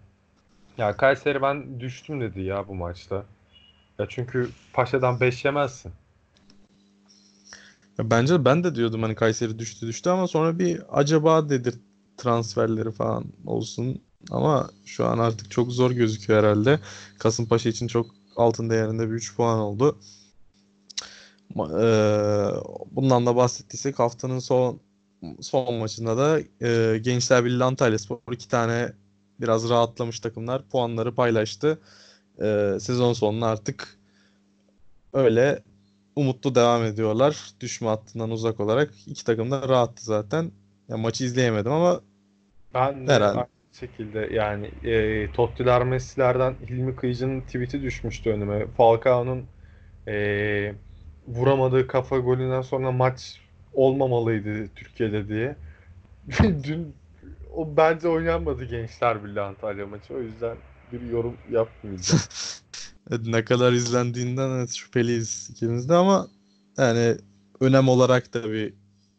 Ya 0.79 0.97
Kayseri 0.97 1.43
ben 1.43 1.81
düştüm 1.81 2.21
dedi 2.21 2.41
ya 2.41 2.69
bu 2.69 2.75
maçta. 2.75 3.25
Ya 3.99 4.07
çünkü 4.09 4.51
Paşa'dan 4.73 5.21
5 5.21 5.45
yemezsin. 5.45 5.93
Ya 7.99 8.11
bence 8.11 8.45
ben 8.45 8.65
de 8.65 8.75
diyordum 8.75 9.03
hani 9.03 9.15
Kayseri 9.15 9.59
düştü 9.59 9.87
düştü 9.87 10.11
ama 10.11 10.27
sonra 10.27 10.59
bir 10.59 10.83
acaba 11.01 11.49
dedir 11.49 11.75
transferleri 12.17 12.91
falan 12.91 13.25
olsun. 13.47 14.03
Ama 14.31 14.71
şu 14.87 15.07
an 15.07 15.19
artık 15.19 15.51
çok 15.51 15.73
zor 15.73 15.91
gözüküyor 15.91 16.43
herhalde. 16.45 16.81
Kasımpaşa 17.19 17.69
için 17.69 17.87
çok 17.87 18.07
altın 18.37 18.71
değerinde 18.71 19.09
bir 19.11 19.15
3 19.15 19.37
puan 19.37 19.59
oldu. 19.59 19.99
Eee, 21.57 22.51
bundan 22.91 23.27
da 23.27 23.37
bahsettiysek 23.37 23.99
haftanın 23.99 24.39
son 24.39 24.81
son 25.41 25.75
maçında 25.75 26.17
da 26.17 26.41
eee, 26.61 26.99
Gençler 26.99 27.45
Birliği 27.45 27.65
Antalyaspor 27.65 28.19
iki 28.33 28.49
tane 28.49 28.93
biraz 29.41 29.69
rahatlamış 29.69 30.21
takımlar 30.21 30.63
puanları 30.69 31.15
paylaştı. 31.15 31.79
Eee, 32.41 32.79
sezon 32.81 33.13
sonuna 33.13 33.47
artık 33.47 33.99
öyle 35.13 35.63
umutlu 36.17 36.55
devam 36.55 36.85
ediyorlar. 36.85 37.51
Düşme 37.61 37.89
hattından 37.89 38.31
uzak 38.31 38.61
olarak. 38.61 38.91
iki 39.07 39.25
takım 39.25 39.51
da 39.51 39.69
rahattı 39.69 40.05
zaten. 40.05 40.51
Ya 40.89 40.97
maçı 40.97 41.25
izleyemedim 41.25 41.73
ama 41.73 42.01
Ben 42.75 43.07
de 43.07 43.13
Herhalde. 43.13 43.47
Şekilde 43.81 44.29
yani 44.33 44.67
e, 44.67 45.33
Tottiler 45.33 45.85
Messi'lerden 45.85 46.57
Hilmi 46.69 46.97
Kıyıcı'nın 46.97 47.41
tweet'i 47.41 47.83
düşmüştü 47.83 48.31
önüme. 48.31 48.67
Falcao'nun 48.77 49.45
e, 50.09 50.75
vuramadığı 51.27 51.87
kafa 51.87 52.19
golünden 52.19 52.63
sonra 52.63 52.93
maç 52.93 53.41
olmamalıydı 53.73 54.69
Türkiye'de 54.75 55.29
diye. 55.29 55.57
Dün 56.65 56.95
o 57.55 57.77
bence 57.77 58.09
oynanmadı 58.09 58.65
Gençler 58.65 59.25
Birliği 59.25 59.41
Antalya 59.41 59.87
maçı. 59.87 60.15
O 60.15 60.21
yüzden 60.21 60.57
bir 60.93 61.01
yorum 61.01 61.37
yapmayacağım. 61.49 62.23
Ne 63.27 63.45
kadar 63.45 63.73
izlendiğinden 63.73 64.51
evet, 64.51 64.73
şüpheliyiz 64.73 65.49
ikimiz 65.51 65.89
de 65.89 65.95
ama 65.95 66.29
yani 66.79 67.17
önem 67.61 67.89
olarak 67.89 68.35
da 68.35 68.53
bir 68.53 68.75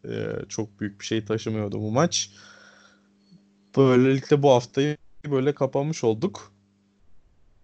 e, 0.05 0.45
çok 0.49 0.79
büyük 0.79 0.99
bir 0.99 1.05
şey 1.05 1.25
taşımıyordu 1.25 1.79
bu 1.79 1.91
maç. 1.91 2.31
Böylelikle 3.77 4.43
bu 4.43 4.51
haftayı 4.51 4.97
böyle 5.31 5.55
kapamış 5.55 6.03
olduk. 6.03 6.51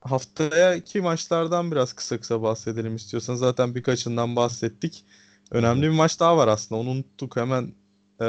Haftaya 0.01 0.75
iki 0.75 1.01
maçlardan 1.01 1.71
biraz 1.71 1.93
kısa 1.93 2.19
kısa 2.19 2.41
bahsedelim 2.41 2.95
istiyorsan. 2.95 3.35
Zaten 3.35 3.75
birkaçından 3.75 4.35
bahsettik. 4.35 5.05
Önemli 5.51 5.81
bir 5.81 5.89
maç 5.89 6.19
daha 6.19 6.37
var 6.37 6.47
aslında. 6.47 6.81
Onu 6.81 6.89
unuttuk. 6.89 7.35
Hemen 7.35 7.73
e, 8.21 8.25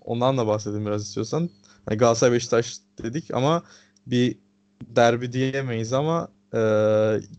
ondan 0.00 0.38
da 0.38 0.46
bahsedelim 0.46 0.86
biraz 0.86 1.02
istiyorsan. 1.02 1.50
Yani 1.90 1.98
Galatasaray 1.98 2.32
Beşiktaş 2.32 2.76
dedik 3.02 3.34
ama 3.34 3.62
bir 4.06 4.38
derbi 4.82 5.32
diyemeyiz 5.32 5.92
ama 5.92 6.28
e, 6.54 6.60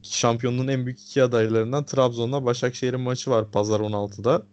şampiyonluğun 0.03 0.67
en 0.67 0.85
büyük 0.85 1.01
iki 1.01 1.23
adaylarından 1.23 1.85
Trabzon'la 1.85 2.45
Başakşehir'in 2.45 2.99
maçı 3.01 3.31
var 3.31 3.51
Pazar 3.51 3.79
16'da. 3.79 4.43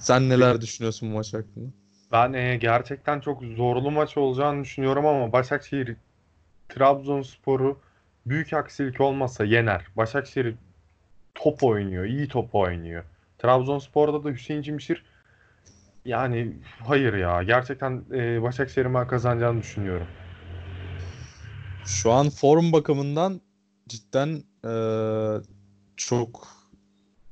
Sen 0.00 0.28
neler 0.28 0.60
düşünüyorsun 0.60 1.10
bu 1.10 1.14
maç 1.14 1.34
hakkında? 1.34 1.83
Ben 2.14 2.32
e, 2.32 2.56
gerçekten 2.56 3.20
çok 3.20 3.42
zorlu 3.42 3.90
maç 3.90 4.16
olacağını 4.16 4.62
düşünüyorum 4.64 5.06
ama 5.06 5.32
Başakşehir 5.32 5.96
Trabzonspor'u 6.68 7.78
büyük 8.26 8.52
aksilik 8.52 9.00
olmazsa 9.00 9.44
yener. 9.44 9.86
Başakşehir 9.96 10.54
top 11.34 11.62
oynuyor, 11.62 12.04
iyi 12.04 12.28
top 12.28 12.54
oynuyor. 12.54 13.04
Trabzonspor'da 13.38 14.24
da 14.24 14.30
Hüseyin 14.30 14.62
Cimşir 14.62 15.04
yani 16.04 16.52
hayır 16.86 17.14
ya 17.14 17.42
gerçekten 17.42 18.04
e, 18.12 18.42
Başakşehir'in 18.42 18.94
ben 18.94 19.08
kazanacağını 19.08 19.60
düşünüyorum. 19.60 20.06
Şu 21.86 22.12
an 22.12 22.30
form 22.30 22.72
bakımından 22.72 23.40
cidden 23.88 24.42
e, 24.64 24.72
çok 25.96 26.53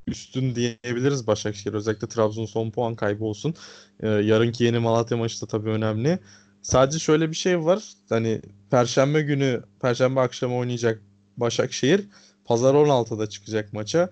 üstün 0.07 0.55
diyebiliriz 0.55 1.27
Başakşehir. 1.27 1.73
Özellikle 1.73 2.07
Trabzon 2.07 2.45
son 2.45 2.71
puan 2.71 2.95
kaybı 2.95 3.25
olsun. 3.25 3.55
E, 3.99 4.07
yarınki 4.09 4.63
yeni 4.63 4.79
Malatya 4.79 5.17
maçı 5.17 5.41
da 5.41 5.45
tabii 5.45 5.69
önemli. 5.69 6.19
Sadece 6.61 6.99
şöyle 6.99 7.29
bir 7.29 7.35
şey 7.35 7.65
var. 7.65 7.83
Hani 8.09 8.41
Perşembe 8.71 9.21
günü, 9.21 9.63
Perşembe 9.81 10.19
akşamı 10.19 10.55
oynayacak 10.55 11.01
Başakşehir. 11.37 12.01
Pazar 12.45 12.75
16'da 12.75 13.29
çıkacak 13.29 13.73
maça. 13.73 14.09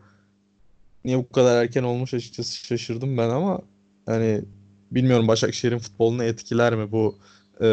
Niye 1.06 1.18
bu 1.18 1.30
kadar 1.30 1.64
erken 1.64 1.84
olmuş 1.84 2.14
açıkçası 2.14 2.58
şaşırdım 2.58 3.18
ben 3.18 3.30
ama 3.30 3.62
hani 4.06 4.42
bilmiyorum 4.92 5.28
Başakşehir'in 5.28 5.80
futbolunu 5.80 6.24
etkiler 6.24 6.76
mi 6.76 6.92
bu 6.92 7.20
e, 7.62 7.68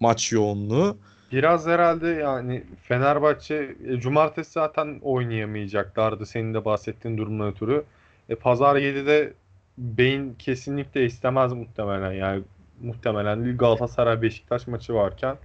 maç 0.00 0.32
yoğunluğu. 0.32 0.98
Biraz 1.34 1.66
herhalde 1.66 2.08
yani 2.08 2.64
Fenerbahçe 2.82 3.76
e, 3.88 4.00
cumartesi 4.00 4.52
zaten 4.52 5.00
oynayamayacaklardı 5.02 6.26
senin 6.26 6.54
de 6.54 6.64
bahsettiğin 6.64 7.18
durumdan 7.18 7.48
ötürü. 7.48 7.84
E, 8.28 8.34
Pazar 8.34 8.76
7'de 8.76 9.32
Beyin 9.78 10.34
kesinlikle 10.38 11.04
istemez 11.04 11.52
muhtemelen 11.52 12.12
yani 12.12 12.42
muhtemelen 12.82 13.56
Galatasaray 13.56 14.22
Beşiktaş 14.22 14.66
maçı 14.66 14.94
varken 14.94 15.36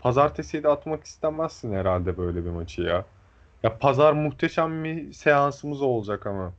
Pazartesiyi 0.00 0.62
de 0.62 0.68
atmak 0.68 1.04
istemezsin 1.04 1.72
herhalde 1.72 2.18
böyle 2.18 2.44
bir 2.44 2.50
maçı 2.50 2.82
ya. 2.82 3.04
Ya 3.62 3.78
pazar 3.78 4.12
muhteşem 4.12 4.84
bir 4.84 5.12
seansımız 5.12 5.82
olacak 5.82 6.26
ama. 6.26 6.52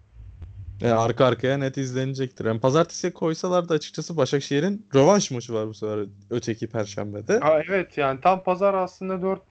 E, 0.82 0.90
arka 0.90 1.26
arkaya 1.26 1.58
net 1.58 1.78
izlenecektir. 1.78 2.46
Yani 2.46 2.60
pazartesiye 2.60 3.14
koysalar 3.14 3.70
da 3.70 3.74
açıkçası 3.74 4.18
Başakşehir'in 4.18 4.86
rövanş 4.96 5.32
maçı 5.32 5.54
var 5.54 5.68
bu 5.68 5.74
sefer 5.74 6.06
öteki 6.30 6.68
perşembede. 6.68 7.40
Ha, 7.40 7.62
evet 7.70 7.98
yani 7.98 8.22
tam 8.22 8.44
pazar 8.44 8.74
aslında 8.74 9.22
4 9.22 9.42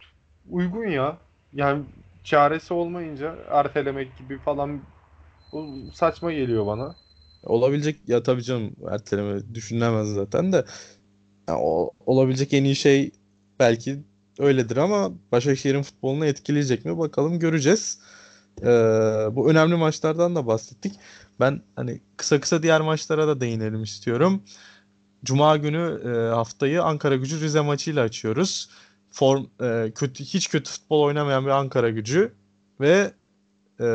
uygun 0.51 0.87
ya. 0.87 1.19
Yani 1.53 1.85
çaresi 2.25 2.75
olmayınca 2.75 3.35
ertelemek 3.51 4.17
gibi 4.19 4.39
falan 4.39 4.81
bu 5.53 5.91
saçma 5.95 6.33
geliyor 6.33 6.67
bana. 6.67 6.95
Olabilecek 7.43 8.09
ya 8.09 8.23
tabii 8.23 8.43
canım 8.43 8.77
erteleme 8.91 9.55
düşünülemez 9.55 10.09
zaten 10.09 10.53
de 10.53 10.65
ya, 11.49 11.59
o, 11.59 11.91
olabilecek 12.07 12.53
en 12.55 12.65
iyi 12.65 12.77
şey 12.77 13.11
belki 13.59 13.99
öyledir 14.39 14.77
ama 14.77 15.13
Başakşehir'in 15.33 15.83
futbolunu 15.83 16.27
etkileyecek 16.27 16.85
mi 16.85 16.99
bakalım 16.99 17.39
göreceğiz. 17.39 17.99
Ee, 18.63 18.67
bu 19.33 19.51
önemli 19.51 19.77
maçlardan 19.77 20.37
da 20.37 20.47
bahsettik. 20.47 20.93
Ben 21.41 21.63
hani 21.77 22.01
kısa 22.17 22.41
kısa 22.41 22.63
diğer 22.63 22.81
maçlara 22.81 23.29
da 23.29 23.41
değinelim 23.41 23.83
istiyorum. 23.83 24.43
Cuma 25.25 25.57
günü 25.57 26.01
e, 26.05 26.35
haftayı 26.35 26.83
Ankara 26.83 27.17
Gücü 27.17 27.41
Rize 27.41 27.61
maçıyla 27.61 28.03
açıyoruz. 28.03 28.71
Form 29.11 29.45
e, 29.63 29.93
kötü 29.95 30.25
hiç 30.25 30.51
kötü 30.51 30.71
futbol 30.71 31.03
oynamayan 31.03 31.45
bir 31.45 31.51
Ankara 31.51 31.91
Gücü 31.91 32.35
ve 32.81 33.13
e, 33.81 33.87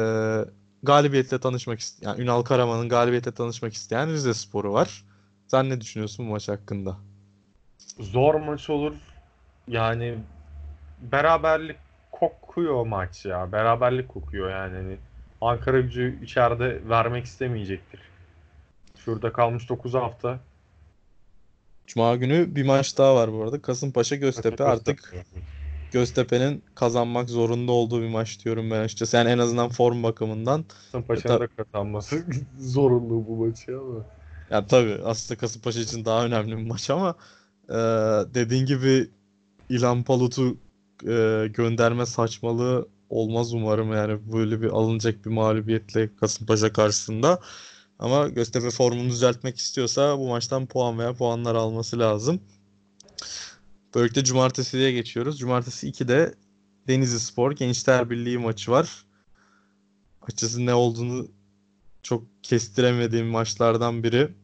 galibiyetle 0.84 1.40
tanışmak 1.40 1.80
isteyen 1.80 2.10
yani 2.10 2.22
Ünal 2.22 2.42
Karaman'ın 2.42 2.90
galibiyetle 2.90 3.32
tanışmak 3.32 3.74
isteyen 3.74 4.10
Rize 4.10 4.34
Sporu 4.34 4.74
var. 4.74 5.06
Sen 5.48 5.70
ne 5.70 5.82
düşünüyorsun 5.82 6.28
bu 6.28 6.32
maç 6.32 6.50
hakkında? 6.50 6.98
Zor 8.00 8.36
maç 8.36 8.70
olur. 8.70 8.94
Yani 9.68 10.18
beraberlik 11.12 11.78
kokuyor 12.30 12.86
maç 12.86 13.26
ya. 13.26 13.52
Beraberlik 13.52 14.10
kokuyor 14.10 14.50
yani. 14.50 14.76
Hani 14.76 14.98
Ankara 15.42 15.80
gücü 15.80 16.20
içeride 16.24 16.90
vermek 16.90 17.26
istemeyecektir. 17.26 18.00
Şurada 18.98 19.34
kalmış 19.34 19.70
9 19.70 19.94
hafta. 19.94 20.40
Cuma 21.88 22.16
günü 22.16 22.56
bir 22.56 22.66
maç 22.66 22.98
daha 22.98 23.16
var 23.16 23.34
bu 23.34 23.44
arada. 23.44 23.62
Kasımpaşa 23.62 24.16
Göztepe 24.16 24.64
artık 24.64 25.14
Göztepe'nin 25.92 26.64
kazanmak 26.76 27.30
zorunda 27.30 27.72
olduğu 27.72 28.02
bir 28.02 28.10
maç 28.10 28.46
diyorum 28.46 28.72
ben 28.72 28.80
açıkçası. 28.80 29.18
Yani 29.18 29.30
en 29.30 29.38
azından 29.38 29.70
form 29.70 30.04
bakımından. 30.04 30.66
Kasımpaşa'nın 30.86 31.40
da 31.40 31.48
kazanması 31.48 32.26
zorunlu 32.60 33.28
bu 33.28 33.36
maçı 33.36 33.80
ama. 33.80 34.06
Ya 34.50 34.68
tabii 34.68 34.98
aslında 35.06 35.40
Kasımpaşa 35.40 35.80
için 35.80 36.06
daha 36.06 36.26
önemli 36.26 36.58
bir 36.58 36.68
maç 36.68 36.90
ama 36.90 37.16
e, 37.70 37.76
dediğin 38.34 38.66
gibi 38.66 39.10
İlhan 39.70 40.04
Palut'u 40.04 40.58
e, 41.08 41.48
gönderme 41.48 42.06
saçmalığı 42.06 42.88
olmaz 43.10 43.54
umarım 43.54 43.94
yani 43.94 44.20
böyle 44.34 44.62
bir 44.62 44.68
alınacak 44.68 45.26
bir 45.26 45.30
mağlubiyetle 45.30 46.16
Kasımpaşa 46.16 46.74
karşısında. 46.74 47.40
Ama 48.00 48.28
Göztepe 48.28 48.70
formunu 48.70 49.10
düzeltmek 49.10 49.58
istiyorsa 49.58 50.20
bu 50.20 50.28
maçtan 50.28 50.66
puan 50.66 51.00
veya 51.00 51.14
puanlar 51.14 51.56
alması 51.56 52.00
lazım. 52.00 52.42
Böylelikle 53.96 54.24
cumartesiye 54.24 54.92
geçiyoruz. 54.92 55.40
Cumartesi 55.40 55.88
2'de 55.88 56.34
Denizli 56.88 57.20
Spor 57.20 57.52
Gençler 57.52 58.10
Birliği 58.10 58.38
maçı 58.38 58.72
var. 58.72 59.06
Açıkçası 60.22 60.66
ne 60.66 60.74
olduğunu 60.74 61.28
çok 62.04 62.24
kestiremediğim 62.44 63.28
maçlardan 63.28 64.04
biri. 64.04 64.41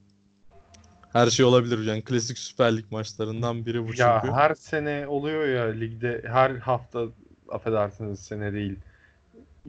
Her 1.18 1.30
şey 1.30 1.45
olabilir 1.45 1.86
yani 1.86 2.03
klasik 2.03 2.38
Süper 2.38 2.78
Lig 2.78 2.86
maçlarından 2.91 3.65
biri 3.65 3.84
bu 3.84 3.88
çünkü. 3.88 4.01
Ya 4.01 4.36
her 4.36 4.55
sene 4.55 5.07
oluyor 5.07 5.47
ya 5.47 5.65
ligde 5.65 6.22
her 6.26 6.51
hafta 6.51 7.05
affedersiniz 7.49 8.20
sene 8.20 8.53
değil. 8.53 8.76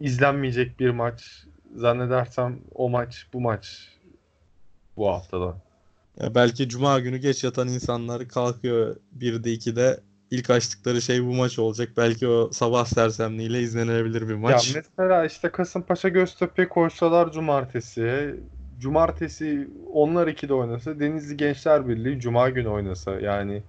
izlenmeyecek 0.00 0.80
bir 0.80 0.90
maç 0.90 1.44
zannedersem 1.76 2.60
o 2.74 2.88
maç 2.88 3.26
bu 3.32 3.40
maç 3.40 3.88
bu 4.96 5.08
haftada. 5.08 5.56
Ya 6.20 6.34
belki 6.34 6.68
cuma 6.68 7.00
günü 7.00 7.18
geç 7.18 7.44
yatan 7.44 7.68
insanlar 7.68 8.28
kalkıyor 8.28 8.96
1'de 9.18 9.52
2'de 9.52 10.00
ilk 10.30 10.50
açtıkları 10.50 11.02
şey 11.02 11.24
bu 11.24 11.34
maç 11.34 11.58
olacak. 11.58 11.88
Belki 11.96 12.28
o 12.28 12.50
sabah 12.52 12.84
sersemliğiyle 12.84 13.60
izlenebilir 13.60 14.28
bir 14.28 14.34
maç. 14.34 14.74
Ya 14.74 14.82
mesela 14.82 15.24
işte 15.24 15.48
Kasımpaşa 15.50 16.08
Göztepe 16.08 16.68
koşsalar 16.68 17.32
cumartesi. 17.32 18.34
Cumartesi 18.78 19.68
onlar 19.92 20.28
2'de 20.28 20.54
oynasa 20.54 21.00
Denizli 21.00 21.36
Gençler 21.36 21.88
Birliği 21.88 22.20
cuma 22.20 22.48
günü 22.50 22.68
oynasa 22.68 23.20
yani 23.20 23.62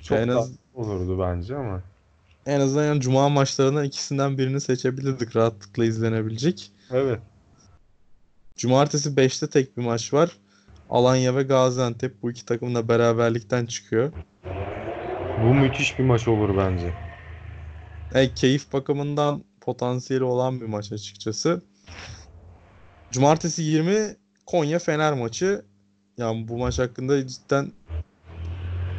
çok 0.00 0.18
en 0.18 0.28
az, 0.28 0.52
olurdu 0.74 1.18
bence 1.20 1.56
ama. 1.56 1.82
En 2.46 2.60
azından 2.60 2.84
yani 2.84 3.00
cuma 3.00 3.28
maçlarından 3.28 3.84
ikisinden 3.84 4.38
birini 4.38 4.60
seçebilirdik 4.60 5.36
rahatlıkla 5.36 5.84
izlenebilecek. 5.84 6.72
Evet. 6.90 7.20
Cumartesi 8.56 9.16
5'te 9.16 9.48
tek 9.50 9.76
bir 9.76 9.82
maç 9.82 10.12
var. 10.12 10.36
Alanya 10.90 11.36
ve 11.36 11.42
Gaziantep 11.42 12.22
bu 12.22 12.30
iki 12.30 12.44
takım 12.44 12.74
da 12.74 12.88
beraberlikten 12.88 13.66
çıkıyor. 13.66 14.12
Bu 15.36 15.54
müthiş 15.54 15.98
bir 15.98 16.04
maç 16.04 16.28
olur 16.28 16.56
bence. 16.56 16.92
E, 18.14 18.34
keyif 18.34 18.72
bakımından 18.72 19.44
potansiyeli 19.60 20.24
olan 20.24 20.60
bir 20.60 20.66
maç 20.66 20.92
açıkçası. 20.92 21.62
Cumartesi 23.16 23.62
20 23.62 24.16
Konya 24.46 24.78
Fener 24.78 25.12
maçı. 25.12 25.64
Yani 26.18 26.48
bu 26.48 26.58
maç 26.58 26.78
hakkında 26.78 27.26
cidden 27.26 27.72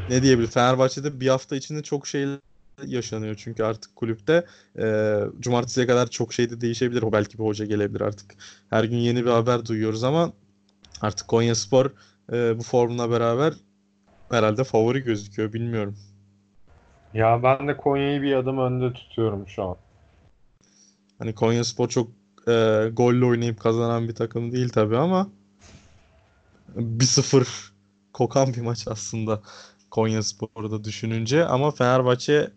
ne 0.09 0.23
diyebilir? 0.23 0.47
Fenerbahçe'de 0.47 1.19
bir 1.19 1.27
hafta 1.27 1.55
içinde 1.55 1.83
çok 1.83 2.07
şeyler 2.07 2.39
yaşanıyor 2.85 3.35
çünkü 3.35 3.63
artık 3.63 3.95
kulüpte 3.95 4.45
e, 4.79 5.17
cumartesiye 5.39 5.87
kadar 5.87 6.07
çok 6.07 6.33
şey 6.33 6.49
de 6.49 6.61
değişebilir. 6.61 7.01
O 7.01 7.11
belki 7.11 7.37
bir 7.37 7.43
hoca 7.43 7.65
gelebilir 7.65 8.01
artık. 8.01 8.35
Her 8.69 8.83
gün 8.83 8.97
yeni 8.97 9.25
bir 9.25 9.29
haber 9.29 9.65
duyuyoruz 9.65 10.03
ama 10.03 10.33
artık 11.01 11.27
Konya 11.27 11.55
Spor 11.55 11.91
e, 12.31 12.59
bu 12.59 12.63
formuna 12.63 13.11
beraber 13.11 13.53
herhalde 14.31 14.63
favori 14.63 15.03
gözüküyor. 15.03 15.53
Bilmiyorum. 15.53 15.97
Ya 17.13 17.43
ben 17.43 17.67
de 17.67 17.77
Konya'yı 17.77 18.21
bir 18.21 18.33
adım 18.35 18.57
önde 18.59 18.93
tutuyorum 18.93 19.47
şu 19.47 19.63
an. 19.63 19.77
Hani 21.19 21.35
Konya 21.35 21.63
Spor 21.63 21.89
çok 21.89 22.16
e, 22.47 22.89
golle 22.93 23.25
oynayıp 23.25 23.59
kazanan 23.59 24.07
bir 24.07 24.15
takım 24.15 24.51
değil 24.51 24.69
tabii 24.69 24.97
ama 24.97 25.29
1-0 26.77 27.47
kokan 28.13 28.53
bir 28.53 28.61
maç 28.61 28.87
aslında 28.87 29.41
Konya 29.91 30.23
Spor'da 30.23 30.83
düşününce 30.83 31.45
ama 31.45 31.71
Fenerbahçe 31.71 32.51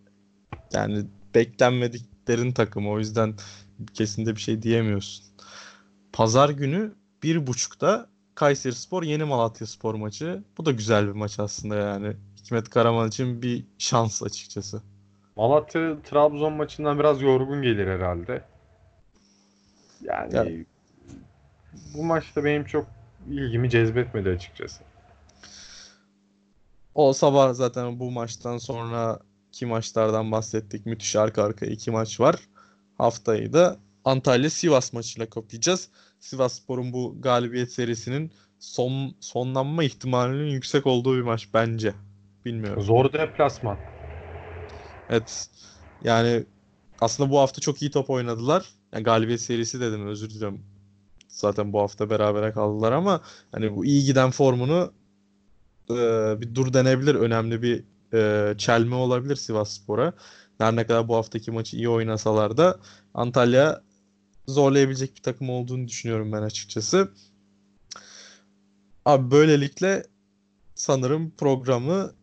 yani 0.73 1.05
beklenmediklerin 1.35 2.53
takımı 2.53 2.91
o 2.91 2.99
yüzden 2.99 3.35
kesin 3.95 4.27
bir 4.27 4.41
şey 4.41 4.63
diyemiyorsun. 4.63 5.25
Pazar 6.13 6.49
günü 6.49 6.95
bir 7.23 7.47
buçukta 7.47 8.07
Kayseri 8.35 8.75
Spor 8.75 9.03
Yeni 9.03 9.25
Malatya 9.25 9.67
Spor 9.67 9.95
maçı. 9.95 10.45
Bu 10.59 10.65
da 10.65 10.71
güzel 10.71 11.07
bir 11.07 11.13
maç 11.13 11.41
aslında 11.41 11.77
yani. 11.77 12.17
Hikmet 12.37 12.71
Karaman 12.71 13.09
için 13.09 13.43
bir 13.43 13.65
şans 13.79 14.23
açıkçası. 14.23 14.83
Malatya 15.37 16.03
Trabzon 16.03 16.53
maçından 16.53 16.99
biraz 16.99 17.23
yorgun 17.23 17.63
gelir 17.63 17.87
herhalde. 17.87 18.50
Yani 20.03 20.37
ya. 20.37 20.65
bu 21.95 22.05
maçta 22.05 22.45
benim 22.45 22.65
çok 22.65 22.87
ilgimi 23.31 23.71
cezbetmedi 23.71 24.29
açıkçası. 24.29 24.85
O 26.95 27.13
sabah 27.13 27.55
zaten 27.55 28.01
bu 28.01 28.11
maçtan 28.11 28.59
sonra 28.59 29.21
iki 29.49 29.67
maçlardan 29.67 30.33
bahsettik. 30.33 30.87
Müthiş 30.87 31.17
arka 31.17 31.45
arka 31.45 31.67
iki 31.67 31.91
maç 31.91 32.21
var. 32.21 32.37
Haftayı 32.99 33.53
da 33.53 33.77
Antalya 34.05 34.51
Sivas 34.51 34.93
maçıyla 34.93 35.31
kapayacağız. 35.31 35.89
Sivas 36.21 36.55
Spor'un 36.55 36.93
bu 36.93 37.17
galibiyet 37.21 37.73
serisinin 37.73 38.33
son 38.59 39.15
sonlanma 39.21 39.85
ihtimalinin 39.85 40.51
yüksek 40.51 40.87
olduğu 40.87 41.17
bir 41.17 41.23
maç 41.23 41.49
bence. 41.55 41.95
Bilmiyorum. 42.45 42.83
Zor 42.83 43.13
deplasman. 43.13 43.79
Evet. 45.09 45.49
Yani 46.01 46.45
aslında 47.01 47.31
bu 47.31 47.39
hafta 47.39 47.61
çok 47.61 47.83
iyi 47.83 47.91
top 47.91 48.11
oynadılar. 48.11 48.80
Yani 48.93 49.05
galibiyet 49.05 49.41
serisi 49.41 49.81
dedim 49.81 50.07
özür 50.07 50.31
diliyorum. 50.31 50.61
Zaten 51.29 51.73
bu 51.73 51.81
hafta 51.81 52.11
berabere 52.11 52.53
kaldılar 52.53 52.93
ama 52.93 53.21
hani 53.53 53.77
bu 53.77 53.85
iyi 53.85 54.05
giden 54.05 54.31
formunu 54.31 54.93
e, 55.91 55.95
bir 56.41 56.55
dur 56.55 56.73
denebilir. 56.73 57.15
Önemli 57.15 57.63
bir 57.63 57.85
e, 58.15 58.55
çelme 58.59 58.95
olabilir 58.95 59.37
Sivas 59.37 59.73
Spor'a. 59.73 60.13
Her 60.59 60.77
ne 60.77 60.87
kadar 60.87 61.09
bu 61.09 61.17
haftaki 61.17 61.51
maçı 61.51 61.77
iyi 61.77 61.89
oynasalar 61.89 62.57
da 62.57 62.81
Antalya 63.15 63.83
zorlayabilecek 64.47 65.17
bir 65.17 65.23
takım 65.23 65.51
olduğunu 65.51 65.89
düşünüyorum 65.89 66.33
ben 66.33 66.43
açıkçası. 66.43 67.11
Abi 69.05 69.31
böylelikle 69.31 70.03
sanırım 70.75 71.31
programı 71.31 72.15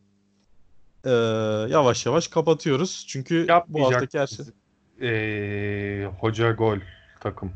e, 1.05 1.09
yavaş 1.69 2.05
yavaş 2.05 2.27
kapatıyoruz. 2.27 3.05
Çünkü 3.07 3.47
bu 3.67 3.85
haftaki 3.85 4.19
her 4.19 4.27
şey. 4.27 4.45
Ee, 5.01 6.07
hoca 6.19 6.51
gol 6.51 6.77
takım. 7.19 7.51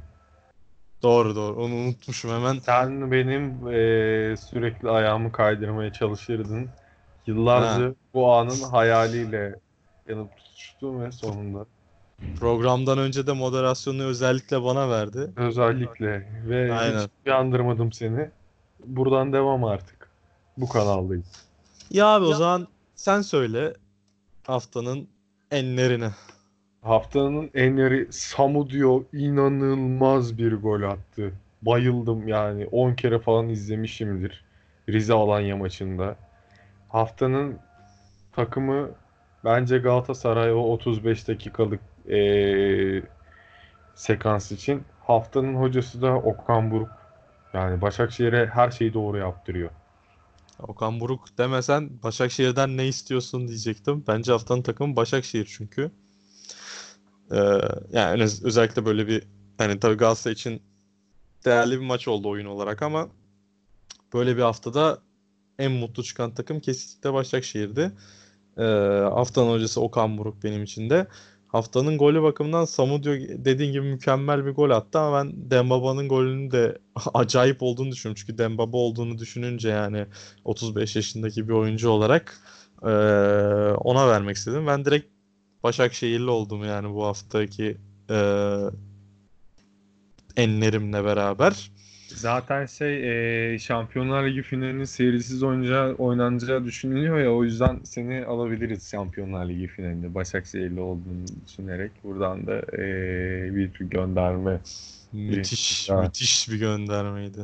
Doğru 1.04 1.36
doğru. 1.36 1.64
Onu 1.64 1.74
unutmuşum 1.76 2.32
hemen. 2.32 2.60
Sen 2.60 3.12
benim 3.12 3.68
ee, 3.68 4.38
sürekli 4.38 4.90
ayağımı 4.90 5.32
kaydırmaya 5.32 5.94
çalışırdın. 5.94 6.70
Yıllarca 7.28 7.86
Ha. 7.88 7.94
bu 8.14 8.34
anın 8.34 8.62
hayaliyle 8.62 9.56
yanıp 10.10 10.38
tutuştum 10.38 11.02
ve 11.02 11.12
sonunda 11.12 11.66
Programdan 12.40 12.98
önce 12.98 13.28
de 13.28 13.32
moderasyonu 13.32 14.04
özellikle 14.04 14.64
bana 14.64 14.90
verdi. 14.90 15.32
özellikle 15.38 16.28
ve 16.50 16.74
Aynen. 16.74 17.04
hiç 17.04 17.10
uyandırmadım 17.26 17.92
seni. 17.94 18.30
Buradan 18.86 19.34
devam 19.34 19.64
artık. 19.64 20.12
Bu 20.58 20.70
kanaldayız. 20.70 21.46
Ya 21.92 22.08
abi 22.08 22.26
o 22.26 22.34
zaman 22.34 22.68
sen 22.96 23.22
söyle 23.22 23.74
haftanın 24.48 25.08
enlerini. 25.52 26.10
Haftanın 26.82 27.50
enleri 27.54 28.08
Samu 28.12 28.70
diyor 28.70 29.04
inanılmaz 29.14 30.38
bir 30.38 30.54
gol 30.54 30.82
attı. 30.82 31.34
Bayıldım 31.62 32.28
yani 32.28 32.68
10 32.72 32.94
kere 32.94 33.20
falan 33.20 33.50
izlemişimdir 33.50 34.44
Rize 34.90 35.14
Alanya 35.14 35.58
maçında. 35.58 36.16
Haftanın 36.90 37.60
takımı 38.32 38.90
bence 39.46 39.78
Galatasaray 39.78 40.54
o 40.54 40.58
35 40.58 41.28
dakikalık 41.28 41.80
eee, 42.08 43.04
sekans 43.96 44.52
için. 44.52 44.84
Haftanın 45.02 45.56
hocası 45.56 46.02
da 46.02 46.16
Okan 46.16 46.72
Buruk. 46.72 46.90
Yani 47.54 47.82
Başakşehir'e 47.82 48.46
her 48.46 48.72
şeyi 48.72 48.94
doğru 48.94 49.18
yaptırıyor. 49.18 49.70
Okan 50.60 51.00
Buruk 51.00 51.38
demesen 51.38 51.90
Başakşehir'den 52.04 52.78
ne 52.78 52.88
istiyorsun 52.88 53.48
diyecektim. 53.48 54.04
Bence 54.08 54.32
haftanın 54.32 54.62
takımı 54.62 54.96
Başakşehir 54.96 55.46
çünkü. 55.58 55.92
Ee, 57.32 57.38
yani 57.94 58.24
öz- 58.24 58.44
özellikle 58.46 58.86
böyle 58.86 59.08
bir 59.08 59.24
hani 59.58 59.80
tabii 59.80 59.96
Galatasaray 59.98 60.34
için 60.34 60.62
değerli 61.46 61.82
bir 61.82 61.86
maç 61.86 62.08
oldu 62.08 62.30
oyun 62.30 62.46
olarak 62.46 62.82
ama 62.84 63.10
böyle 64.14 64.38
bir 64.38 64.42
haftada 64.42 65.00
en 65.60 65.72
mutlu 65.72 66.04
çıkan 66.04 66.34
takım 66.36 66.60
kesinlikle 66.60 67.14
Başakşehir'di. 67.14 67.94
Ee, 68.58 68.64
haftanın 69.14 69.52
hocası 69.52 69.82
Okan 69.82 70.20
Buruk 70.20 70.44
benim 70.44 70.64
için 70.64 70.92
de. 70.92 71.08
Haftanın 71.48 71.98
golü 71.98 72.24
bakımından 72.24 72.66
Samudio 72.66 73.14
dediğin 73.46 73.74
gibi 73.74 73.82
mükemmel 73.84 74.46
bir 74.46 74.52
gol 74.52 74.72
attı 74.72 75.00
ama 75.00 75.18
ben 75.26 75.52
Dembaba'nın 75.52 76.10
golünün 76.10 76.52
de 76.52 76.80
acayip 77.16 77.64
olduğunu 77.64 77.92
düşünüyorum. 77.92 78.24
Çünkü 78.28 78.40
Dembaba 78.40 78.78
olduğunu 78.78 79.20
düşününce 79.20 79.70
yani 79.70 80.08
35 80.46 80.96
yaşındaki 80.96 81.50
bir 81.50 81.54
oyuncu 81.54 81.90
olarak 81.90 82.38
eee, 82.86 82.90
ona 83.78 84.08
vermek 84.10 84.38
istedim. 84.38 84.68
Ben 84.68 84.86
direkt 84.86 85.11
Başakşehirli 85.64 86.30
oldum 86.30 86.64
yani 86.64 86.94
bu 86.94 87.06
haftaki 87.06 87.78
eee 88.10 88.70
enlerimle 90.38 91.04
beraber. 91.06 91.72
Zaten 92.08 92.66
şey 92.66 93.54
e, 93.54 93.60
Şampiyonlar 93.60 94.28
Ligi 94.28 94.42
finalinin 94.42 94.84
serisiz 94.84 95.44
oynayacağı, 95.44 95.94
oynanacağı 95.96 96.66
düşünülüyor 96.66 97.20
ya 97.20 97.34
o 97.34 97.44
yüzden 97.44 97.80
seni 97.84 98.26
alabiliriz 98.26 98.92
Şampiyonlar 98.92 99.50
Ligi 99.50 99.68
finalinde 99.68 100.16
Başakşehirli 100.16 100.80
olduğunu 100.80 101.26
düşünerek 101.48 101.92
buradan 102.04 102.48
da 102.48 102.58
e, 102.58 103.56
bir 103.56 103.72
gönderme. 103.80 104.62
Müthiş, 105.14 105.90
Evet. 105.90 106.04
müthiş 106.04 106.50
bir 106.50 106.58
göndermeydi. 106.58 107.40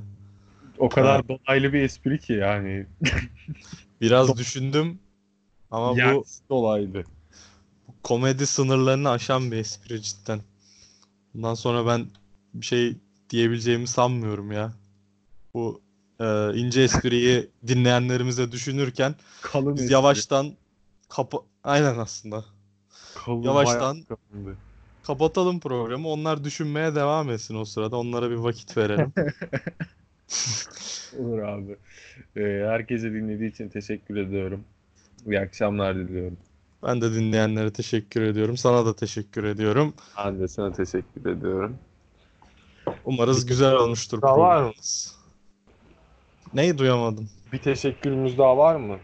O 0.78 0.90
kadar 0.90 1.28
dolaylı 1.28 1.74
bir 1.74 1.82
espri 1.82 2.20
ki 2.20 2.34
yani. 2.34 2.86
Biraz 4.02 4.38
düşündüm 4.38 5.00
ama 5.72 5.94
bu 5.94 6.00
Yani 6.00 6.24
dolaylı. 6.50 7.04
Komedi 8.08 8.48
sınırlarını 8.48 9.10
aşan 9.10 9.52
bir 9.52 9.58
espri 9.58 10.02
cidden. 10.02 10.40
Bundan 11.34 11.54
sonra 11.54 11.86
ben 11.86 12.08
bir 12.54 12.66
şey 12.66 12.98
diyebileceğimi 13.30 13.88
sanmıyorum 13.88 14.52
ya. 14.52 14.74
Bu 15.54 15.82
e, 16.20 16.26
ince 16.56 16.82
espriyi 16.82 17.50
dinleyenlerimize 17.68 18.52
düşünürken 18.52 19.16
Kalın 19.42 19.76
biz 19.76 19.82
espri. 19.82 19.94
yavaştan 19.94 20.54
kapa 21.10 21.38
aynen 21.64 21.98
aslında. 21.98 22.46
Kalın, 23.26 23.44
yavaştan- 23.44 24.04
kalındı. 24.04 24.58
Kapatalım 25.04 25.60
programı. 25.60 26.08
Onlar 26.08 26.44
düşünmeye 26.44 26.96
devam 26.96 27.30
etsin 27.30 27.56
o 27.56 27.66
sırada. 27.66 27.98
Onlara 27.98 28.30
bir 28.30 28.36
vakit 28.36 28.78
verelim. 28.78 29.14
Olur 31.20 31.40
abi. 31.40 31.78
E, 32.36 32.42
herkese 32.68 33.14
dinlediği 33.14 33.52
için 33.52 33.70
teşekkür 33.70 34.16
ediyorum. 34.16 34.64
İyi 35.26 35.40
akşamlar 35.40 35.96
diliyorum. 35.96 36.38
Ben 36.84 37.02
de 37.02 37.14
dinleyenlere 37.14 37.74
teşekkür 37.74 38.22
ediyorum. 38.22 38.58
Sana 38.58 38.86
da 38.86 38.96
teşekkür 38.96 39.44
ediyorum. 39.44 39.94
Ben 40.18 40.40
de 40.40 40.48
sana 40.48 40.72
teşekkür 40.72 41.26
ediyorum. 41.26 41.78
Umarız 43.06 43.46
güzel 43.46 43.74
olmuştur 43.74 44.22
Daha 44.22 44.40
var 44.40 44.62
mı? 44.62 44.72
Neyi 46.54 46.78
duyamadım? 46.78 47.30
Bir 47.52 47.58
teşekkürümüz 47.58 48.38
daha 48.38 48.58
var 48.58 48.76
mı? 48.76 49.00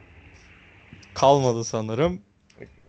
Kalmadı 1.13 1.63
sanırım. 1.63 2.21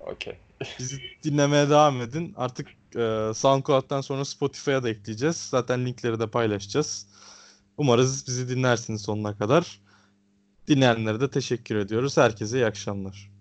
Okey. 0.01 0.39
Bizi 0.79 1.01
dinlemeye 1.23 1.71
devam 1.71 2.01
edin. 2.01 2.35
Artık 2.37 2.69
e, 2.97 3.31
SoundCloud'dan 3.35 4.01
sonra 4.01 4.25
Spotify'a 4.25 4.83
da 4.83 4.89
ekleyeceğiz. 4.89 5.37
Zaten 5.37 5.87
linkleri 5.87 6.21
de 6.21 6.27
paylaşacağız. 6.27 7.07
Umarız 7.77 8.27
bizi 8.27 8.49
dinlersiniz 8.49 9.03
sonuna 9.03 9.39
kadar. 9.39 9.81
Dinleyenlere 10.69 11.21
de 11.21 11.31
teşekkür 11.31 11.77
ediyoruz. 11.77 12.17
Herkese 12.17 12.59
iyi 12.59 12.67
akşamlar. 12.67 13.34